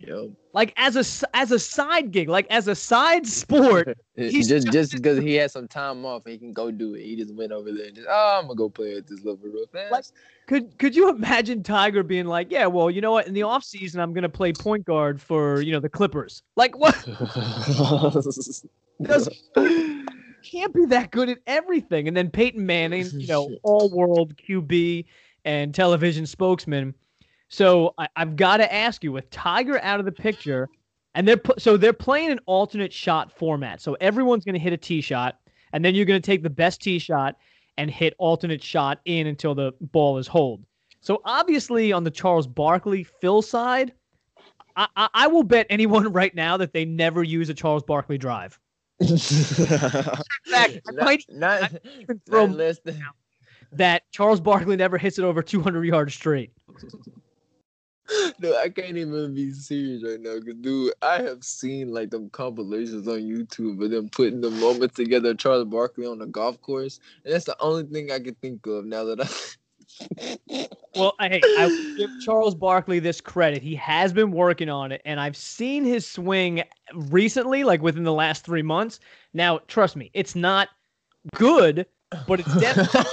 Yep. 0.00 0.30
Like 0.52 0.74
as 0.76 0.94
a 0.96 1.26
as 1.34 1.52
a 1.52 1.58
side 1.58 2.10
gig, 2.10 2.28
like 2.28 2.46
as 2.50 2.68
a 2.68 2.74
side 2.74 3.26
sport. 3.26 3.96
He's 4.16 4.46
just 4.46 4.70
just- 4.70 4.92
because 4.92 5.18
he 5.18 5.34
had 5.34 5.50
some 5.50 5.66
time 5.68 6.04
off, 6.04 6.22
he 6.26 6.36
can 6.36 6.52
go 6.52 6.70
do 6.70 6.94
it. 6.94 7.02
He 7.02 7.16
just 7.16 7.34
went 7.34 7.50
over 7.50 7.72
there 7.72 7.86
and 7.86 7.94
just, 7.96 8.06
oh, 8.10 8.38
I'm 8.40 8.46
gonna 8.46 8.56
go 8.56 8.68
play 8.68 8.96
at 8.96 9.06
this 9.06 9.24
level 9.24 9.48
real 9.48 9.66
fast. 9.72 9.92
Like- 9.92 10.04
Could 10.46 10.78
could 10.78 10.94
you 10.94 11.08
imagine 11.08 11.62
Tiger 11.62 12.02
being 12.02 12.26
like, 12.26 12.50
yeah, 12.50 12.66
well, 12.66 12.90
you 12.90 13.00
know 13.00 13.12
what? 13.12 13.26
In 13.26 13.32
the 13.32 13.42
off 13.44 13.64
season, 13.64 14.00
I'm 14.00 14.12
gonna 14.12 14.28
play 14.28 14.52
point 14.52 14.84
guard 14.84 15.20
for 15.20 15.62
you 15.62 15.72
know 15.72 15.80
the 15.80 15.88
Clippers. 15.88 16.42
Like 16.56 16.76
what? 16.78 16.94
Can't 20.42 20.72
be 20.72 20.84
that 20.86 21.10
good 21.10 21.28
at 21.28 21.38
everything. 21.46 22.06
And 22.06 22.16
then 22.16 22.30
Peyton 22.30 22.64
Manning, 22.64 23.06
you 23.12 23.26
know, 23.26 23.50
all 23.62 23.90
world 23.90 24.36
QB 24.36 25.04
and 25.44 25.74
television 25.74 26.24
spokesman. 26.26 26.94
So 27.48 27.94
I, 27.98 28.08
I've 28.16 28.36
got 28.36 28.58
to 28.58 28.72
ask 28.72 29.04
you, 29.04 29.12
with 29.12 29.30
Tiger 29.30 29.80
out 29.82 30.00
of 30.00 30.06
the 30.06 30.12
picture, 30.12 30.68
and 31.14 31.26
they're 31.26 31.36
pu- 31.36 31.54
so 31.58 31.76
they're 31.76 31.92
playing 31.92 32.30
an 32.30 32.40
alternate 32.46 32.92
shot 32.92 33.32
format. 33.32 33.80
So 33.80 33.94
everyone's 34.00 34.44
gonna 34.44 34.58
hit 34.58 34.72
a 34.72 34.76
tee 34.76 35.00
shot, 35.00 35.38
and 35.72 35.84
then 35.84 35.94
you're 35.94 36.04
gonna 36.04 36.20
take 36.20 36.42
the 36.42 36.50
best 36.50 36.82
tee 36.82 36.98
shot 36.98 37.36
and 37.78 37.90
hit 37.90 38.14
alternate 38.18 38.62
shot 38.62 39.00
in 39.04 39.26
until 39.26 39.54
the 39.54 39.72
ball 39.80 40.18
is 40.18 40.26
holed. 40.26 40.64
So 41.00 41.20
obviously 41.24 41.92
on 41.92 42.04
the 42.04 42.10
Charles 42.10 42.46
Barkley 42.46 43.04
Phil 43.04 43.42
side, 43.42 43.92
I, 44.76 44.88
I, 44.96 45.08
I 45.14 45.26
will 45.28 45.42
bet 45.42 45.66
anyone 45.70 46.12
right 46.12 46.34
now 46.34 46.56
that 46.56 46.72
they 46.72 46.84
never 46.84 47.22
use 47.22 47.48
a 47.48 47.54
Charles 47.54 47.82
Barkley 47.82 48.18
drive. 48.18 48.58
In 49.00 49.18
fact, 49.18 50.80
I 50.88 50.92
might- 51.04 51.24
not, 51.28 51.72
even 52.00 52.20
throw 52.26 52.46
That 53.72 54.02
Charles 54.10 54.40
Barkley 54.40 54.76
never 54.76 54.96
hits 54.96 55.18
it 55.18 55.24
over 55.24 55.42
200 55.42 55.84
yards 55.84 56.14
straight. 56.14 56.52
Dude, 58.40 58.54
I 58.54 58.68
can't 58.68 58.96
even 58.96 59.34
be 59.34 59.50
serious 59.52 60.02
right 60.04 60.20
now, 60.20 60.34
cause 60.34 60.54
dude, 60.60 60.92
I 61.02 61.22
have 61.22 61.42
seen 61.42 61.92
like 61.92 62.10
them 62.10 62.30
compilations 62.30 63.08
on 63.08 63.20
YouTube 63.20 63.82
of 63.82 63.90
them 63.90 64.08
putting 64.10 64.40
the 64.40 64.50
moments 64.50 64.94
together 64.94 65.30
of 65.30 65.38
Charles 65.38 65.64
Barkley 65.64 66.06
on 66.06 66.18
the 66.18 66.26
golf 66.26 66.60
course, 66.62 67.00
and 67.24 67.34
that's 67.34 67.46
the 67.46 67.56
only 67.60 67.84
thing 67.84 68.12
I 68.12 68.18
can 68.20 68.34
think 68.36 68.66
of 68.66 68.84
now 68.84 69.04
that 69.04 69.20
I. 69.20 69.28
Well, 70.96 71.14
I- 71.18 71.28
hey, 71.28 71.42
I 71.56 71.70
give 71.96 72.10
Charles 72.20 72.54
Barkley 72.54 73.00
this 73.00 73.20
credit. 73.20 73.62
He 73.62 73.74
has 73.74 74.14
been 74.14 74.32
working 74.32 74.70
on 74.70 74.92
it, 74.92 75.02
and 75.04 75.20
I've 75.20 75.36
seen 75.36 75.84
his 75.84 76.06
swing 76.06 76.62
recently, 76.94 77.64
like 77.64 77.82
within 77.82 78.04
the 78.04 78.12
last 78.14 78.44
three 78.46 78.62
months. 78.62 78.98
Now, 79.34 79.58
trust 79.68 79.94
me, 79.96 80.10
it's 80.14 80.34
not 80.34 80.68
good, 81.34 81.86
but 82.26 82.40
it's 82.40 82.54
definitely 82.60 83.10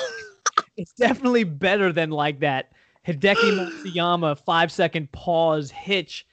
it's 0.77 0.93
definitely 0.93 1.43
better 1.43 1.91
than 1.91 2.09
like 2.09 2.39
that 2.39 2.71
Hideki 3.07 3.53
Matsuyama 3.85 4.37
five 4.39 4.71
second 4.71 5.11
pause 5.11 5.71
hitch 5.71 6.25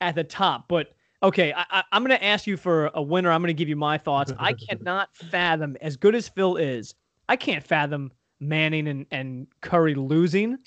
at 0.00 0.14
the 0.14 0.24
top. 0.24 0.66
But 0.68 0.94
okay, 1.22 1.52
I, 1.52 1.64
I, 1.70 1.84
I'm 1.92 2.02
going 2.02 2.18
to 2.18 2.24
ask 2.24 2.46
you 2.46 2.56
for 2.56 2.90
a 2.94 3.02
winner. 3.02 3.30
I'm 3.30 3.40
going 3.40 3.48
to 3.48 3.54
give 3.54 3.68
you 3.68 3.76
my 3.76 3.98
thoughts. 3.98 4.32
I 4.38 4.52
cannot 4.68 5.14
fathom, 5.14 5.76
as 5.80 5.96
good 5.96 6.14
as 6.14 6.28
Phil 6.28 6.56
is, 6.56 6.94
I 7.28 7.36
can't 7.36 7.64
fathom 7.64 8.12
Manning 8.40 8.86
and, 8.86 9.04
and 9.10 9.46
Curry 9.62 9.96
losing 9.96 10.58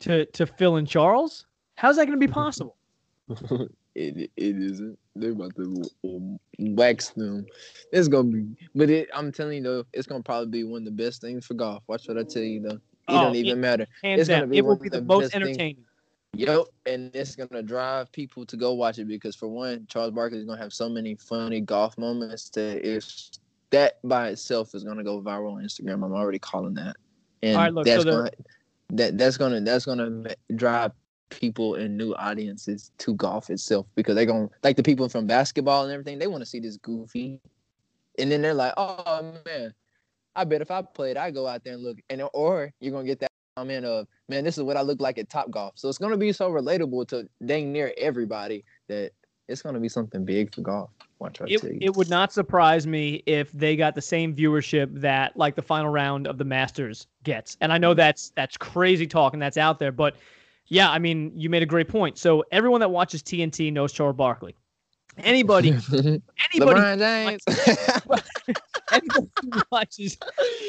to, 0.00 0.26
to 0.26 0.46
Phil 0.46 0.76
and 0.76 0.86
Charles. 0.86 1.46
How's 1.74 1.96
that 1.96 2.06
going 2.06 2.18
to 2.18 2.24
be 2.24 2.32
possible? 2.32 2.76
it 3.96 4.30
it 4.36 4.56
isn't. 4.56 4.98
They're 5.16 5.32
about 5.32 5.56
to 5.56 5.82
um, 6.04 6.38
wax 6.58 7.10
them. 7.10 7.46
It's 7.92 8.08
gonna 8.08 8.28
be, 8.28 8.46
but 8.74 8.90
it, 8.90 9.08
I'm 9.14 9.32
telling 9.32 9.56
you 9.58 9.62
though, 9.62 9.84
it's 9.92 10.06
gonna 10.06 10.22
probably 10.22 10.50
be 10.50 10.64
one 10.64 10.82
of 10.82 10.84
the 10.84 10.90
best 11.02 11.22
things 11.22 11.46
for 11.46 11.54
golf. 11.54 11.82
Watch 11.88 12.06
what 12.06 12.18
I 12.18 12.22
tell 12.22 12.42
you 12.42 12.60
though. 12.60 12.80
It 13.08 13.12
Oh, 13.12 13.24
don't 13.24 13.36
even 13.36 13.60
matter. 13.60 13.86
Hands 14.02 14.20
It's 14.20 14.28
gonna 14.28 14.46
be 14.46 14.58
it 14.58 14.64
will 14.64 14.76
be 14.76 14.88
the 14.88 14.98
the 15.00 15.04
most 15.04 15.32
things- 15.32 15.34
entertaining. 15.44 15.84
Yep, 16.34 16.64
and 16.86 17.14
it's 17.16 17.34
gonna 17.36 17.62
drive 17.62 18.12
people 18.12 18.44
to 18.46 18.56
go 18.56 18.74
watch 18.74 18.98
it 18.98 19.06
because 19.06 19.34
for 19.36 19.48
one, 19.48 19.86
Charles 19.88 20.10
Barkley 20.10 20.38
is 20.38 20.44
gonna 20.44 20.60
have 20.60 20.72
so 20.72 20.88
many 20.88 21.14
funny 21.14 21.60
golf 21.60 21.96
moments 21.96 22.50
that 22.50 22.84
if 22.86 23.30
that 23.70 23.98
by 24.04 24.28
itself 24.30 24.74
is 24.74 24.84
gonna 24.84 25.04
go 25.04 25.20
viral 25.22 25.54
on 25.54 25.62
Instagram, 25.62 26.04
I'm 26.04 26.12
already 26.12 26.38
calling 26.38 26.74
that. 26.74 26.96
And 27.42 27.56
right, 27.56 27.72
look, 27.72 27.86
so 27.86 27.92
that's 27.92 28.04
the- 28.04 28.10
gonna 28.10 28.30
that 28.90 29.18
that's 29.18 29.36
gonna 29.36 29.60
that's 29.60 29.86
gonna 29.86 30.24
drive 30.56 30.92
people 31.30 31.74
and 31.76 31.96
new 31.96 32.12
audiences 32.14 32.90
to 32.98 33.14
golf 33.14 33.48
itself 33.50 33.86
because 33.94 34.14
they're 34.14 34.26
gonna 34.26 34.48
like 34.62 34.76
the 34.76 34.82
people 34.82 35.08
from 35.08 35.26
basketball 35.26 35.84
and 35.84 35.92
everything. 35.92 36.18
They 36.18 36.26
want 36.26 36.42
to 36.42 36.46
see 36.46 36.60
this 36.60 36.76
goofy, 36.76 37.40
and 38.18 38.30
then 38.30 38.42
they're 38.42 38.52
like, 38.54 38.74
"Oh 38.76 39.32
man, 39.46 39.72
I 40.36 40.44
bet 40.44 40.60
if 40.60 40.70
I 40.70 40.82
played, 40.82 41.16
I 41.16 41.30
go 41.30 41.46
out 41.46 41.64
there 41.64 41.74
and 41.74 41.82
look." 41.82 41.98
And 42.10 42.22
or 42.32 42.72
you're 42.80 42.92
gonna 42.92 43.04
get 43.04 43.20
that 43.20 43.30
comment 43.56 43.84
of, 43.84 44.06
"Man, 44.28 44.44
this 44.44 44.58
is 44.58 44.64
what 44.64 44.76
I 44.76 44.82
look 44.82 45.00
like 45.00 45.18
at 45.18 45.28
Top 45.28 45.50
Golf." 45.50 45.74
So 45.76 45.88
it's 45.88 45.98
gonna 45.98 46.16
be 46.16 46.32
so 46.32 46.50
relatable 46.50 47.08
to 47.08 47.28
dang 47.44 47.72
near 47.72 47.92
everybody 47.98 48.64
that 48.88 49.12
it's 49.48 49.62
gonna 49.62 49.80
be 49.80 49.88
something 49.88 50.24
big 50.24 50.54
for 50.54 50.60
golf. 50.60 50.90
Watch 51.18 51.40
It, 51.46 51.62
it 51.80 51.96
would 51.96 52.10
not 52.10 52.32
surprise 52.32 52.86
me 52.86 53.22
if 53.26 53.50
they 53.52 53.74
got 53.74 53.94
the 53.94 54.02
same 54.02 54.34
viewership 54.34 55.00
that 55.00 55.36
like 55.36 55.54
the 55.54 55.62
final 55.62 55.90
round 55.90 56.26
of 56.26 56.36
the 56.36 56.44
Masters 56.44 57.06
gets. 57.22 57.56
And 57.60 57.72
I 57.72 57.78
know 57.78 57.92
mm-hmm. 57.92 57.98
that's 57.98 58.30
that's 58.36 58.56
crazy 58.56 59.06
talk 59.06 59.32
and 59.32 59.40
that's 59.40 59.56
out 59.56 59.78
there, 59.78 59.92
but 59.92 60.16
yeah, 60.68 60.90
I 60.90 60.98
mean, 60.98 61.32
you 61.34 61.48
made 61.48 61.62
a 61.62 61.66
great 61.66 61.88
point. 61.88 62.18
So 62.18 62.44
everyone 62.50 62.80
that 62.80 62.90
watches 62.90 63.22
TNT 63.22 63.72
knows 63.72 63.92
Charles 63.92 64.16
Barkley. 64.16 64.54
Anybody, 65.18 65.70
anybody, 65.92 66.22
LeBron 66.58 66.98
James. 66.98 67.42
anybody 68.96 69.28
who 69.52 69.62
watches 69.70 70.18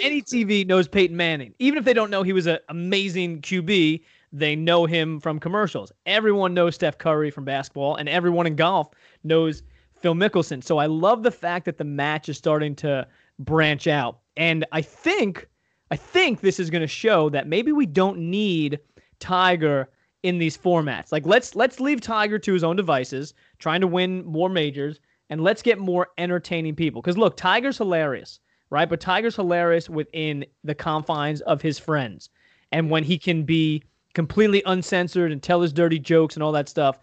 any 0.02 0.22
TV 0.22 0.66
knows 0.66 0.88
Peyton 0.88 1.18
Manning. 1.18 1.54
Even 1.60 1.78
if 1.78 1.86
they 1.86 1.94
don't 1.94 2.10
know 2.10 2.24
he 2.24 2.34
was 2.34 2.48
an 2.48 2.60
amazing 2.70 3.42
QB, 3.42 4.04
they 4.32 4.56
know 4.56 4.86
him 4.86 5.20
from 5.20 5.40
commercials. 5.40 5.92
Everyone 6.06 6.54
knows 6.54 6.76
Steph 6.76 6.98
Curry 6.98 7.32
from 7.32 7.46
basketball, 7.46 7.96
and 7.96 8.10
everyone 8.10 8.48
in 8.48 8.56
golf 8.56 8.90
knows 9.24 9.64
Phil 10.00 10.16
Mickelson. 10.16 10.64
So 10.64 10.78
I 10.78 10.86
love 10.86 11.24
the 11.24 11.32
fact 11.32 11.66
that 11.66 11.78
the 11.78 11.84
match 11.84 12.30
is 12.30 12.38
starting 12.38 12.76
to 12.78 13.08
branch 13.40 13.88
out. 13.88 14.20
And 14.36 14.66
I 14.72 14.82
think 14.82 15.48
I 15.90 15.96
think 15.96 16.42
this 16.42 16.60
is 16.60 16.70
going 16.70 16.82
to 16.82 16.88
show 16.88 17.30
that 17.30 17.48
maybe 17.48 17.72
we 17.72 17.86
don't 17.86 18.20
need 18.20 18.80
Tiger 19.20 19.90
in 20.24 20.38
these 20.38 20.58
formats. 20.58 21.12
Like 21.12 21.26
let's 21.26 21.56
let's 21.56 21.80
leave 21.80 22.02
Tiger 22.02 22.38
to 22.40 22.54
his 22.54 22.64
own 22.64 22.76
devices, 22.76 23.34
trying 23.60 23.82
to 23.82 23.88
win 23.88 24.26
more 24.26 24.50
majors, 24.50 25.00
and 25.30 25.42
let's 25.42 25.62
get 25.62 25.78
more 25.80 26.08
entertaining 26.18 26.76
people. 26.76 27.02
Because 27.02 27.18
look, 27.18 27.38
Tiger's 27.38 27.78
hilarious, 27.78 28.40
right? 28.70 28.90
But 28.90 29.00
Tiger's 29.00 29.36
hilarious 29.36 29.90
within 29.90 30.46
the 30.64 30.76
confines 30.76 31.42
of 31.42 31.62
his 31.62 31.80
friends, 31.80 32.30
and 32.72 32.90
when 32.90 33.04
he 33.04 33.18
can 33.18 33.44
be 33.44 33.84
completely 34.14 34.64
uncensored 34.66 35.32
and 35.32 35.44
tell 35.44 35.62
his 35.62 35.72
dirty 35.74 36.00
jokes 36.00 36.36
and 36.36 36.44
all 36.44 36.52
that 36.52 36.68
stuff. 36.70 36.98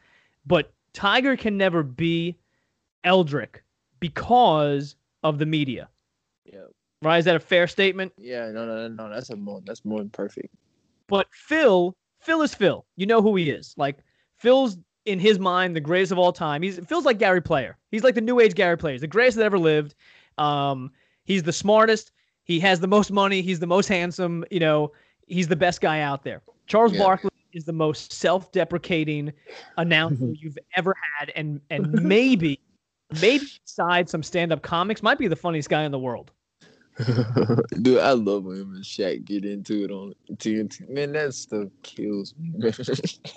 But 0.47 0.73
Tiger 0.93 1.37
can 1.37 1.57
never 1.57 1.83
be 1.83 2.37
Eldrick 3.05 3.63
because 4.01 4.97
of 5.23 5.39
the 5.39 5.47
media. 5.47 5.89
yeah, 6.45 6.61
Right? 7.03 7.19
Is 7.19 7.25
that 7.25 7.37
a 7.37 7.41
fair 7.41 7.67
statement? 7.67 8.13
yeah, 8.19 8.51
no, 8.51 8.67
no, 8.67 8.89
no, 8.89 9.09
no. 9.09 9.15
That's 9.15 9.31
a 9.31 9.37
more 9.37 9.61
that's 9.65 9.85
more 9.85 9.99
than 9.99 10.11
perfect. 10.11 10.55
But 11.07 11.29
Phil, 11.33 11.95
Phil 12.21 12.43
is 12.43 12.55
Phil. 12.55 12.85
You 12.97 13.07
know 13.07 13.21
who 13.23 13.37
he 13.37 13.51
is. 13.51 13.75
Like 13.77 13.99
Phil's 14.37 14.79
in 15.07 15.19
his 15.19 15.39
mind 15.39 15.77
the 15.77 15.81
greatest 15.81 16.13
of 16.13 16.19
all 16.19 16.33
time. 16.33 16.63
He's 16.63 16.79
feels 16.87 17.05
like 17.05 17.19
Gary 17.19 17.43
Player. 17.43 17.77
He's 17.91 18.03
like 18.05 18.15
the 18.15 18.21
new 18.21 18.41
age 18.41 18.55
Gary 18.55 18.77
Player. 18.77 18.95
He's 18.95 19.01
the 19.01 19.07
greatest 19.07 19.37
that 19.37 19.45
ever 19.45 19.59
lived. 19.59 19.95
Um, 20.39 20.91
he's 21.25 21.43
the 21.43 21.53
smartest. 21.53 22.13
He 22.45 22.61
has 22.61 22.81
the 22.81 22.87
most 22.87 23.11
money. 23.11 23.43
He's 23.43 23.61
the 23.61 23.67
most 23.67 23.89
handsome. 23.89 24.45
You 24.51 24.61
know, 24.61 24.93
he's 25.27 25.49
the 25.49 25.57
best 25.57 25.81
guy 25.81 26.01
out 26.01 26.25
there. 26.25 26.43
Charles 26.67 26.93
Yeah. 26.93 27.01
Barkley 27.01 27.31
is 27.53 27.65
the 27.65 27.73
most 27.73 28.13
self-deprecating 28.13 29.33
announcer 29.77 30.27
you've 30.33 30.59
ever 30.77 30.95
had, 31.19 31.31
and 31.37 31.61
and 31.71 31.93
maybe, 32.03 32.61
maybe 33.21 33.47
side 33.65 34.09
some 34.09 34.23
stand-up 34.23 34.63
comics, 34.63 35.03
might 35.03 35.19
be 35.19 35.29
the 35.29 35.37
funniest 35.37 35.69
guy 35.69 35.85
in 35.85 35.93
the 35.93 35.99
world. 35.99 36.33
Dude, 37.83 37.99
I 37.99 38.13
love 38.13 38.45
when 38.45 38.57
him 38.57 38.75
and 38.75 38.85
Shaq 38.85 39.25
get 39.25 39.45
into 39.45 39.85
it 39.85 39.91
on 39.91 40.15
TNT. 40.35 40.89
Man, 40.89 41.13
that 41.13 41.35
stuff 41.35 41.69
kills 41.83 42.35
me. 42.39 42.53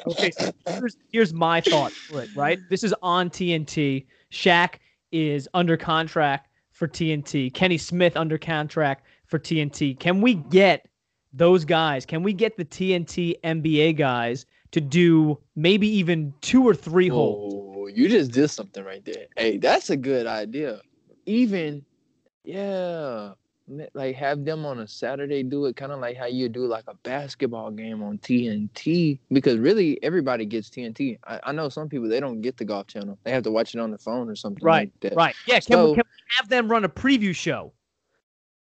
Okay, 0.07 0.31
so 0.31 0.51
here's, 0.67 0.97
here's 1.11 1.33
my 1.33 1.61
thought 1.61 1.91
for 1.91 2.21
it, 2.21 2.29
right? 2.35 2.59
This 2.69 2.83
is 2.83 2.93
on 3.01 3.29
TNT. 3.29 4.05
Shaq 4.31 4.75
is 5.11 5.49
under 5.55 5.75
contract 5.75 6.49
for 6.71 6.87
TNT. 6.87 7.51
Kenny 7.51 7.79
Smith 7.79 8.15
under 8.15 8.37
contract 8.37 9.05
for 9.25 9.39
TNT. 9.39 9.99
Can 9.99 10.21
we 10.21 10.35
get 10.35 10.87
those 11.33 11.65
guys? 11.65 12.05
Can 12.05 12.21
we 12.21 12.33
get 12.33 12.57
the 12.57 12.65
TNT 12.65 13.39
NBA 13.43 13.97
guys 13.97 14.45
to 14.71 14.81
do 14.81 15.39
maybe 15.55 15.87
even 15.87 16.31
two 16.41 16.67
or 16.67 16.75
three 16.75 17.07
holes? 17.07 17.53
oh, 17.55 17.87
you 17.87 18.07
just 18.07 18.31
did 18.31 18.49
something 18.49 18.83
right 18.83 19.03
there. 19.03 19.25
Hey, 19.35 19.57
that's 19.57 19.89
a 19.89 19.97
good 19.97 20.27
idea. 20.27 20.81
Even, 21.25 21.83
yeah, 22.43 23.31
like 23.93 24.15
have 24.15 24.45
them 24.45 24.65
on 24.65 24.79
a 24.79 24.87
Saturday 24.87 25.43
do 25.43 25.65
it 25.65 25.75
kind 25.75 25.91
of 25.91 25.99
like 25.99 26.15
how 26.15 26.25
you 26.25 26.47
do 26.47 26.65
like 26.67 26.85
a 26.87 26.93
basketball 27.03 27.69
game 27.69 28.01
on 28.01 28.17
TNT 28.19 29.19
because 29.31 29.57
really 29.57 30.01
everybody 30.01 30.45
gets 30.45 30.69
TNT. 30.69 31.17
I, 31.25 31.39
I 31.43 31.51
know 31.51 31.67
some 31.67 31.89
people 31.89 32.07
they 32.07 32.19
don't 32.21 32.41
get 32.41 32.55
the 32.57 32.65
golf 32.65 32.87
channel. 32.87 33.17
They 33.23 33.31
have 33.31 33.43
to 33.43 33.51
watch 33.51 33.75
it 33.75 33.79
on 33.81 33.91
the 33.91 33.97
phone 33.97 34.29
or 34.29 34.35
something 34.35 34.63
Right, 34.63 34.91
like 35.01 35.11
that. 35.11 35.15
Right. 35.17 35.35
Yeah. 35.45 35.55
Can, 35.59 35.73
So- 35.73 35.89
we, 35.89 35.95
can 35.95 36.03
we 36.05 36.35
have 36.37 36.49
them 36.49 36.69
run 36.71 36.85
a 36.85 36.89
preview 36.89 37.35
show? 37.35 37.73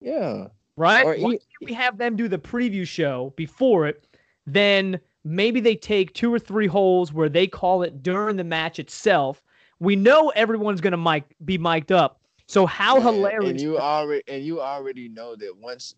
Yeah. 0.00 0.48
Right. 0.76 1.05
Or 1.05 1.16
Why 1.16 1.32
e- 1.34 1.38
we 1.64 1.72
have 1.74 1.98
them 1.98 2.16
do 2.16 2.28
the 2.28 2.38
preview 2.38 2.86
show 2.86 3.32
before 3.36 3.86
it? 3.86 4.07
Then 4.46 4.98
maybe 5.24 5.61
they 5.61 5.76
take 5.76 6.14
two 6.14 6.32
or 6.32 6.38
three 6.38 6.66
holes 6.66 7.12
where 7.12 7.28
they 7.28 7.46
call 7.46 7.82
it 7.82 8.03
during 8.03 8.36
the 8.36 8.44
match 8.44 8.78
itself. 8.78 9.42
We 9.80 9.96
know 9.96 10.30
everyone's 10.30 10.80
gonna 10.80 10.96
mic 10.96 11.24
be 11.44 11.59
mic'd 11.59 11.92
up. 11.92 12.20
So 12.53 12.66
how 12.66 13.00
hilarious! 13.00 13.53
And 13.53 13.61
you 13.62 13.78
already 13.78 14.22
and 14.28 14.44
you 14.44 14.61
already 14.61 15.09
know 15.09 15.34
that 15.36 15.57
once 15.57 15.94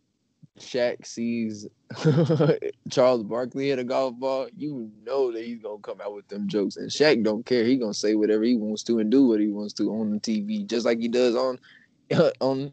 Shaq 0.60 1.04
sees 1.04 1.66
Charles 2.90 3.24
Barkley 3.24 3.70
hit 3.70 3.80
a 3.80 3.84
golf 3.84 4.14
ball, 4.20 4.46
you 4.56 4.88
know 5.02 5.32
that 5.32 5.44
he's 5.44 5.60
gonna 5.60 5.82
come 5.82 6.00
out 6.00 6.14
with 6.14 6.28
them 6.28 6.46
jokes. 6.48 6.76
And 6.76 6.88
Shaq 6.88 7.24
don't 7.24 7.44
care. 7.44 7.64
He 7.64 7.76
gonna 7.76 7.92
say 7.92 8.14
whatever 8.14 8.44
he 8.44 8.54
wants 8.54 8.84
to 8.84 9.00
and 9.00 9.10
do 9.10 9.26
what 9.26 9.40
he 9.40 9.48
wants 9.48 9.74
to 9.74 9.90
on 9.94 10.12
the 10.12 10.20
TV, 10.20 10.64
just 10.64 10.86
like 10.86 11.00
he 11.00 11.08
does 11.08 11.34
on 11.34 11.58
on 12.40 12.72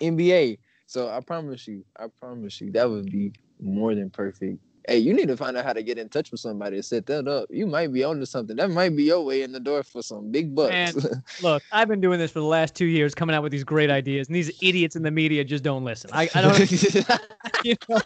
NBA. 0.00 0.58
So 0.86 1.08
I 1.08 1.18
promise 1.18 1.66
you, 1.66 1.84
I 1.98 2.06
promise 2.20 2.60
you, 2.60 2.70
that 2.72 2.88
would 2.88 3.10
be 3.10 3.32
more 3.60 3.92
than 3.96 4.08
perfect. 4.08 4.60
Hey, 4.88 4.98
you 4.98 5.14
need 5.14 5.26
to 5.28 5.36
find 5.36 5.56
out 5.56 5.64
how 5.64 5.72
to 5.72 5.82
get 5.82 5.98
in 5.98 6.08
touch 6.08 6.30
with 6.30 6.40
somebody 6.40 6.76
to 6.76 6.82
set 6.82 7.06
that 7.06 7.26
up. 7.26 7.46
You 7.50 7.66
might 7.66 7.92
be 7.92 8.04
onto 8.04 8.24
something. 8.24 8.54
That 8.56 8.70
might 8.70 8.94
be 8.94 9.02
your 9.04 9.24
way 9.24 9.42
in 9.42 9.50
the 9.50 9.58
door 9.58 9.82
for 9.82 10.00
some 10.00 10.30
big 10.30 10.54
bucks. 10.54 10.94
Man, 10.94 11.22
Look, 11.42 11.64
I've 11.72 11.88
been 11.88 12.00
doing 12.00 12.20
this 12.20 12.30
for 12.30 12.38
the 12.38 12.46
last 12.46 12.76
two 12.76 12.84
years, 12.84 13.12
coming 13.12 13.34
out 13.34 13.42
with 13.42 13.50
these 13.50 13.64
great 13.64 13.90
ideas, 13.90 14.28
and 14.28 14.36
these 14.36 14.50
idiots 14.62 14.94
in 14.94 15.02
the 15.02 15.10
media 15.10 15.42
just 15.42 15.64
don't 15.64 15.84
listen. 15.84 16.10
I, 16.12 16.28
I 16.34 16.40
don't. 16.40 16.58
you 17.64 17.74
know, 17.88 18.00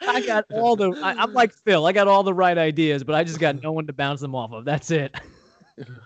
I 0.00 0.20
got 0.22 0.46
all 0.54 0.74
the. 0.74 0.92
I, 1.02 1.12
I'm 1.14 1.34
like 1.34 1.52
Phil. 1.52 1.86
I 1.86 1.92
got 1.92 2.08
all 2.08 2.22
the 2.22 2.34
right 2.34 2.56
ideas, 2.56 3.04
but 3.04 3.14
I 3.14 3.24
just 3.24 3.38
got 3.38 3.62
no 3.62 3.72
one 3.72 3.86
to 3.86 3.92
bounce 3.92 4.20
them 4.20 4.34
off 4.34 4.52
of. 4.52 4.64
That's 4.64 4.90
it. 4.90 5.14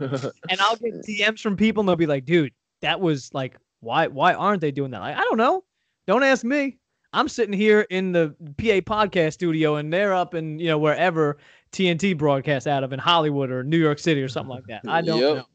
And 0.00 0.60
I'll 0.60 0.76
get 0.76 1.02
DMs 1.06 1.40
from 1.40 1.56
people, 1.56 1.80
and 1.82 1.88
they'll 1.88 1.96
be 1.96 2.06
like, 2.06 2.24
"Dude, 2.24 2.52
that 2.82 3.00
was 3.00 3.32
like, 3.32 3.56
why? 3.80 4.08
Why 4.08 4.34
aren't 4.34 4.60
they 4.60 4.72
doing 4.72 4.90
that?" 4.90 5.00
Like, 5.00 5.16
I 5.16 5.22
don't 5.22 5.38
know. 5.38 5.64
Don't 6.06 6.22
ask 6.22 6.44
me. 6.44 6.78
I'm 7.12 7.28
sitting 7.28 7.52
here 7.52 7.82
in 7.90 8.12
the 8.12 8.34
PA 8.58 8.80
podcast 8.80 9.34
studio, 9.34 9.76
and 9.76 9.92
they're 9.92 10.14
up 10.14 10.34
in 10.34 10.58
you 10.58 10.68
know 10.68 10.78
wherever 10.78 11.38
TNT 11.72 12.16
broadcasts 12.16 12.66
out 12.66 12.84
of 12.84 12.92
in 12.92 12.98
Hollywood 12.98 13.50
or 13.50 13.62
New 13.64 13.78
York 13.78 13.98
City 13.98 14.22
or 14.22 14.28
something 14.28 14.54
like 14.54 14.66
that. 14.66 14.82
I 14.88 15.00
don't 15.02 15.20
Yep. 15.20 15.36
know. 15.36 15.46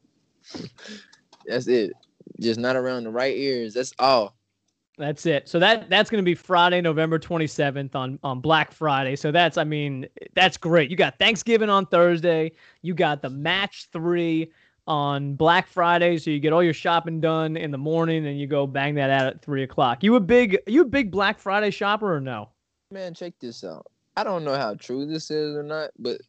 That's 1.45 1.67
it. 1.67 1.91
Just 2.39 2.59
not 2.59 2.75
around 2.75 3.03
the 3.03 3.09
right 3.11 3.35
ears. 3.35 3.73
That's 3.73 3.93
all. 3.99 4.35
That's 4.97 5.25
it. 5.25 5.47
So 5.47 5.57
that 5.59 5.89
that's 5.89 6.09
going 6.09 6.21
to 6.23 6.25
be 6.25 6.35
Friday, 6.35 6.81
November 6.81 7.17
27th 7.17 7.95
on 7.95 8.19
on 8.23 8.39
Black 8.39 8.71
Friday. 8.71 9.15
So 9.15 9.31
that's 9.31 9.57
I 9.57 9.63
mean, 9.63 10.05
that's 10.35 10.57
great. 10.57 10.91
You 10.91 10.95
got 10.97 11.17
Thanksgiving 11.17 11.69
on 11.69 11.85
Thursday, 11.87 12.51
you 12.81 12.93
got 12.93 13.21
the 13.21 13.29
match 13.29 13.87
3 13.91 14.51
on 14.87 15.35
Black 15.35 15.67
Friday, 15.67 16.17
so 16.17 16.29
you 16.29 16.39
get 16.39 16.53
all 16.53 16.63
your 16.63 16.73
shopping 16.73 17.21
done 17.21 17.55
in 17.55 17.71
the 17.71 17.77
morning 17.77 18.25
and 18.27 18.39
you 18.39 18.47
go 18.47 18.65
bang 18.65 18.95
that 18.95 19.09
out 19.09 19.27
at 19.27 19.41
3 19.41 19.63
o'clock. 19.63 20.03
You 20.03 20.15
a 20.15 20.19
big 20.19 20.57
you 20.67 20.81
a 20.81 20.85
big 20.85 21.11
Black 21.11 21.39
Friday 21.39 21.71
shopper 21.71 22.13
or 22.13 22.19
no? 22.19 22.49
Man, 22.91 23.13
check 23.13 23.33
this 23.39 23.63
out. 23.63 23.85
I 24.17 24.23
don't 24.23 24.43
know 24.43 24.57
how 24.57 24.73
true 24.75 25.05
this 25.05 25.31
is 25.31 25.55
or 25.55 25.63
not, 25.63 25.91
but 25.97 26.19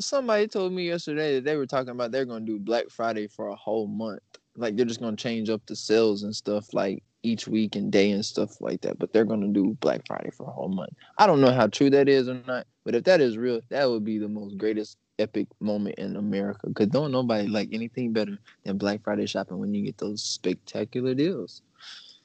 somebody 0.00 0.46
told 0.46 0.72
me 0.72 0.86
yesterday 0.86 1.34
that 1.34 1.44
they 1.44 1.56
were 1.56 1.66
talking 1.66 1.90
about 1.90 2.12
they're 2.12 2.24
gonna 2.24 2.44
do 2.44 2.58
Black 2.58 2.90
Friday 2.90 3.26
for 3.26 3.48
a 3.48 3.56
whole 3.56 3.86
month. 3.86 4.20
Like 4.56 4.76
they're 4.76 4.86
just 4.86 5.00
gonna 5.00 5.16
change 5.16 5.50
up 5.50 5.62
the 5.66 5.76
sales 5.76 6.22
and 6.22 6.34
stuff 6.34 6.72
like 6.74 7.02
each 7.24 7.48
week 7.48 7.74
and 7.74 7.90
day 7.90 8.12
and 8.12 8.24
stuff 8.24 8.60
like 8.60 8.80
that. 8.82 8.98
But 8.98 9.12
they're 9.12 9.24
gonna 9.24 9.48
do 9.48 9.76
Black 9.80 10.06
Friday 10.06 10.30
for 10.30 10.46
a 10.46 10.52
whole 10.52 10.68
month. 10.68 10.92
I 11.16 11.26
don't 11.26 11.40
know 11.40 11.52
how 11.52 11.66
true 11.66 11.90
that 11.90 12.08
is 12.08 12.28
or 12.28 12.40
not, 12.46 12.66
but 12.84 12.94
if 12.94 13.04
that 13.04 13.20
is 13.20 13.36
real, 13.36 13.60
that 13.70 13.88
would 13.88 14.04
be 14.04 14.18
the 14.18 14.28
most 14.28 14.56
greatest 14.58 14.98
epic 15.18 15.46
moment 15.60 15.96
in 15.98 16.16
America. 16.16 16.68
Cause 16.74 16.88
don't 16.88 17.12
nobody 17.12 17.48
like 17.48 17.68
anything 17.72 18.12
better 18.12 18.38
than 18.64 18.78
Black 18.78 19.02
Friday 19.02 19.26
shopping 19.26 19.58
when 19.58 19.74
you 19.74 19.84
get 19.84 19.98
those 19.98 20.22
spectacular 20.22 21.14
deals. 21.14 21.62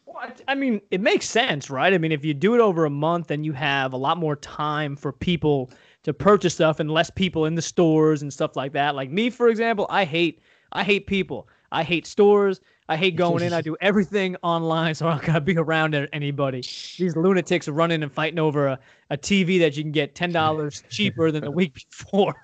What? 0.05 0.41
I 0.47 0.55
mean, 0.55 0.81
it 0.91 1.01
makes 1.01 1.27
sense, 1.27 1.69
right? 1.69 1.93
I 1.93 1.97
mean, 1.97 2.11
if 2.11 2.23
you 2.23 2.33
do 2.33 2.53
it 2.55 2.59
over 2.59 2.85
a 2.85 2.89
month 2.89 3.31
and 3.31 3.45
you 3.45 3.53
have 3.53 3.93
a 3.93 3.97
lot 3.97 4.17
more 4.17 4.35
time 4.35 4.95
for 4.95 5.11
people 5.11 5.71
to 6.03 6.13
purchase 6.13 6.53
stuff 6.53 6.79
and 6.79 6.91
less 6.91 7.09
people 7.09 7.45
in 7.45 7.55
the 7.55 7.61
stores 7.61 8.21
and 8.21 8.31
stuff 8.31 8.55
like 8.55 8.73
that. 8.73 8.95
Like 8.95 9.09
me, 9.09 9.29
for 9.29 9.47
example, 9.49 9.87
I 9.89 10.05
hate 10.05 10.41
I 10.71 10.83
hate 10.83 11.07
people. 11.07 11.47
I 11.71 11.83
hate 11.83 12.05
stores. 12.05 12.61
I 12.89 12.97
hate 12.97 13.15
going 13.15 13.43
in. 13.43 13.53
I 13.53 13.61
do 13.61 13.77
everything 13.81 14.35
online, 14.43 14.95
so 14.95 15.07
I 15.07 15.19
gotta 15.19 15.41
be 15.41 15.57
around 15.57 15.95
anybody. 16.13 16.61
These 16.61 17.15
lunatics 17.15 17.67
are 17.67 17.73
running 17.73 18.03
and 18.03 18.11
fighting 18.11 18.39
over 18.39 18.67
a, 18.67 18.79
a 19.09 19.17
TV 19.17 19.59
that 19.59 19.77
you 19.77 19.83
can 19.83 19.91
get 19.91 20.15
ten 20.15 20.31
dollars 20.31 20.83
cheaper 20.89 21.31
than 21.31 21.43
the 21.43 21.51
week 21.51 21.73
before. 21.73 22.35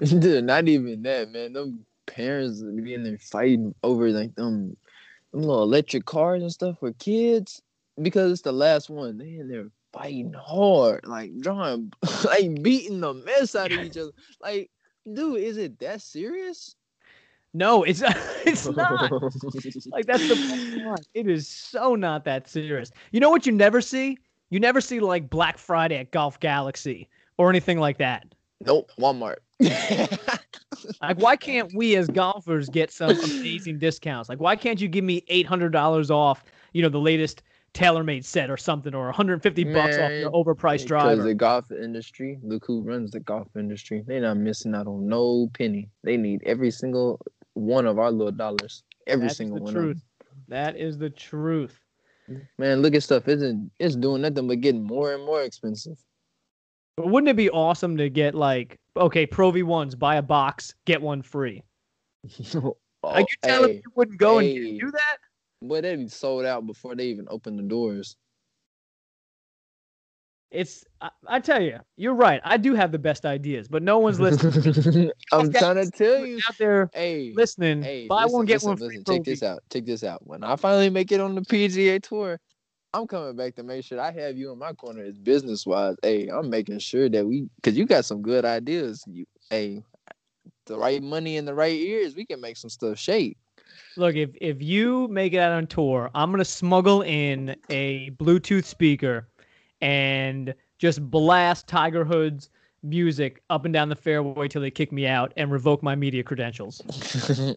Dude, 0.00 0.44
not 0.44 0.68
even 0.68 1.02
that, 1.02 1.30
man. 1.30 1.52
Them 1.52 1.84
parents 2.06 2.62
be 2.62 2.94
in 2.94 3.04
there 3.04 3.18
fighting 3.18 3.74
over 3.82 4.10
like 4.10 4.34
them, 4.34 4.76
them 5.32 5.42
little 5.42 5.62
electric 5.62 6.04
cars 6.04 6.42
and 6.42 6.52
stuff 6.52 6.78
for 6.80 6.92
kids 6.94 7.62
because 8.00 8.32
it's 8.32 8.42
the 8.42 8.52
last 8.52 8.90
one. 8.90 9.18
They 9.18 9.36
in 9.36 9.48
there 9.48 9.68
fighting 9.92 10.32
hard, 10.32 11.06
like 11.06 11.38
drawing, 11.40 11.92
like 12.24 12.62
beating 12.62 13.00
the 13.00 13.14
mess 13.14 13.54
out 13.54 13.72
of 13.72 13.80
each 13.80 13.96
other. 13.96 14.10
Like, 14.40 14.70
dude, 15.12 15.40
is 15.40 15.56
it 15.56 15.78
that 15.80 16.02
serious? 16.02 16.74
No, 17.54 17.82
it's 17.82 18.02
it's 18.44 18.66
not. 18.66 19.10
Like 19.90 20.06
that's 20.06 20.28
the 20.28 20.82
line. 20.84 20.96
It 21.14 21.28
is 21.28 21.48
so 21.48 21.94
not 21.94 22.24
that 22.24 22.48
serious. 22.48 22.90
You 23.12 23.20
know 23.20 23.30
what 23.30 23.46
you 23.46 23.52
never 23.52 23.80
see? 23.80 24.18
You 24.50 24.60
never 24.60 24.80
see 24.80 25.00
like 25.00 25.30
Black 25.30 25.58
Friday 25.58 25.98
at 25.98 26.10
Golf 26.10 26.40
Galaxy 26.40 27.08
or 27.36 27.50
anything 27.50 27.78
like 27.78 27.98
that. 27.98 28.34
Nope, 28.60 28.90
Walmart. 28.98 29.38
Like 31.02 31.20
why 31.20 31.36
can't 31.36 31.72
we 31.74 31.96
as 31.96 32.08
golfers 32.08 32.68
get 32.68 32.90
some 32.90 33.10
amazing 33.10 33.78
discounts? 33.78 34.28
Like 34.28 34.40
why 34.40 34.56
can't 34.56 34.80
you 34.80 34.88
give 34.88 35.04
me 35.04 35.24
eight 35.28 35.46
hundred 35.46 35.70
dollars 35.70 36.10
off, 36.10 36.44
you 36.72 36.82
know, 36.82 36.88
the 36.88 37.00
latest 37.00 37.42
TaylorMade 37.74 38.24
set 38.24 38.50
or 38.50 38.56
something, 38.56 38.94
or 38.94 39.04
150 39.06 39.64
bucks 39.64 39.98
off 39.98 40.10
your 40.10 40.30
overpriced 40.30 40.86
overpriced 40.86 41.10
Because 41.10 41.24
the 41.24 41.34
golf 41.34 41.70
industry, 41.70 42.38
look 42.42 42.64
who 42.66 42.82
runs 42.82 43.10
the 43.10 43.20
golf 43.20 43.48
industry. 43.56 44.02
They're 44.06 44.20
not 44.20 44.36
missing 44.38 44.74
out 44.74 44.86
on 44.86 45.06
no 45.06 45.48
penny. 45.54 45.90
They 46.02 46.16
need 46.16 46.42
every 46.46 46.70
single 46.70 47.20
one 47.54 47.86
of 47.86 47.98
our 47.98 48.10
little 48.10 48.32
dollars. 48.32 48.84
Every 49.06 49.26
That 49.26 49.32
is 49.32 49.36
single 49.36 49.58
the 49.58 49.64
one. 49.64 49.74
Truth. 49.74 50.02
That 50.48 50.76
is 50.76 50.98
the 50.98 51.10
truth. 51.10 51.78
Man, 52.58 52.82
look 52.82 52.94
at 52.94 53.02
stuff. 53.02 53.28
Isn't 53.28 53.70
it's 53.78 53.96
doing 53.96 54.22
nothing 54.22 54.48
but 54.48 54.60
getting 54.60 54.84
more 54.84 55.12
and 55.14 55.24
more 55.24 55.42
expensive. 55.42 55.98
But 56.98 57.10
wouldn't 57.10 57.28
it 57.28 57.36
be 57.36 57.48
awesome 57.50 57.96
to 57.98 58.10
get 58.10 58.34
like, 58.34 58.76
okay, 58.96 59.24
Pro 59.24 59.52
V 59.52 59.62
ones, 59.62 59.94
buy 59.94 60.16
a 60.16 60.22
box, 60.22 60.74
get 60.84 61.00
one 61.00 61.22
free? 61.22 61.62
oh, 62.56 62.76
Are 63.04 63.20
you 63.20 63.26
telling 63.40 63.70
me 63.70 63.76
you 63.76 63.92
wouldn't 63.94 64.18
go 64.18 64.40
hey. 64.40 64.56
and 64.56 64.80
do 64.80 64.90
that? 64.90 65.16
boy, 65.62 65.80
they'd 65.80 65.94
be 65.96 66.08
sold 66.08 66.44
out 66.44 66.66
before 66.66 66.96
they 66.96 67.06
even 67.06 67.28
open 67.30 67.56
the 67.56 67.62
doors. 67.62 68.16
It's 70.50 70.84
I, 71.00 71.10
I 71.28 71.38
tell 71.38 71.62
you, 71.62 71.78
you're 71.96 72.14
right. 72.14 72.40
I 72.42 72.56
do 72.56 72.74
have 72.74 72.90
the 72.90 72.98
best 72.98 73.24
ideas, 73.24 73.68
but 73.68 73.84
no 73.84 73.98
one's 74.00 74.18
listening 74.18 75.12
I'm 75.32 75.52
trying 75.52 75.76
to 75.76 75.90
tell 75.92 76.26
you. 76.26 76.38
out 76.48 76.58
there 76.58 76.90
Hey, 76.92 77.32
listening. 77.36 77.82
hey, 77.82 78.08
buy 78.08 78.24
listen, 78.24 78.36
one, 78.38 78.46
get 78.46 78.54
listen, 78.54 78.68
one 78.70 78.76
free. 78.78 78.86
listen, 78.88 79.04
Pro 79.04 79.16
check 79.18 79.24
this 79.24 79.42
out. 79.44 79.62
Check 79.72 79.84
this 79.84 80.02
out. 80.02 80.26
When 80.26 80.42
I 80.42 80.56
finally 80.56 80.90
make 80.90 81.12
it 81.12 81.20
on 81.20 81.36
the 81.36 81.42
PGA 81.42 82.02
tour, 82.02 82.40
I'm 82.94 83.06
coming 83.06 83.36
back 83.36 83.54
to 83.56 83.62
make 83.62 83.84
sure 83.84 84.00
I 84.00 84.10
have 84.12 84.36
you 84.36 84.50
in 84.52 84.58
my 84.58 84.72
corner 84.72 85.04
as 85.04 85.18
business 85.18 85.66
wise. 85.66 85.96
Hey, 86.02 86.28
I'm 86.28 86.48
making 86.48 86.78
sure 86.78 87.08
that 87.08 87.26
we, 87.26 87.48
cause 87.62 87.74
you 87.74 87.86
got 87.86 88.04
some 88.04 88.22
good 88.22 88.44
ideas. 88.44 89.04
You, 89.06 89.26
hey, 89.50 89.82
the 90.66 90.78
right 90.78 91.02
money 91.02 91.36
in 91.36 91.44
the 91.44 91.54
right 91.54 91.74
ears, 91.74 92.16
we 92.16 92.24
can 92.24 92.40
make 92.40 92.56
some 92.56 92.70
stuff 92.70 92.98
shake. 92.98 93.36
Look, 93.96 94.14
if 94.14 94.30
if 94.40 94.62
you 94.62 95.08
make 95.08 95.32
it 95.32 95.38
out 95.38 95.52
on 95.52 95.66
tour, 95.66 96.10
I'm 96.14 96.30
gonna 96.30 96.44
smuggle 96.44 97.02
in 97.02 97.56
a 97.68 98.10
Bluetooth 98.12 98.64
speaker 98.64 99.28
and 99.80 100.54
just 100.78 101.02
blast 101.10 101.66
Tiger 101.66 102.04
Hood's 102.04 102.50
music 102.82 103.42
up 103.50 103.64
and 103.64 103.74
down 103.74 103.88
the 103.88 103.96
fairway 103.96 104.46
till 104.46 104.62
they 104.62 104.70
kick 104.70 104.92
me 104.92 105.06
out 105.06 105.32
and 105.36 105.50
revoke 105.50 105.82
my 105.82 105.96
media 105.96 106.22
credentials. 106.22 106.80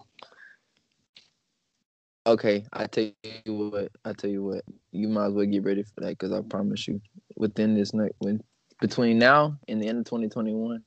okay, 2.26 2.65
I 2.74 2.86
tell 2.86 3.09
you 3.45 3.53
what. 3.53 3.91
I 4.05 4.13
tell 4.13 4.30
you 4.30 4.43
what. 4.43 4.63
You 4.91 5.07
might 5.07 5.28
as 5.28 5.34
well 5.34 5.45
get 5.45 5.63
ready 5.63 5.84
for 5.84 6.01
that, 6.01 6.17
cause 6.19 6.32
I 6.32 6.41
promise 6.41 6.88
you, 6.88 7.01
within 7.36 7.76
this 7.76 7.93
next, 7.93 8.15
when 8.19 8.41
between 8.80 9.19
now 9.19 9.57
and 9.67 9.82
the 9.82 9.88
end 9.88 9.99
of 9.99 10.05
2021, 10.05 10.84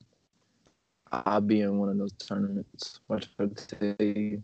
I'll 1.11 1.41
be 1.41 1.61
in 1.61 1.77
one 1.77 1.89
of 1.89 1.97
those 1.97 2.13
tournaments. 2.13 2.99
Watch 3.07 3.27
what 3.37 3.51
I 3.51 3.85
tell 3.95 4.07
you. 4.07 4.43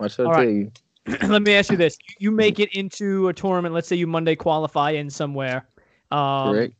Watch 0.00 0.18
what 0.18 0.26
I 0.26 0.30
right. 0.30 0.44
tell 0.44 0.52
you. 0.52 0.72
Let 1.28 1.42
me 1.42 1.54
ask 1.54 1.70
you 1.70 1.76
this: 1.76 1.96
You 2.18 2.30
make 2.30 2.58
it 2.58 2.74
into 2.74 3.28
a 3.28 3.32
tournament. 3.32 3.74
Let's 3.74 3.88
say 3.88 3.96
you 3.96 4.06
Monday 4.06 4.34
qualify 4.34 4.90
in 4.90 5.08
somewhere. 5.08 5.68
Um, 6.10 6.52
Correct. 6.52 6.74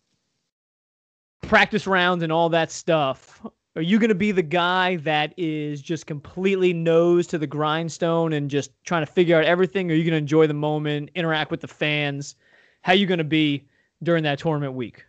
practice 1.43 1.87
rounds 1.87 2.23
and 2.23 2.33
all 2.33 2.49
that 2.51 2.71
stuff. 2.71 3.41
Are 3.77 3.83
you 3.83 3.99
going 3.99 4.09
to 4.09 4.15
be 4.15 4.33
the 4.33 4.43
guy 4.43 4.97
that 4.97 5.35
is 5.37 5.83
just 5.83 6.07
completely 6.07 6.73
nose 6.73 7.27
to 7.27 7.37
the 7.37 7.47
grindstone 7.47 8.33
and 8.33 8.49
just 8.49 8.71
trying 8.85 9.05
to 9.05 9.13
figure 9.13 9.37
out 9.37 9.45
everything? 9.45 9.91
Or 9.91 9.95
are 9.95 9.97
you 9.97 10.05
going 10.05 10.13
to 10.13 10.19
enjoy 10.19 10.47
the 10.47 10.55
moment, 10.55 11.11
interact 11.15 11.51
with 11.51 11.61
the 11.61 11.69
fans? 11.69 12.37
How 12.81 12.93
are 12.93 12.97
you 12.97 13.07
going 13.07 13.19
to 13.19 13.25
be 13.25 13.65
during 14.03 14.23
that 14.23 14.39
tournament 14.39 14.73
week? 14.73 15.05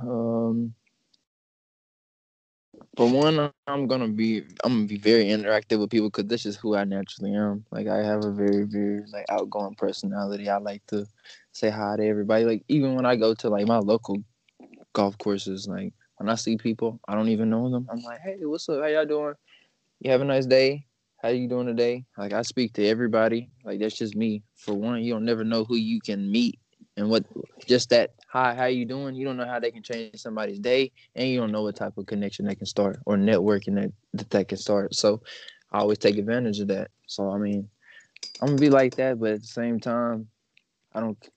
Um, 0.00 0.74
for 2.96 3.08
one, 3.08 3.50
I'm 3.66 3.86
gonna 3.86 4.08
be 4.08 4.42
I'm 4.64 4.72
gonna 4.74 4.86
be 4.86 4.98
very 4.98 5.24
interactive 5.24 5.78
with 5.78 5.90
people 5.90 6.10
because 6.10 6.26
this 6.26 6.44
is 6.44 6.56
who 6.56 6.74
I 6.76 6.84
naturally 6.84 7.34
am. 7.34 7.64
Like 7.70 7.86
I 7.86 7.98
have 7.98 8.24
a 8.24 8.32
very 8.32 8.64
very 8.64 9.04
like 9.12 9.24
outgoing 9.30 9.76
personality. 9.76 10.48
I 10.48 10.58
like 10.58 10.84
to 10.88 11.06
say 11.52 11.70
hi 11.70 11.96
to 11.96 12.06
everybody. 12.06 12.44
Like 12.44 12.64
even 12.68 12.94
when 12.94 13.06
I 13.06 13.16
go 13.16 13.34
to 13.34 13.48
like 13.48 13.66
my 13.66 13.78
local 13.78 14.22
golf 14.92 15.16
courses, 15.18 15.68
like 15.68 15.94
when 16.22 16.30
I 16.30 16.36
see 16.36 16.56
people, 16.56 17.00
I 17.08 17.16
don't 17.16 17.28
even 17.28 17.50
know 17.50 17.68
them. 17.68 17.88
I'm 17.90 18.00
like, 18.02 18.20
hey, 18.20 18.36
what's 18.42 18.68
up? 18.68 18.80
How 18.80 18.86
y'all 18.86 19.04
doing? 19.04 19.34
You 20.00 20.12
have 20.12 20.20
a 20.20 20.24
nice 20.24 20.46
day. 20.46 20.86
How 21.20 21.30
you 21.30 21.48
doing 21.48 21.66
today? 21.66 22.04
Like 22.16 22.32
I 22.32 22.42
speak 22.42 22.74
to 22.74 22.86
everybody. 22.86 23.50
Like 23.64 23.80
that's 23.80 23.96
just 23.96 24.14
me. 24.14 24.44
For 24.56 24.72
one, 24.72 25.02
you 25.02 25.12
don't 25.12 25.24
never 25.24 25.42
know 25.42 25.64
who 25.64 25.74
you 25.74 26.00
can 26.00 26.30
meet 26.30 26.60
and 26.96 27.10
what 27.10 27.24
just 27.66 27.90
that 27.90 28.10
hi 28.28 28.54
how 28.54 28.66
you 28.66 28.84
doing 28.84 29.14
you 29.14 29.24
don't 29.24 29.38
know 29.38 29.46
how 29.46 29.58
they 29.58 29.70
can 29.70 29.82
change 29.82 30.14
somebody's 30.16 30.58
day 30.58 30.92
and 31.14 31.26
you 31.26 31.40
don't 31.40 31.52
know 31.52 31.62
what 31.62 31.74
type 31.74 31.96
of 31.96 32.04
connection 32.04 32.44
they 32.44 32.54
can 32.54 32.66
start 32.66 32.98
or 33.06 33.16
networking 33.16 33.74
that 33.74 33.90
that, 34.12 34.28
that 34.28 34.48
can 34.48 34.58
start 34.58 34.94
so 34.94 35.22
i 35.70 35.78
always 35.78 35.96
take 35.96 36.18
advantage 36.18 36.60
of 36.60 36.68
that 36.68 36.90
so 37.06 37.30
i 37.30 37.38
mean 37.38 37.66
i'm 38.42 38.48
gonna 38.48 38.60
be 38.60 38.68
like 38.68 38.94
that 38.96 39.18
but 39.18 39.30
at 39.30 39.40
the 39.40 39.46
same 39.46 39.80
time 39.80 40.26
i 40.92 41.00
don't 41.00 41.30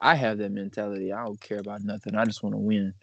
i 0.00 0.14
have 0.14 0.38
that 0.38 0.52
mentality 0.52 1.12
i 1.12 1.22
don't 1.22 1.40
care 1.40 1.58
about 1.58 1.82
nothing 1.82 2.14
i 2.14 2.24
just 2.24 2.42
want 2.42 2.54
to 2.54 2.58
win 2.58 2.94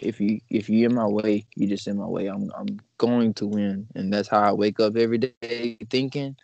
if 0.00 0.20
you 0.20 0.40
if 0.50 0.68
you 0.68 0.86
in 0.86 0.94
my 0.94 1.06
way 1.06 1.46
you 1.56 1.66
just 1.66 1.88
in 1.88 1.98
my 1.98 2.06
way. 2.06 2.26
I'm 2.26 2.50
i'm 2.56 2.78
going 2.98 3.34
to 3.34 3.46
win. 3.46 3.86
And 3.94 4.12
that's 4.12 4.28
how 4.28 4.40
i 4.40 4.52
wake 4.52 4.80
up 4.80 4.96
every 4.96 5.18
day 5.18 5.78
thinking 5.90 6.36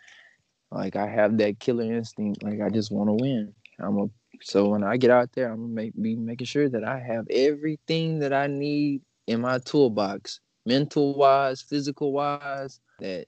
like 0.71 0.95
i 0.95 1.07
have 1.07 1.37
that 1.37 1.59
killer 1.59 1.83
instinct. 1.83 2.43
Like 2.43 2.61
i 2.61 2.69
just 2.69 2.91
want 2.91 3.09
to 3.09 3.13
win. 3.13 3.53
I'm 3.79 3.97
a 3.97 4.05
so 4.41 4.67
when 4.67 4.83
I 4.83 4.97
get 4.97 5.11
out 5.11 5.31
there, 5.33 5.49
I'm 5.49 5.61
gonna 5.61 5.73
make, 5.73 6.01
be 6.01 6.15
making 6.15 6.47
sure 6.47 6.67
that 6.69 6.83
I 6.83 6.99
have 6.99 7.25
everything 7.29 8.19
that 8.19 8.33
I 8.33 8.47
need 8.47 9.01
in 9.27 9.41
my 9.41 9.59
toolbox, 9.59 10.41
mental 10.65 11.15
wise, 11.15 11.61
physical 11.61 12.11
wise, 12.11 12.79
that 12.99 13.27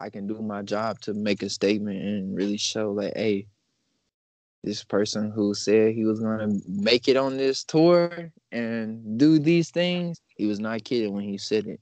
I 0.00 0.08
can 0.08 0.26
do 0.26 0.40
my 0.40 0.62
job 0.62 1.00
to 1.00 1.14
make 1.14 1.42
a 1.42 1.50
statement 1.50 2.02
and 2.02 2.34
really 2.34 2.56
show 2.56 2.94
that 3.00 3.16
hey, 3.16 3.48
this 4.62 4.84
person 4.84 5.30
who 5.30 5.54
said 5.54 5.94
he 5.94 6.04
was 6.04 6.20
gonna 6.20 6.54
make 6.66 7.08
it 7.08 7.16
on 7.16 7.36
this 7.36 7.64
tour 7.64 8.30
and 8.52 9.18
do 9.18 9.38
these 9.38 9.70
things, 9.70 10.20
he 10.36 10.46
was 10.46 10.60
not 10.60 10.84
kidding 10.84 11.12
when 11.12 11.24
he 11.24 11.38
said 11.38 11.66
it. 11.66 11.80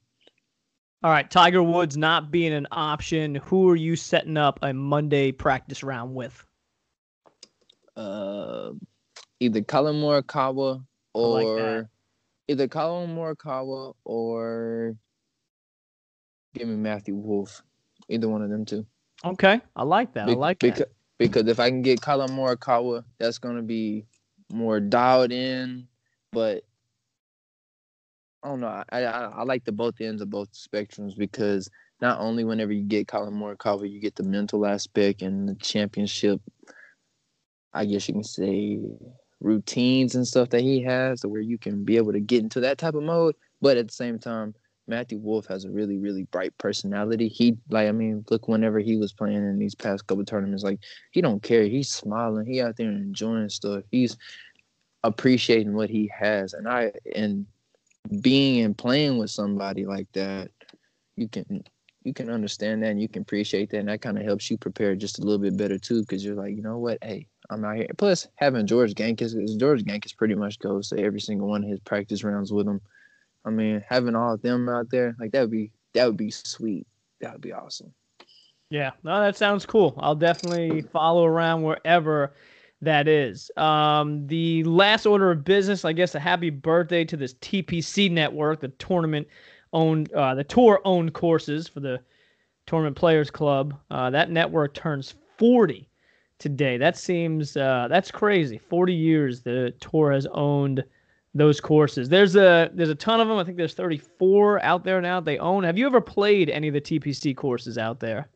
All 1.03 1.11
right, 1.11 1.29
Tiger 1.29 1.63
Woods 1.63 1.95
not 1.95 2.29
being 2.29 2.53
an 2.53 2.67
option. 2.71 3.35
Who 3.35 3.69
are 3.69 3.75
you 3.75 3.95
setting 3.95 4.37
up 4.37 4.59
a 4.61 4.73
Monday 4.73 5.31
practice 5.31 5.81
round 5.83 6.13
with? 6.13 6.45
uh, 7.99 8.71
either 9.39 9.61
Collin 9.61 9.95
Morikawa 9.95 10.83
or 11.13 11.77
like 11.77 11.85
either 12.47 12.67
Collin 12.67 13.15
Morikawa 13.15 13.93
or 14.05 14.95
give 16.53 16.67
me 16.67 16.75
Matthew 16.75 17.15
Wolff. 17.15 17.61
Either 18.07 18.29
one 18.29 18.41
of 18.41 18.49
them 18.49 18.65
two. 18.65 18.85
Okay, 19.23 19.59
I 19.75 19.83
like 19.83 20.13
that. 20.13 20.27
Be- 20.27 20.31
I 20.31 20.35
like 20.35 20.59
because, 20.59 20.79
that. 20.79 20.91
Because 21.19 21.47
if 21.47 21.59
I 21.59 21.69
can 21.69 21.81
get 21.83 22.01
Collin 22.01 22.31
Morikawa, 22.31 23.03
that's 23.19 23.37
gonna 23.37 23.61
be 23.61 24.05
more 24.51 24.79
dialed 24.79 25.31
in. 25.31 25.87
But 26.31 26.63
I 28.43 28.47
don't 28.49 28.61
know. 28.61 28.67
I, 28.67 28.85
I 28.91 29.01
I 29.01 29.43
like 29.43 29.65
the 29.65 29.71
both 29.71 30.01
ends 30.01 30.21
of 30.21 30.29
both 30.29 30.49
spectrums 30.53 31.17
because 31.17 31.69
not 32.01 32.19
only 32.19 32.45
whenever 32.45 32.71
you 32.71 32.83
get 32.83 33.07
Collin 33.07 33.33
Morikawa, 33.33 33.91
you 33.91 33.99
get 33.99 34.15
the 34.15 34.23
mental 34.23 34.65
aspect 34.65 35.21
and 35.21 35.49
the 35.49 35.55
championship 35.55 36.41
I 37.73 37.85
guess 37.85 38.07
you 38.07 38.15
can 38.15 38.23
say 38.23 38.79
routines 39.39 40.15
and 40.15 40.27
stuff 40.27 40.49
that 40.49 40.61
he 40.61 40.81
has, 40.83 41.25
where 41.25 41.41
you 41.41 41.57
can 41.57 41.83
be 41.83 41.97
able 41.97 42.13
to 42.13 42.19
get 42.19 42.43
into 42.43 42.59
that 42.61 42.77
type 42.77 42.95
of 42.95 43.03
mode. 43.03 43.35
But 43.61 43.77
at 43.77 43.87
the 43.87 43.93
same 43.93 44.19
time, 44.19 44.55
Matthew 44.89 45.19
Wolff 45.19 45.45
has 45.47 45.65
a 45.65 45.71
really, 45.71 45.97
really 45.97 46.23
bright 46.23 46.57
personality. 46.57 47.27
He 47.27 47.57
like 47.69 47.87
I 47.87 47.91
mean, 47.91 48.25
look 48.29 48.47
whenever 48.47 48.79
he 48.79 48.97
was 48.97 49.13
playing 49.13 49.37
in 49.37 49.59
these 49.59 49.75
past 49.75 50.07
couple 50.07 50.25
tournaments, 50.25 50.63
like 50.63 50.79
he 51.11 51.21
don't 51.21 51.43
care. 51.43 51.63
He's 51.63 51.89
smiling. 51.89 52.45
He 52.45 52.61
out 52.61 52.75
there 52.75 52.89
enjoying 52.89 53.49
stuff. 53.49 53.83
He's 53.91 54.17
appreciating 55.03 55.73
what 55.73 55.89
he 55.89 56.11
has. 56.17 56.53
And 56.53 56.67
I 56.67 56.91
and 57.15 57.45
being 58.21 58.65
and 58.65 58.77
playing 58.77 59.17
with 59.17 59.29
somebody 59.29 59.85
like 59.85 60.11
that, 60.13 60.51
you 61.15 61.27
can 61.29 61.63
you 62.03 62.13
can 62.13 62.29
understand 62.29 62.83
that 62.83 62.91
and 62.91 63.01
you 63.01 63.07
can 63.07 63.21
appreciate 63.21 63.69
that 63.69 63.79
and 63.79 63.89
that 63.89 64.01
kind 64.01 64.17
of 64.17 64.23
helps 64.23 64.49
you 64.49 64.57
prepare 64.57 64.95
just 64.95 65.19
a 65.19 65.21
little 65.21 65.37
bit 65.37 65.57
better 65.57 65.77
too 65.77 66.01
because 66.01 66.23
you're 66.23 66.33
like 66.33 66.55
you 66.55 66.61
know 66.61 66.77
what 66.77 66.97
hey 67.03 67.27
I'm 67.49 67.65
out 67.65 67.77
here. 67.77 67.87
Plus, 67.97 68.27
having 68.35 68.67
George 68.67 68.93
Gankas, 68.93 69.33
George 69.59 69.83
Gankas 69.83 70.15
pretty 70.15 70.35
much 70.35 70.59
goes 70.59 70.89
to 70.89 70.99
every 70.99 71.19
single 71.19 71.47
one 71.47 71.63
of 71.63 71.69
his 71.69 71.79
practice 71.79 72.23
rounds 72.23 72.53
with 72.53 72.67
him. 72.67 72.79
I 73.45 73.49
mean, 73.49 73.83
having 73.87 74.15
all 74.15 74.33
of 74.33 74.41
them 74.41 74.69
out 74.69 74.89
there, 74.89 75.15
like 75.19 75.31
that 75.31 75.41
would 75.41 75.51
be 75.51 75.71
that 75.93 76.05
would 76.05 76.17
be 76.17 76.31
sweet. 76.31 76.85
That 77.21 77.33
would 77.33 77.41
be 77.41 77.53
awesome. 77.53 77.93
Yeah, 78.69 78.91
no, 79.03 79.19
that 79.21 79.35
sounds 79.35 79.65
cool. 79.65 79.95
I'll 79.97 80.15
definitely 80.15 80.81
follow 80.81 81.25
around 81.25 81.63
wherever 81.63 82.35
that 82.81 83.07
is. 83.07 83.49
Um, 83.57 84.27
the 84.27 84.63
last 84.63 85.05
order 85.05 85.31
of 85.31 85.43
business, 85.43 85.85
I 85.85 85.93
guess, 85.93 86.13
a 86.13 86.19
happy 86.19 86.51
birthday 86.51 87.03
to 87.05 87.17
this 87.17 87.33
TPC 87.35 88.11
network, 88.11 88.61
the 88.61 88.67
tournament 88.67 89.27
owned, 89.73 90.13
uh, 90.13 90.35
the 90.35 90.43
tour 90.43 90.81
owned 90.85 91.13
courses 91.13 91.67
for 91.67 91.79
the 91.79 91.99
Tournament 92.67 92.95
Players 92.95 93.31
Club. 93.31 93.73
Uh, 93.89 94.11
that 94.11 94.29
network 94.29 94.75
turns 94.75 95.15
40 95.39 95.89
today. 96.39 96.77
That 96.77 96.97
seems 96.97 97.55
uh, 97.55 97.87
that's 97.89 98.09
crazy. 98.09 98.57
Forty 98.57 98.93
years 98.93 99.41
the 99.41 99.73
tour 99.79 100.11
has 100.11 100.25
owned 100.27 100.83
those 101.39 101.59
courses. 101.59 102.09
There's 102.09 102.35
a 102.35 102.69
there's 102.73 102.89
a 102.89 102.95
ton 102.95 103.19
of 103.19 103.27
them. 103.27 103.37
I 103.37 103.43
think 103.43 103.57
there's 103.57 103.73
34 103.73 104.61
out 104.63 104.83
there 104.83 105.01
now 105.01 105.19
they 105.19 105.39
own. 105.39 105.63
Have 105.63 105.77
you 105.77 105.85
ever 105.85 106.01
played 106.01 106.49
any 106.49 106.67
of 106.67 106.73
the 106.73 106.81
TPC 106.81 107.35
courses 107.35 107.77
out 107.77 107.99
there? 107.99 108.29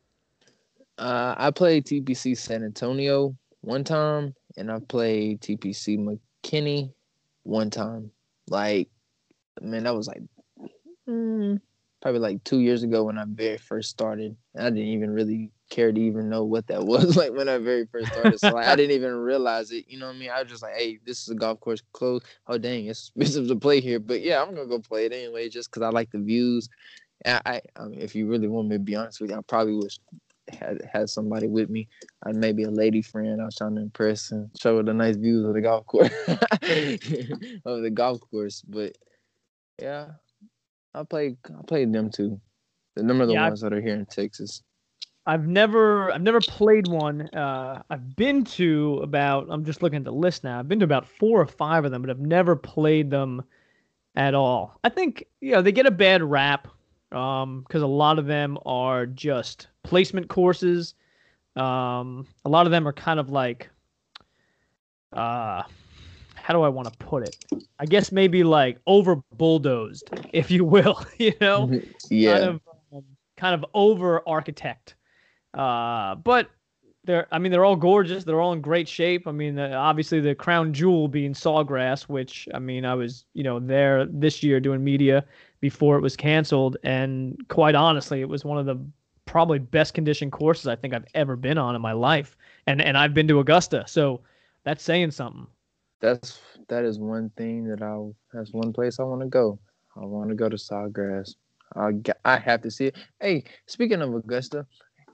Uh, 0.98 1.36
I 1.38 1.52
played 1.52 1.86
TPC 1.86 2.38
San 2.38 2.64
Antonio 2.64 3.36
one 3.62 3.84
time, 3.84 4.36
and 4.58 4.72
I 4.72 4.80
played 4.80 5.42
TPC 5.42 5.98
McKinney 5.98 6.92
one 7.44 7.70
time. 7.70 8.12
Like, 8.48 8.90
man, 9.62 9.84
that 9.84 9.96
was 9.96 10.08
like 10.08 10.22
mm, 11.08 11.60
probably 12.04 12.20
like 12.20 12.44
two 12.44 12.60
years 12.60 12.84
ago 12.84 13.06
when 13.06 13.18
I 13.18 13.24
very 13.26 13.58
first 13.58 13.90
started. 13.90 14.36
I 14.58 14.66
didn't 14.66 14.90
even 14.90 15.12
really 15.12 15.52
care 15.70 15.90
to 15.90 16.02
even 16.02 16.30
know 16.30 16.44
what 16.44 16.68
that 16.68 16.84
was 16.86 17.16
like 17.16 17.32
when 17.32 17.48
I 17.48 17.58
very 17.60 17.86
first 17.86 18.12
started. 18.12 18.38
So 18.42 18.54
like, 18.54 18.68
I 18.68 18.76
didn't 18.76 18.92
even 18.92 19.16
realize 19.16 19.72
it. 19.72 19.86
You 19.88 20.00
know 20.00 20.08
what 20.08 20.18
I 20.18 20.20
mean? 20.20 20.30
I 20.30 20.42
was 20.42 20.52
just 20.52 20.62
like, 20.62 20.76
hey, 20.76 21.00
this 21.06 21.22
is 21.22 21.30
a 21.30 21.36
golf 21.36 21.62
course 21.62 21.82
closed. 21.94 22.26
Oh 22.46 22.58
dang, 22.58 22.88
it's 22.88 23.08
expensive 23.16 23.48
to 23.48 23.56
play 23.56 23.80
here. 23.80 24.02
But 24.02 24.22
yeah, 24.22 24.42
I'm 24.42 24.54
gonna 24.54 24.68
go 24.68 24.80
play 24.80 25.06
it 25.06 25.14
anyway, 25.14 25.48
just 25.48 25.72
because 25.72 25.82
I 25.82 25.90
like 25.92 26.12
the 26.12 26.20
views. 26.20 26.68
I, 27.26 27.40
I, 27.46 27.62
I 27.78 27.86
mean, 27.86 28.02
if 28.02 28.16
you 28.16 28.28
really 28.28 28.50
want 28.50 28.68
me 28.68 28.76
to 28.76 28.80
be 28.80 28.96
honest 28.96 29.22
with 29.22 29.32
you, 29.32 29.38
I 29.38 29.42
probably 29.48 29.76
wish 29.76 29.98
had 30.52 30.82
had 30.92 31.10
somebody 31.10 31.48
with 31.48 31.70
me. 31.70 31.88
I 32.26 32.34
maybe 32.34 32.64
a 32.64 32.70
lady 32.70 33.02
friend 33.02 33.42
I 33.42 33.46
was 33.46 33.56
trying 33.56 33.76
to 33.76 33.82
impress 33.82 34.30
and 34.32 34.50
show 34.62 34.76
her 34.76 34.84
the 34.84 34.94
nice 34.94 35.16
views 35.16 35.46
of 35.46 35.54
the 35.54 35.62
golf 35.62 35.86
course 35.86 36.12
of 36.28 37.82
the 37.82 37.92
golf 37.94 38.20
course. 38.30 38.62
But 38.68 38.98
yeah, 39.82 40.08
I 40.96 41.04
played 41.04 41.38
I 41.48 41.62
played 41.66 41.92
them 41.92 42.10
too. 42.10 42.40
The 42.96 43.04
number 43.04 43.24
of 43.24 43.28
the 43.28 43.36
yeah, 43.36 43.48
ones 43.48 43.62
that 43.62 43.74
are 43.74 43.82
here 43.82 43.96
in 43.96 44.06
Texas. 44.06 44.62
I've 45.26 45.48
never 45.48 46.12
I've 46.12 46.22
never 46.22 46.42
played 46.42 46.88
one. 46.88 47.30
Uh, 47.30 47.82
I've 47.90 48.16
been 48.16 48.44
to 48.46 49.00
about 49.04 49.48
I'm 49.50 49.64
just 49.66 49.82
looking 49.82 49.98
at 49.98 50.04
the 50.04 50.12
list 50.12 50.44
now. 50.44 50.60
I've 50.60 50.68
been 50.68 50.80
to 50.80 50.86
about 50.86 51.08
four 51.08 51.42
or 51.42 51.48
five 51.48 51.86
of 51.86 51.92
them, 51.92 52.02
but 52.02 52.12
I've 52.12 52.20
never 52.20 52.56
played 52.56 53.10
them 53.10 53.44
at 54.16 54.36
all. 54.36 54.80
I 54.84 54.90
think 54.90 55.26
you 55.42 55.54
know 55.54 55.62
they 55.62 55.72
get 55.72 55.86
a 55.86 55.92
bad 55.92 56.22
rap 56.22 56.68
because 57.10 57.44
um, 57.44 57.84
a 57.84 57.86
lot 57.86 58.20
of 58.20 58.26
them 58.26 58.58
are 58.66 59.06
just 59.06 59.68
placement 59.84 60.28
courses. 60.28 60.94
Um, 61.56 62.28
a 62.44 62.50
lot 62.50 62.66
of 62.66 62.72
them 62.72 62.88
are 62.88 62.94
kind 62.94 63.20
of 63.20 63.30
like 63.30 63.70
uh, 65.14 65.64
how 66.44 66.54
do 66.54 66.62
I 66.62 66.70
want 66.70 66.92
to 66.92 67.06
put 67.06 67.24
it? 67.24 67.36
I 67.80 67.86
guess 67.86 68.12
maybe 68.12 68.44
like 68.44 68.78
over 68.86 69.16
bulldozed, 69.38 70.10
if 70.32 70.52
you 70.52 70.66
will. 70.66 71.04
you 71.18 71.34
know, 71.42 71.82
yeah, 72.10 72.34
kind 72.34 72.44
of, 72.44 72.62
um, 72.94 73.04
kind 73.38 73.56
of 73.56 73.66
over 73.74 74.22
architect 74.28 74.96
uh, 75.54 76.16
but 76.16 76.50
they're, 77.06 77.28
I 77.32 77.40
mean, 77.40 77.52
they're 77.52 77.66
all 77.66 77.76
gorgeous. 77.76 78.24
They're 78.24 78.40
all 78.42 78.54
in 78.54 78.62
great 78.62 78.88
shape. 78.88 79.28
I 79.28 79.32
mean, 79.32 79.60
uh, 79.60 79.74
obviously 79.78 80.20
the 80.20 80.36
crown 80.36 80.74
jewel 80.74 81.08
being 81.08 81.34
Sawgrass, 81.34 82.04
which 82.04 82.48
I 82.54 82.60
mean, 82.60 82.86
I 82.86 82.96
was, 82.96 83.26
you 83.34 83.44
know, 83.44 83.60
there 83.60 84.06
this 84.06 84.42
year 84.42 84.60
doing 84.60 84.84
media 84.84 85.26
before 85.60 85.98
it 85.98 86.02
was 86.02 86.16
canceled, 86.16 86.78
and 86.84 87.38
quite 87.50 87.76
honestly, 87.76 88.22
it 88.22 88.30
was 88.30 88.46
one 88.46 88.58
of 88.58 88.66
the 88.66 88.80
probably 89.26 89.60
best 89.60 89.94
conditioned 89.94 90.32
courses 90.32 90.68
I 90.68 90.76
think 90.76 90.94
I've 90.94 91.06
ever 91.14 91.36
been 91.36 91.58
on 91.58 91.76
in 91.76 91.82
my 91.82 91.94
life. 91.94 92.38
And 92.68 92.82
and 92.82 92.98
I've 92.98 93.14
been 93.14 93.28
to 93.28 93.40
Augusta, 93.40 93.84
so 93.88 94.22
that's 94.64 94.84
saying 94.84 95.12
something. 95.12 95.48
That's 96.04 96.42
that 96.68 96.84
is 96.84 97.00
one 97.00 97.32
thing 97.38 97.64
that 97.70 97.82
I 97.82 97.98
that's 98.34 98.52
one 98.52 98.74
place 98.74 99.00
I 99.00 99.04
want 99.04 99.22
to 99.22 99.28
go. 99.28 99.58
I 99.96 100.02
want 100.02 100.30
to 100.30 100.36
go 100.36 100.50
to 100.50 100.58
Sawgrass. 100.58 101.36
I 101.76 101.92
I 102.26 102.38
have 102.38 102.62
to 102.64 102.72
see 102.72 102.88
it. 102.88 102.98
Hey, 103.22 103.46
speaking 103.68 104.02
of 104.02 104.14
Augusta, 104.14 104.68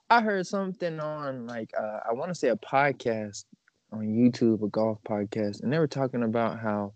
I 0.10 0.22
heard 0.22 0.48
something 0.48 1.00
on 1.00 1.46
like 1.46 1.70
uh, 1.80 2.00
I 2.10 2.14
want 2.14 2.30
to 2.32 2.36
say 2.36 2.50
a 2.50 2.56
podcast 2.56 3.46
on 3.92 4.02
YouTube, 4.02 4.64
a 4.64 4.68
golf 4.68 4.98
podcast, 5.08 5.62
and 5.62 5.72
they 5.72 5.78
were 5.78 5.88
talking 5.88 6.24
about 6.24 6.60
how 6.60 6.94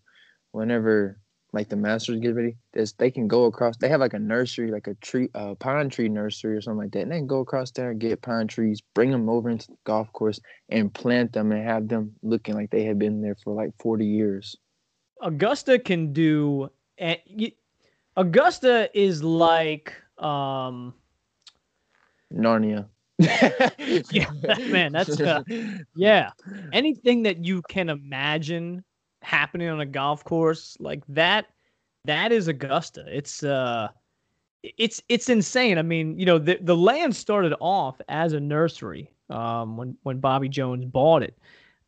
whenever 0.52 1.20
like 1.54 1.70
the 1.70 1.76
Masters 1.76 2.20
get 2.20 2.36
ready, 2.36 2.58
this 2.74 2.93
they 2.93 3.12
can 3.12 3.28
go 3.28 3.45
across. 3.45 3.78
They 3.78 3.88
have 3.88 3.99
like 3.99 4.14
a 4.14 4.20
nursery, 4.20 4.72
like 4.72 4.88
a 4.88 4.95
tree, 4.95 5.30
a 5.36 5.38
uh, 5.38 5.56
pine 5.56 5.89
tree 5.89 6.10
nursery 6.10 6.56
or 6.56 6.62
something 6.62 6.80
like 6.80 6.91
that. 6.91 7.01
And 7.01 7.12
they 7.12 7.18
can 7.18 7.28
go 7.28 7.41
across 7.41 7.70
there 7.72 7.91
and 7.91 7.99
get 8.01 8.24
pine 8.24 8.47
trees, 8.47 8.82
bring 8.95 9.12
them 9.12 9.30
over 9.30 9.49
into 9.51 9.68
the 9.68 9.78
golf 9.86 10.12
course, 10.14 10.39
and 10.70 10.91
plant 10.91 11.32
them 11.32 11.51
and 11.51 11.64
have 11.64 11.88
them 11.88 12.14
looking 12.24 12.56
like 12.56 12.72
they 12.72 12.84
have 12.86 12.97
been 12.97 13.22
there 13.22 13.36
for 13.36 13.54
like 13.54 13.72
forty 13.80 14.08
years. 14.08 14.58
Augusta 15.22 15.78
can 15.78 16.12
do. 16.12 16.70
Augusta 18.18 18.89
is 18.99 19.24
like 19.24 19.93
um 20.18 20.95
Narnia. 22.34 22.88
yeah, 23.20 24.32
man, 24.70 24.91
that's 24.91 25.22
uh, 25.22 25.43
yeah. 25.95 26.32
Anything 26.72 27.24
that 27.24 27.45
you 27.45 27.62
can 27.70 27.89
imagine 27.89 28.84
happening 29.24 29.69
on 29.69 29.80
a 29.82 29.86
golf 29.86 30.24
course 30.24 30.78
like 30.80 31.03
that, 31.09 31.47
that 32.05 32.32
is 32.32 32.47
Augusta. 32.47 33.05
It's 33.07 33.43
uh, 33.43 33.89
it's 34.63 35.01
it's 35.09 35.30
insane. 35.30 35.78
I 35.78 35.82
mean, 35.82 36.17
you 36.19 36.26
know, 36.26 36.38
the 36.38 36.57
the 36.61 36.76
land 36.76 37.15
started 37.15 37.53
off 37.59 37.99
as 38.09 38.34
a 38.34 38.39
nursery 38.39 39.11
um, 39.30 39.78
when 39.78 39.97
when 40.03 40.19
Bobby 40.19 40.49
Jones 40.49 40.86
bought 40.86 41.24
it. 41.24 41.38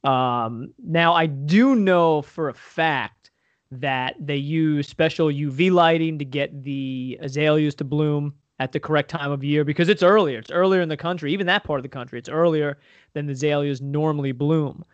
Um, 0.04 0.74
now 0.84 1.14
I 1.14 1.26
do 1.26 1.76
know 1.76 2.22
for 2.22 2.50
a 2.50 2.54
fact 2.54 3.32
that 3.72 4.16
they 4.20 4.36
use 4.36 4.88
special 4.88 5.28
UV 5.28 5.72
lighting 5.72 6.20
to 6.20 6.26
get 6.26 6.64
the 6.64 7.18
azaleas 7.22 7.76
to 7.76 7.84
bloom 7.84 8.34
at 8.60 8.72
the 8.72 8.80
correct 8.80 9.10
time 9.10 9.32
of 9.32 9.44
year 9.44 9.64
because 9.64 9.90
it's 9.90 10.04
earlier. 10.04 10.40
It's 10.40 10.52
earlier 10.52 10.82
in 10.82 10.90
the 10.90 10.98
country, 10.98 11.34
even 11.34 11.48
that 11.48 11.64
part 11.64 11.80
of 11.80 11.84
the 11.84 11.90
country. 11.90 12.20
It's 12.20 12.30
earlier 12.30 12.78
than 13.14 13.26
the 13.26 13.34
azaleas 13.34 13.82
normally 13.82 14.32
bloom. 14.32 14.86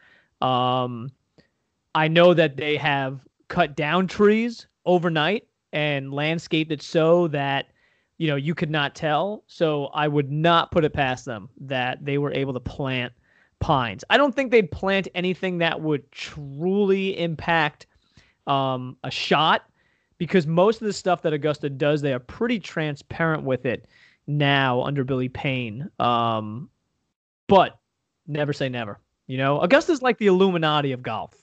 Um, 0.42 1.12
I 1.94 2.08
know 2.08 2.34
that 2.34 2.58
they 2.58 2.78
have 2.78 3.20
cut 3.48 3.76
down 3.76 4.08
trees 4.08 4.68
overnight 4.86 5.48
and 5.74 6.14
landscaped 6.14 6.72
it 6.72 6.82
so 6.82 7.28
that 7.30 7.68
you 8.18 8.28
know 8.28 8.36
you 8.36 8.56
could 8.56 8.70
not 8.70 8.96
tell. 8.96 9.44
So 9.48 9.86
I 9.88 10.08
would 10.08 10.32
not 10.32 10.72
put 10.72 10.86
it 10.86 10.94
past 10.94 11.26
them 11.26 11.50
that 11.62 12.04
they 12.04 12.18
were 12.18 12.34
able 12.34 12.54
to 12.54 12.60
plant 12.60 13.14
pines. 13.60 14.04
I 14.10 14.18
don't 14.18 14.36
think 14.36 14.52
they'd 14.52 14.72
plant 14.72 15.08
anything 15.16 15.60
that 15.60 15.82
would 15.82 16.12
truly 16.12 17.18
impact 17.20 17.88
um, 18.48 18.98
a 19.04 19.12
shot 19.12 19.64
because 20.18 20.46
most 20.46 20.82
of 20.82 20.88
the 20.88 20.94
stuff 20.94 21.22
that 21.22 21.34
Augusta 21.34 21.70
does, 21.70 22.02
they 22.02 22.14
are 22.14 22.20
pretty 22.20 22.60
transparent 22.60 23.44
with 23.44 23.66
it 23.66 23.88
now 24.28 24.82
under 24.82 25.04
Billy 25.04 25.30
Payne. 25.30 25.90
Um, 26.00 26.70
but 27.48 27.80
never 28.28 28.54
say 28.54 28.70
never. 28.70 29.00
You 29.28 29.38
know, 29.38 29.60
Augusta's 29.62 30.02
like 30.02 30.18
the 30.18 30.28
Illuminati 30.28 30.92
of 30.92 31.02
golf. 31.02 31.41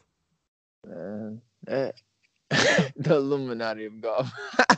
The 2.96 3.14
Illuminati 3.14 3.84
of 3.84 4.00
golf. 4.00 4.32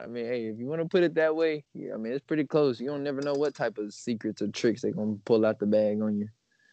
I 0.00 0.06
mean, 0.06 0.26
hey, 0.26 0.46
if 0.46 0.58
you 0.58 0.66
want 0.66 0.82
to 0.82 0.88
put 0.88 1.02
it 1.02 1.14
that 1.14 1.34
way, 1.34 1.64
yeah, 1.74 1.94
I 1.94 1.96
mean, 1.96 2.12
it's 2.12 2.24
pretty 2.24 2.44
close. 2.44 2.78
You 2.80 2.88
don't 2.88 3.02
never 3.02 3.22
know 3.22 3.32
what 3.32 3.54
type 3.54 3.78
of 3.78 3.94
secrets 3.94 4.42
or 4.42 4.48
tricks 4.48 4.82
they're 4.82 4.92
gonna 4.92 5.16
pull 5.24 5.46
out 5.46 5.58
the 5.58 5.66
bag 5.66 6.00
on 6.02 6.18
you. 6.18 6.28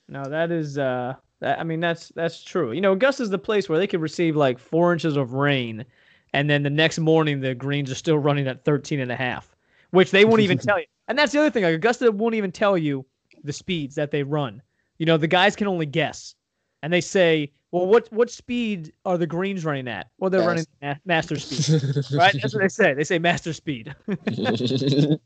No, 0.10 0.24
that 0.26 0.52
is 0.52 0.78
uh 0.78 1.16
that, 1.40 1.60
I 1.60 1.64
mean, 1.64 1.80
that's 1.80 2.10
that's 2.16 2.44
true. 2.44 2.72
You 2.72 2.82
know, 2.82 2.94
Augusta's 2.94 3.30
the 3.30 3.38
place 3.38 3.68
where 3.70 3.80
they 3.80 3.88
could 3.88 4.02
receive 4.02 4.36
like 4.36 4.60
four 4.60 4.94
inches 4.94 5.18
of 5.18 5.34
rain, 5.34 5.86
and 6.34 6.50
then 6.50 6.64
the 6.64 6.70
next 6.70 7.00
morning 7.00 7.40
the 7.40 7.56
greens 7.56 7.92
are 7.92 7.96
still 7.96 8.18
running 8.18 8.48
at 8.48 8.64
13 8.66 9.00
and 9.00 9.12
a 9.12 9.16
half, 9.16 9.56
which 9.92 10.12
they 10.12 10.26
won't 10.26 10.42
even 10.42 10.58
tell 10.60 10.80
you. 10.80 10.86
And 11.08 11.18
that's 11.18 11.32
the 11.32 11.40
other 11.40 11.50
thing. 11.50 11.64
Like 11.64 11.76
Augusta 11.76 12.12
won't 12.12 12.36
even 12.36 12.52
tell 12.52 12.78
you 12.78 13.06
the 13.44 13.54
speeds 13.54 13.96
that 13.96 14.12
they 14.12 14.24
run. 14.24 14.62
You 15.00 15.06
know, 15.06 15.18
the 15.18 15.28
guys 15.28 15.56
can 15.56 15.68
only 15.68 15.86
guess, 15.86 16.36
and 16.84 16.92
they 16.94 17.02
say, 17.02 17.50
"Well, 17.72 17.88
what 17.88 18.12
what 18.12 18.30
speed 18.30 18.94
are 19.06 19.18
the 19.18 19.26
greens 19.26 19.66
running 19.66 19.88
at?" 19.88 20.10
Well, 20.20 20.30
they're 20.30 20.46
running 20.46 20.66
ma- 20.82 20.96
master 21.06 21.40
speed, 21.40 21.82
right? 22.14 22.36
That's 22.40 22.54
what 22.54 22.62
they 22.62 22.68
say. 22.68 22.94
They 22.94 23.06
say 23.06 23.18
master 23.18 23.54
speed. 23.54 23.96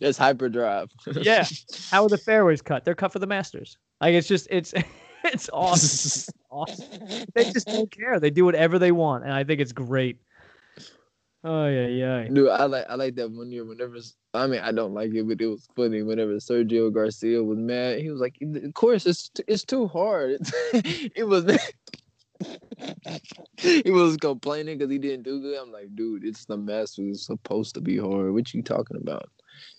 That's 0.00 0.18
hyperdrive. 0.18 0.90
yeah. 1.06 1.46
How 1.90 2.04
are 2.04 2.08
the 2.08 2.18
fairways 2.18 2.62
cut? 2.62 2.84
They're 2.84 2.94
cut 2.94 3.12
for 3.12 3.18
the 3.18 3.26
Masters. 3.26 3.78
Like 4.00 4.14
it's 4.14 4.28
just 4.28 4.46
it's 4.50 4.74
it's 5.24 5.50
awesome. 5.52 6.34
awesome. 6.50 6.86
They 7.34 7.50
just 7.50 7.66
don't 7.66 7.90
care. 7.90 8.20
They 8.20 8.30
do 8.30 8.44
whatever 8.44 8.78
they 8.78 8.92
want, 8.92 9.24
and 9.24 9.32
I 9.32 9.42
think 9.44 9.60
it's 9.60 9.72
great. 9.72 10.18
Oh 11.44 11.68
yeah, 11.68 11.86
yeah. 11.86 12.28
Dude, 12.28 12.48
I 12.48 12.64
like 12.64 12.86
I 12.88 12.94
like 12.96 13.14
that 13.16 13.30
one 13.30 13.50
year. 13.52 13.64
Whenever 13.64 13.96
I 14.34 14.46
mean, 14.46 14.60
I 14.60 14.72
don't 14.72 14.92
like 14.92 15.14
it, 15.14 15.26
but 15.26 15.40
it 15.40 15.46
was 15.46 15.68
funny. 15.76 16.02
Whenever 16.02 16.32
Sergio 16.34 16.92
Garcia 16.92 17.42
was 17.42 17.58
mad, 17.58 18.00
he 18.00 18.10
was 18.10 18.20
like, 18.20 18.36
"Of 18.42 18.74
course, 18.74 19.06
it's 19.06 19.30
it's 19.46 19.64
too 19.64 19.86
hard." 19.86 20.38
it 20.72 21.26
was. 21.26 21.44
he 23.56 23.90
was 23.90 24.16
complaining 24.16 24.78
because 24.78 24.90
he 24.90 24.98
didn't 24.98 25.24
do 25.24 25.40
good. 25.40 25.58
I'm 25.58 25.72
like, 25.72 25.94
dude, 25.94 26.24
it's 26.24 26.44
the 26.44 26.56
Masters. 26.56 27.16
It's 27.16 27.26
supposed 27.26 27.74
to 27.74 27.80
be 27.80 27.98
hard. 27.98 28.32
What 28.32 28.52
you 28.54 28.62
talking 28.62 28.96
about? 28.96 29.28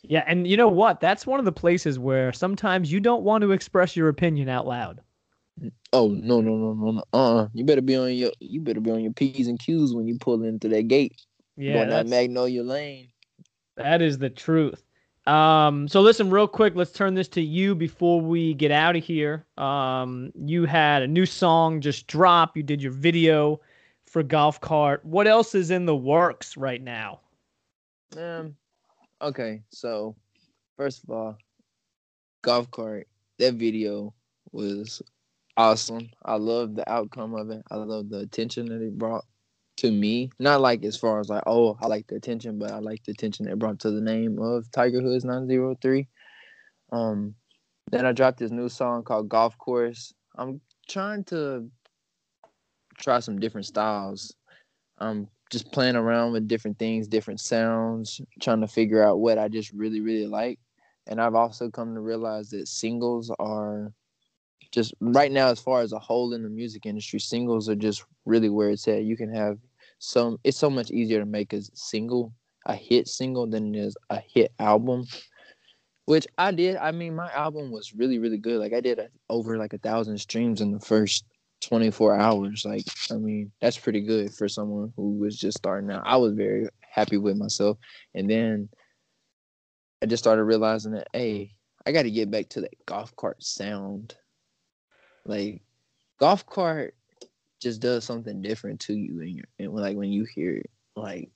Yeah, 0.01 0.23
and 0.27 0.47
you 0.47 0.57
know 0.57 0.67
what? 0.67 0.99
That's 0.99 1.27
one 1.27 1.39
of 1.39 1.45
the 1.45 1.51
places 1.51 1.99
where 1.99 2.33
sometimes 2.33 2.91
you 2.91 2.99
don't 2.99 3.23
want 3.23 3.41
to 3.43 3.51
express 3.51 3.95
your 3.95 4.09
opinion 4.09 4.49
out 4.49 4.67
loud. 4.67 5.01
Oh 5.91 6.07
no 6.07 6.39
no 6.39 6.55
no 6.55 6.73
no 6.73 6.91
no! 6.91 7.03
Uh, 7.11 7.47
you 7.53 7.65
better 7.65 7.81
be 7.81 7.95
on 7.95 8.13
your 8.13 8.31
you 8.39 8.61
better 8.61 8.79
be 8.79 8.91
on 8.91 9.01
your 9.01 9.11
p's 9.11 9.47
and 9.47 9.59
q's 9.59 9.93
when 9.93 10.07
you 10.07 10.17
pull 10.17 10.41
into 10.43 10.69
that 10.69 10.87
gate. 10.87 11.21
Yeah, 11.59 11.73
going 11.73 11.89
that 11.89 12.07
Magnolia 12.07 12.63
Lane. 12.63 13.09
That 13.75 14.01
is 14.01 14.17
the 14.17 14.29
truth. 14.29 14.81
Um, 15.27 15.89
so 15.89 15.99
listen, 15.99 16.29
real 16.29 16.47
quick, 16.47 16.73
let's 16.73 16.93
turn 16.93 17.15
this 17.15 17.27
to 17.29 17.41
you 17.41 17.75
before 17.75 18.21
we 18.21 18.53
get 18.53 18.71
out 18.71 18.95
of 18.95 19.03
here. 19.03 19.45
Um, 19.57 20.31
you 20.35 20.65
had 20.65 21.03
a 21.03 21.07
new 21.07 21.25
song 21.25 21.81
just 21.81 22.07
drop. 22.07 22.55
You 22.55 22.63
did 22.63 22.81
your 22.81 22.93
video 22.93 23.59
for 24.05 24.23
Golf 24.23 24.61
Cart. 24.61 25.03
What 25.03 25.27
else 25.27 25.53
is 25.53 25.69
in 25.69 25.85
the 25.85 25.95
works 25.95 26.55
right 26.55 26.81
now? 26.81 27.19
Um, 28.17 28.55
okay, 29.21 29.61
so 29.69 30.15
first 30.77 31.03
of 31.03 31.09
all, 31.09 31.37
Golf 32.41 32.71
Cart. 32.71 33.07
That 33.37 33.55
video 33.55 34.13
was 34.53 35.01
awesome. 35.57 36.09
I 36.23 36.35
love 36.35 36.75
the 36.75 36.89
outcome 36.89 37.35
of 37.35 37.49
it. 37.49 37.63
I 37.69 37.75
love 37.75 38.09
the 38.09 38.19
attention 38.19 38.67
that 38.67 38.81
it 38.81 38.97
brought 38.97 39.25
to 39.79 39.91
me. 39.91 40.29
Not 40.39 40.61
like 40.61 40.83
as 40.83 40.97
far 40.97 41.19
as 41.19 41.29
like, 41.29 41.43
oh, 41.47 41.77
I 41.81 41.87
like 41.87 42.07
the 42.07 42.15
attention, 42.15 42.59
but 42.59 42.71
I 42.71 42.79
like 42.79 43.03
the 43.03 43.11
attention 43.11 43.45
that 43.45 43.59
brought 43.59 43.79
to 43.79 43.91
the 43.91 44.01
name 44.01 44.39
of 44.39 44.69
Tiger 44.71 45.01
Hoods 45.01 45.23
903. 45.23 46.07
Um, 46.91 47.35
then 47.91 48.05
I 48.05 48.11
dropped 48.11 48.39
this 48.39 48.51
new 48.51 48.69
song 48.69 49.03
called 49.03 49.29
Golf 49.29 49.57
Course. 49.57 50.13
I'm 50.37 50.59
trying 50.87 51.23
to 51.25 51.69
try 52.97 53.19
some 53.19 53.39
different 53.39 53.67
styles. 53.67 54.33
I'm 54.97 55.29
just 55.49 55.71
playing 55.71 55.95
around 55.95 56.33
with 56.33 56.47
different 56.47 56.77
things, 56.77 57.07
different 57.07 57.39
sounds, 57.39 58.19
trying 58.41 58.61
to 58.61 58.67
figure 58.67 59.01
out 59.01 59.19
what 59.19 59.37
I 59.37 59.47
just 59.47 59.71
really, 59.71 60.01
really 60.01 60.27
like. 60.27 60.59
And 61.07 61.21
I've 61.21 61.35
also 61.35 61.69
come 61.69 61.95
to 61.95 62.01
realize 62.01 62.49
that 62.49 62.67
singles 62.67 63.31
are 63.39 63.93
just 64.71 64.93
right 64.99 65.31
now 65.31 65.47
as 65.47 65.59
far 65.59 65.81
as 65.81 65.93
a 65.93 65.99
whole 65.99 66.33
in 66.33 66.43
the 66.43 66.49
music 66.49 66.85
industry 66.85 67.19
singles 67.19 67.69
are 67.69 67.75
just 67.75 68.03
really 68.25 68.49
where 68.49 68.69
it's 68.69 68.87
at 68.87 69.01
you 69.01 69.17
can 69.17 69.33
have 69.33 69.57
some 69.99 70.39
it's 70.43 70.57
so 70.57 70.69
much 70.69 70.91
easier 70.91 71.19
to 71.19 71.25
make 71.25 71.53
a 71.53 71.61
single 71.73 72.33
a 72.65 72.75
hit 72.75 73.07
single 73.07 73.47
than 73.47 73.75
it 73.75 73.79
is 73.79 73.95
a 74.09 74.19
hit 74.19 74.51
album 74.59 75.05
which 76.09 76.25
i 76.39 76.51
did. 76.51 76.75
I 76.75 76.91
mean 76.91 77.15
my 77.15 77.31
album 77.33 77.69
was 77.69 77.93
really 77.93 78.17
really 78.17 78.39
good. 78.39 78.59
Like 78.59 78.73
i 78.73 78.81
did 78.81 78.97
a, 78.97 79.09
over 79.29 79.59
like 79.59 79.73
a 79.73 79.77
thousand 79.77 80.17
streams 80.17 80.59
in 80.59 80.71
the 80.71 80.79
first 80.79 81.23
24 81.61 82.15
hours. 82.15 82.65
Like 82.65 82.83
i 83.11 83.13
mean 83.13 83.51
that's 83.61 83.77
pretty 83.77 84.01
good 84.01 84.33
for 84.33 84.49
someone 84.49 84.91
who 84.95 85.19
was 85.19 85.37
just 85.37 85.59
starting 85.59 85.91
out. 85.91 86.01
I 86.03 86.17
was 86.17 86.33
very 86.33 86.67
happy 86.79 87.17
with 87.17 87.37
myself. 87.37 87.77
And 88.15 88.27
then 88.27 88.69
i 90.01 90.07
just 90.07 90.23
started 90.23 90.45
realizing 90.45 90.93
that 90.93 91.09
hey 91.13 91.53
i 91.85 91.91
got 91.91 92.03
to 92.03 92.11
get 92.11 92.31
back 92.31 92.49
to 92.49 92.61
that 92.61 92.73
golf 92.87 93.15
cart 93.15 93.43
sound. 93.43 94.15
Like 95.25 95.61
golf 96.19 96.43
cart 96.47 96.95
just 97.59 97.81
does 97.81 98.03
something 98.03 98.41
different 98.41 98.79
to 98.79 98.93
you 98.93 99.21
and, 99.21 99.45
and 99.59 99.73
like 99.73 99.97
when 99.97 100.11
you 100.11 100.25
hear 100.35 100.57
it 100.57 100.69
like 100.95 101.29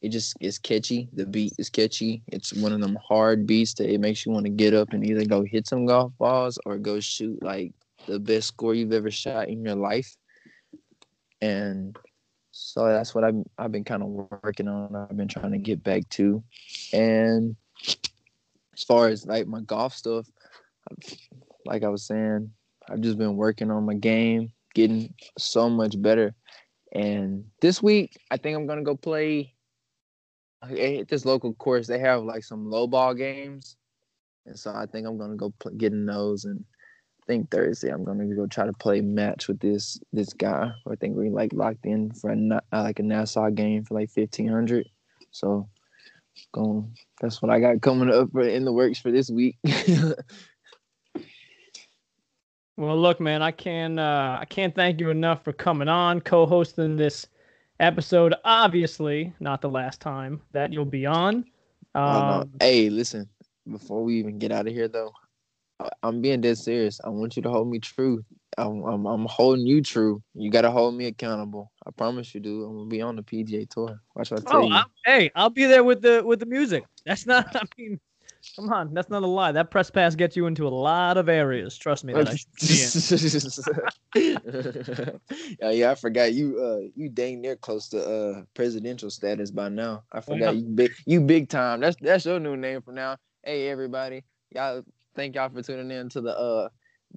it 0.00 0.10
just 0.10 0.36
is 0.40 0.60
catchy. 0.60 1.08
The 1.12 1.26
beat 1.26 1.54
is 1.58 1.68
catchy. 1.68 2.22
It's 2.28 2.52
one 2.52 2.72
of 2.72 2.80
them 2.80 2.96
hard 3.04 3.46
beats 3.46 3.74
that 3.74 3.92
it 3.92 3.98
makes 3.98 4.24
you 4.24 4.30
want 4.30 4.46
to 4.46 4.50
get 4.50 4.72
up 4.72 4.92
and 4.92 5.04
either 5.04 5.24
go 5.24 5.42
hit 5.42 5.66
some 5.66 5.86
golf 5.86 6.12
balls 6.18 6.56
or 6.64 6.78
go 6.78 7.00
shoot 7.00 7.42
like 7.42 7.72
the 8.06 8.20
best 8.20 8.48
score 8.48 8.74
you've 8.74 8.92
ever 8.92 9.10
shot 9.10 9.48
in 9.48 9.64
your 9.64 9.74
life. 9.74 10.16
And 11.40 11.98
so 12.52 12.86
that's 12.86 13.12
what 13.12 13.24
I've, 13.24 13.42
I've 13.58 13.72
been 13.72 13.82
kind 13.82 14.02
of 14.02 14.08
working 14.42 14.68
on 14.68 14.94
i've 14.94 15.16
been 15.16 15.28
trying 15.28 15.52
to 15.52 15.58
get 15.58 15.82
back 15.82 16.08
to. 16.10 16.44
And 16.92 17.56
as 18.74 18.84
far 18.86 19.08
as 19.08 19.26
like 19.26 19.48
my 19.48 19.60
golf 19.62 19.94
stuff 19.94 20.28
like 21.66 21.82
i 21.82 21.88
was 21.88 22.06
saying 22.06 22.50
I've 22.90 23.00
just 23.00 23.18
been 23.18 23.36
working 23.36 23.70
on 23.70 23.84
my 23.84 23.94
game, 23.94 24.52
getting 24.78 25.12
so 25.36 25.68
much 25.68 26.00
better. 26.00 26.32
And 26.92 27.44
this 27.60 27.82
week, 27.82 28.16
I 28.30 28.36
think 28.36 28.56
I'm 28.56 28.66
gonna 28.66 28.84
go 28.84 28.94
play 28.94 29.54
at 30.62 31.08
this 31.08 31.24
local 31.24 31.52
course. 31.54 31.88
They 31.88 31.98
have 31.98 32.22
like 32.22 32.44
some 32.44 32.70
low 32.70 32.86
ball 32.86 33.12
games, 33.12 33.76
and 34.46 34.56
so 34.56 34.70
I 34.70 34.86
think 34.86 35.06
I'm 35.06 35.18
gonna 35.18 35.34
go 35.34 35.52
play, 35.58 35.72
get 35.76 35.92
in 35.92 36.06
those. 36.06 36.44
And 36.44 36.64
I 37.22 37.26
think 37.26 37.50
Thursday 37.50 37.90
I'm 37.90 38.04
gonna 38.04 38.24
go 38.36 38.46
try 38.46 38.66
to 38.66 38.72
play 38.72 39.00
match 39.00 39.48
with 39.48 39.58
this 39.58 39.98
this 40.12 40.32
guy. 40.32 40.70
I 40.88 40.94
think 40.94 41.16
we 41.16 41.28
like 41.28 41.52
locked 41.52 41.84
in 41.84 42.12
for 42.12 42.30
a, 42.30 42.36
uh, 42.72 42.82
like 42.84 43.00
a 43.00 43.02
Nassau 43.02 43.50
game 43.50 43.84
for 43.84 43.94
like 43.94 44.10
fifteen 44.10 44.48
hundred. 44.48 44.88
So, 45.32 45.68
going 46.52 46.96
that's 47.20 47.42
what 47.42 47.50
I 47.50 47.58
got 47.58 47.82
coming 47.82 48.10
up 48.10 48.28
in 48.36 48.64
the 48.64 48.72
works 48.72 49.00
for 49.00 49.10
this 49.10 49.28
week. 49.28 49.58
Well, 52.78 52.96
look, 52.96 53.18
man, 53.18 53.42
I 53.42 53.50
can 53.50 53.98
uh, 53.98 54.38
I 54.40 54.44
can't 54.44 54.72
thank 54.72 55.00
you 55.00 55.10
enough 55.10 55.42
for 55.42 55.52
coming 55.52 55.88
on, 55.88 56.20
co-hosting 56.20 56.94
this 56.94 57.26
episode. 57.80 58.36
Obviously, 58.44 59.32
not 59.40 59.60
the 59.60 59.68
last 59.68 60.00
time 60.00 60.40
that 60.52 60.72
you'll 60.72 60.84
be 60.84 61.04
on. 61.04 61.44
Um, 61.96 62.52
hey, 62.60 62.88
listen, 62.88 63.28
before 63.68 64.04
we 64.04 64.20
even 64.20 64.38
get 64.38 64.52
out 64.52 64.68
of 64.68 64.72
here, 64.72 64.86
though, 64.86 65.12
I'm 66.04 66.20
being 66.20 66.40
dead 66.40 66.56
serious. 66.56 67.00
I 67.04 67.08
want 67.08 67.34
you 67.34 67.42
to 67.42 67.50
hold 67.50 67.68
me 67.68 67.80
true. 67.80 68.24
I'm, 68.56 68.84
I'm, 68.84 69.06
I'm 69.06 69.26
holding 69.26 69.66
you 69.66 69.82
true. 69.82 70.22
You 70.34 70.48
got 70.48 70.62
to 70.62 70.70
hold 70.70 70.94
me 70.94 71.06
accountable. 71.06 71.72
I 71.84 71.90
promise 71.90 72.32
you, 72.32 72.40
dude. 72.40 72.64
I'm 72.64 72.76
gonna 72.76 72.88
be 72.88 73.02
on 73.02 73.16
the 73.16 73.22
PGA 73.22 73.68
tour. 73.68 74.00
Watch 74.14 74.30
what 74.30 74.46
I 74.46 74.50
tell 74.52 74.60
oh, 74.60 74.68
you. 74.68 74.74
I'll, 74.74 74.90
hey, 75.04 75.32
I'll 75.34 75.50
be 75.50 75.64
there 75.64 75.82
with 75.82 76.00
the 76.00 76.22
with 76.24 76.38
the 76.38 76.46
music. 76.46 76.84
That's 77.04 77.26
not. 77.26 77.56
I 77.56 77.64
mean, 77.76 77.98
Come 78.56 78.72
on, 78.72 78.94
that's 78.94 79.08
not 79.08 79.22
a 79.22 79.26
lie. 79.26 79.52
That 79.52 79.70
press 79.70 79.90
pass 79.90 80.14
gets 80.14 80.36
you 80.36 80.46
into 80.46 80.66
a 80.66 80.70
lot 80.70 81.16
of 81.16 81.28
areas. 81.28 81.76
Trust 81.76 82.04
me. 82.04 82.14
Yeah, 85.60 85.70
yeah, 85.70 85.90
I 85.90 85.94
forgot 85.94 86.32
you. 86.32 86.60
Uh, 86.60 86.88
you 86.94 87.08
dang 87.08 87.40
near 87.40 87.56
close 87.56 87.88
to 87.90 88.02
uh 88.02 88.42
presidential 88.54 89.10
status 89.10 89.50
by 89.50 89.68
now. 89.68 90.02
I 90.12 90.20
forgot 90.20 90.54
yeah. 90.54 90.60
you 90.60 90.64
big, 90.64 90.92
you 91.06 91.20
big 91.20 91.48
time. 91.48 91.80
That's 91.80 91.96
that's 92.00 92.24
your 92.24 92.40
new 92.40 92.56
name 92.56 92.82
from 92.82 92.94
now. 92.94 93.16
Hey, 93.44 93.68
everybody, 93.68 94.24
y'all. 94.50 94.82
Thank 95.14 95.34
y'all 95.34 95.48
for 95.48 95.62
tuning 95.62 95.90
in 95.90 96.08
to 96.10 96.20
the 96.20 96.38
uh 96.38 96.68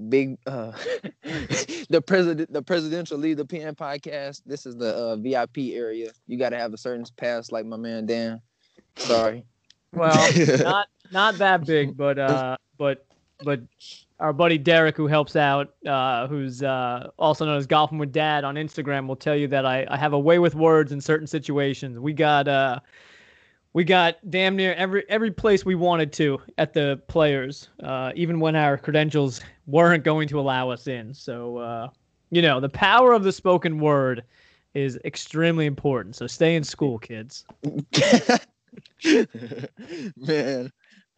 big 0.10 0.38
uh 0.46 0.72
the 1.90 2.04
president 2.06 2.52
the 2.52 2.62
presidential 2.62 3.18
lead 3.18 3.38
the 3.38 3.46
pen 3.46 3.76
podcast. 3.76 4.42
This 4.46 4.66
is 4.66 4.76
the 4.76 4.94
uh 4.94 5.16
VIP 5.16 5.74
area. 5.74 6.12
You 6.28 6.38
got 6.38 6.50
to 6.50 6.58
have 6.58 6.74
a 6.74 6.78
certain 6.78 7.06
pass, 7.18 7.52
like 7.52 7.66
my 7.66 7.78
man 7.78 8.06
Dan. 8.06 8.42
Sorry. 8.96 9.46
Well, 9.94 10.32
not 10.60 10.88
not 11.12 11.38
that 11.38 11.66
big, 11.66 11.98
but 11.98 12.18
uh, 12.18 12.58
but 12.78 13.06
but 13.44 13.62
our 14.20 14.34
buddy 14.34 14.58
Derek, 14.58 14.96
who 14.96 15.08
helps 15.08 15.36
out, 15.36 15.74
uh, 15.86 16.28
who's 16.28 16.62
uh, 16.62 17.10
also 17.18 17.46
known 17.46 17.58
as 17.58 17.66
Golfing 17.66 17.98
with 17.98 18.12
Dad 18.12 18.44
on 18.44 18.56
Instagram, 18.56 19.08
will 19.08 19.16
tell 19.16 19.36
you 19.36 19.48
that 19.48 19.66
I, 19.66 19.86
I 19.90 19.98
have 19.98 20.14
a 20.14 20.20
way 20.20 20.40
with 20.40 20.56
words 20.56 20.92
in 20.92 21.02
certain 21.02 21.28
situations. 21.28 22.00
We 22.00 22.14
got 22.14 22.48
uh, 22.48 22.80
we 23.74 23.84
got 23.84 24.18
damn 24.30 24.56
near 24.56 24.74
every 24.76 25.04
every 25.10 25.32
place 25.32 25.66
we 25.66 25.76
wanted 25.76 26.14
to 26.14 26.40
at 26.58 26.74
the 26.74 27.02
players, 27.08 27.70
uh, 27.84 28.12
even 28.16 28.40
when 28.40 28.56
our 28.56 28.78
credentials 28.78 29.42
weren't 29.66 30.04
going 30.04 30.28
to 30.30 30.40
allow 30.40 30.70
us 30.70 30.88
in. 30.88 31.14
So 31.14 31.58
uh, 31.58 31.90
you 32.30 32.42
know, 32.42 32.60
the 32.60 32.70
power 32.70 33.14
of 33.14 33.24
the 33.24 33.32
spoken 33.32 33.80
word 33.80 34.24
is 34.74 34.98
extremely 35.04 35.66
important. 35.66 36.16
So 36.16 36.28
stay 36.28 36.56
in 36.56 36.64
school, 36.64 36.98
kids. 37.00 37.46
Man, 40.18 40.72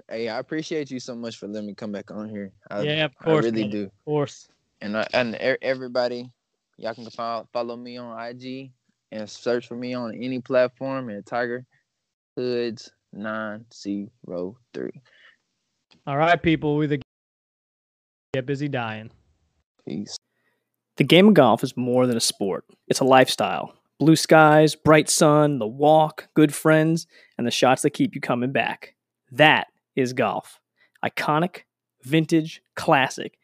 hey, 0.10 0.30
I 0.30 0.40
appreciate 0.40 0.92
you 0.92 1.00
so 1.00 1.16
much 1.16 1.38
for 1.38 1.48
letting 1.48 1.68
me 1.68 1.74
come 1.74 1.92
back 1.92 2.12
on 2.12 2.30
here. 2.30 2.52
I, 2.70 2.82
yeah, 2.82 3.06
of 3.06 3.16
course, 3.18 3.46
I 3.46 3.50
really 3.50 3.62
man. 3.64 3.72
do. 3.72 3.84
Of 3.86 4.06
course. 4.06 4.48
And 4.82 4.98
I, 4.98 5.08
and 5.14 5.36
everybody, 5.36 6.30
y'all 6.78 6.94
can 6.94 7.10
follow, 7.10 7.48
follow 7.54 7.76
me 7.76 7.98
on 7.98 8.20
IG 8.20 8.72
and 9.12 9.30
search 9.30 9.68
for 9.68 9.76
me 9.76 9.94
on 9.94 10.14
any 10.16 10.40
platform 10.40 11.10
at 11.10 11.26
Tiger 11.26 11.66
Hoods 12.36 12.92
nine 13.14 13.66
zero 13.74 14.58
three. 14.74 15.02
All 16.08 16.18
right, 16.18 16.42
people, 16.42 16.76
we 16.76 16.88
the 16.88 17.02
get 18.34 18.46
busy 18.46 18.68
dying. 18.68 19.12
Peace. 19.88 20.18
The 20.98 21.04
game 21.04 21.28
of 21.30 21.34
golf 21.34 21.64
is 21.64 21.78
more 21.78 22.08
than 22.08 22.18
a 22.18 22.22
sport; 22.22 22.66
it's 22.88 23.00
a 23.00 23.06
lifestyle. 23.06 23.76
Blue 24.04 24.18
skies, 24.18 24.76
bright 24.76 25.10
sun, 25.10 25.60
the 25.60 25.66
walk, 25.66 26.28
good 26.34 26.54
friends, 26.54 27.08
and 27.38 27.48
the 27.48 27.52
shots 27.52 27.84
that 27.84 27.92
keep 27.92 28.14
you 28.14 28.20
coming 28.20 28.52
back. 28.52 28.96
That 29.32 29.68
is 29.96 30.12
golf. 30.12 30.60
Iconic, 31.06 31.62
vintage, 32.04 32.62
classic. 32.76 33.38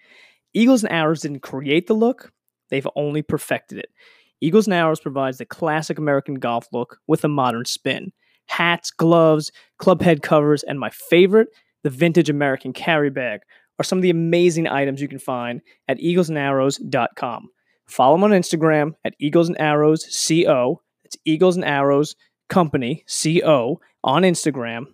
Eagles 0.53 0.83
and 0.83 0.91
Arrows 0.91 1.21
didn't 1.21 1.43
create 1.43 1.87
the 1.87 1.93
look, 1.93 2.33
they've 2.69 2.85
only 2.97 3.21
perfected 3.21 3.77
it. 3.77 3.89
Eagles 4.41 4.67
and 4.67 4.73
Arrows 4.73 4.99
provides 4.99 5.37
the 5.37 5.45
classic 5.45 5.97
American 5.97 6.35
golf 6.35 6.67
look 6.73 6.99
with 7.07 7.23
a 7.23 7.29
modern 7.29 7.63
spin. 7.63 8.11
Hats, 8.47 8.91
gloves, 8.91 9.53
club 9.77 10.01
head 10.01 10.21
covers, 10.21 10.63
and 10.63 10.77
my 10.77 10.89
favorite, 10.89 11.47
the 11.83 11.89
vintage 11.89 12.29
American 12.29 12.73
carry 12.73 13.09
bag, 13.09 13.39
are 13.79 13.85
some 13.85 13.97
of 13.97 14.01
the 14.01 14.09
amazing 14.09 14.67
items 14.67 14.99
you 14.99 15.07
can 15.07 15.19
find 15.19 15.61
at 15.87 15.99
eaglesandarrows.com. 15.99 17.49
Follow 17.89 18.15
them 18.15 18.23
on 18.23 18.31
Instagram 18.31 18.93
at 19.03 19.15
Eagles 19.19 19.49
and 19.49 19.59
Arrows 19.59 20.05
CO. 20.27 20.81
It's 21.03 21.17
Eagles 21.25 21.55
and 21.55 21.65
Arrows 21.65 22.15
Company 22.47 23.03
CO 23.07 23.81
on 24.03 24.21
Instagram. 24.21 24.85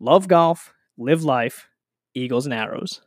Love 0.00 0.26
golf, 0.26 0.74
live 0.98 1.22
life, 1.22 1.68
Eagles 2.14 2.46
and 2.46 2.54
Arrows. 2.54 3.00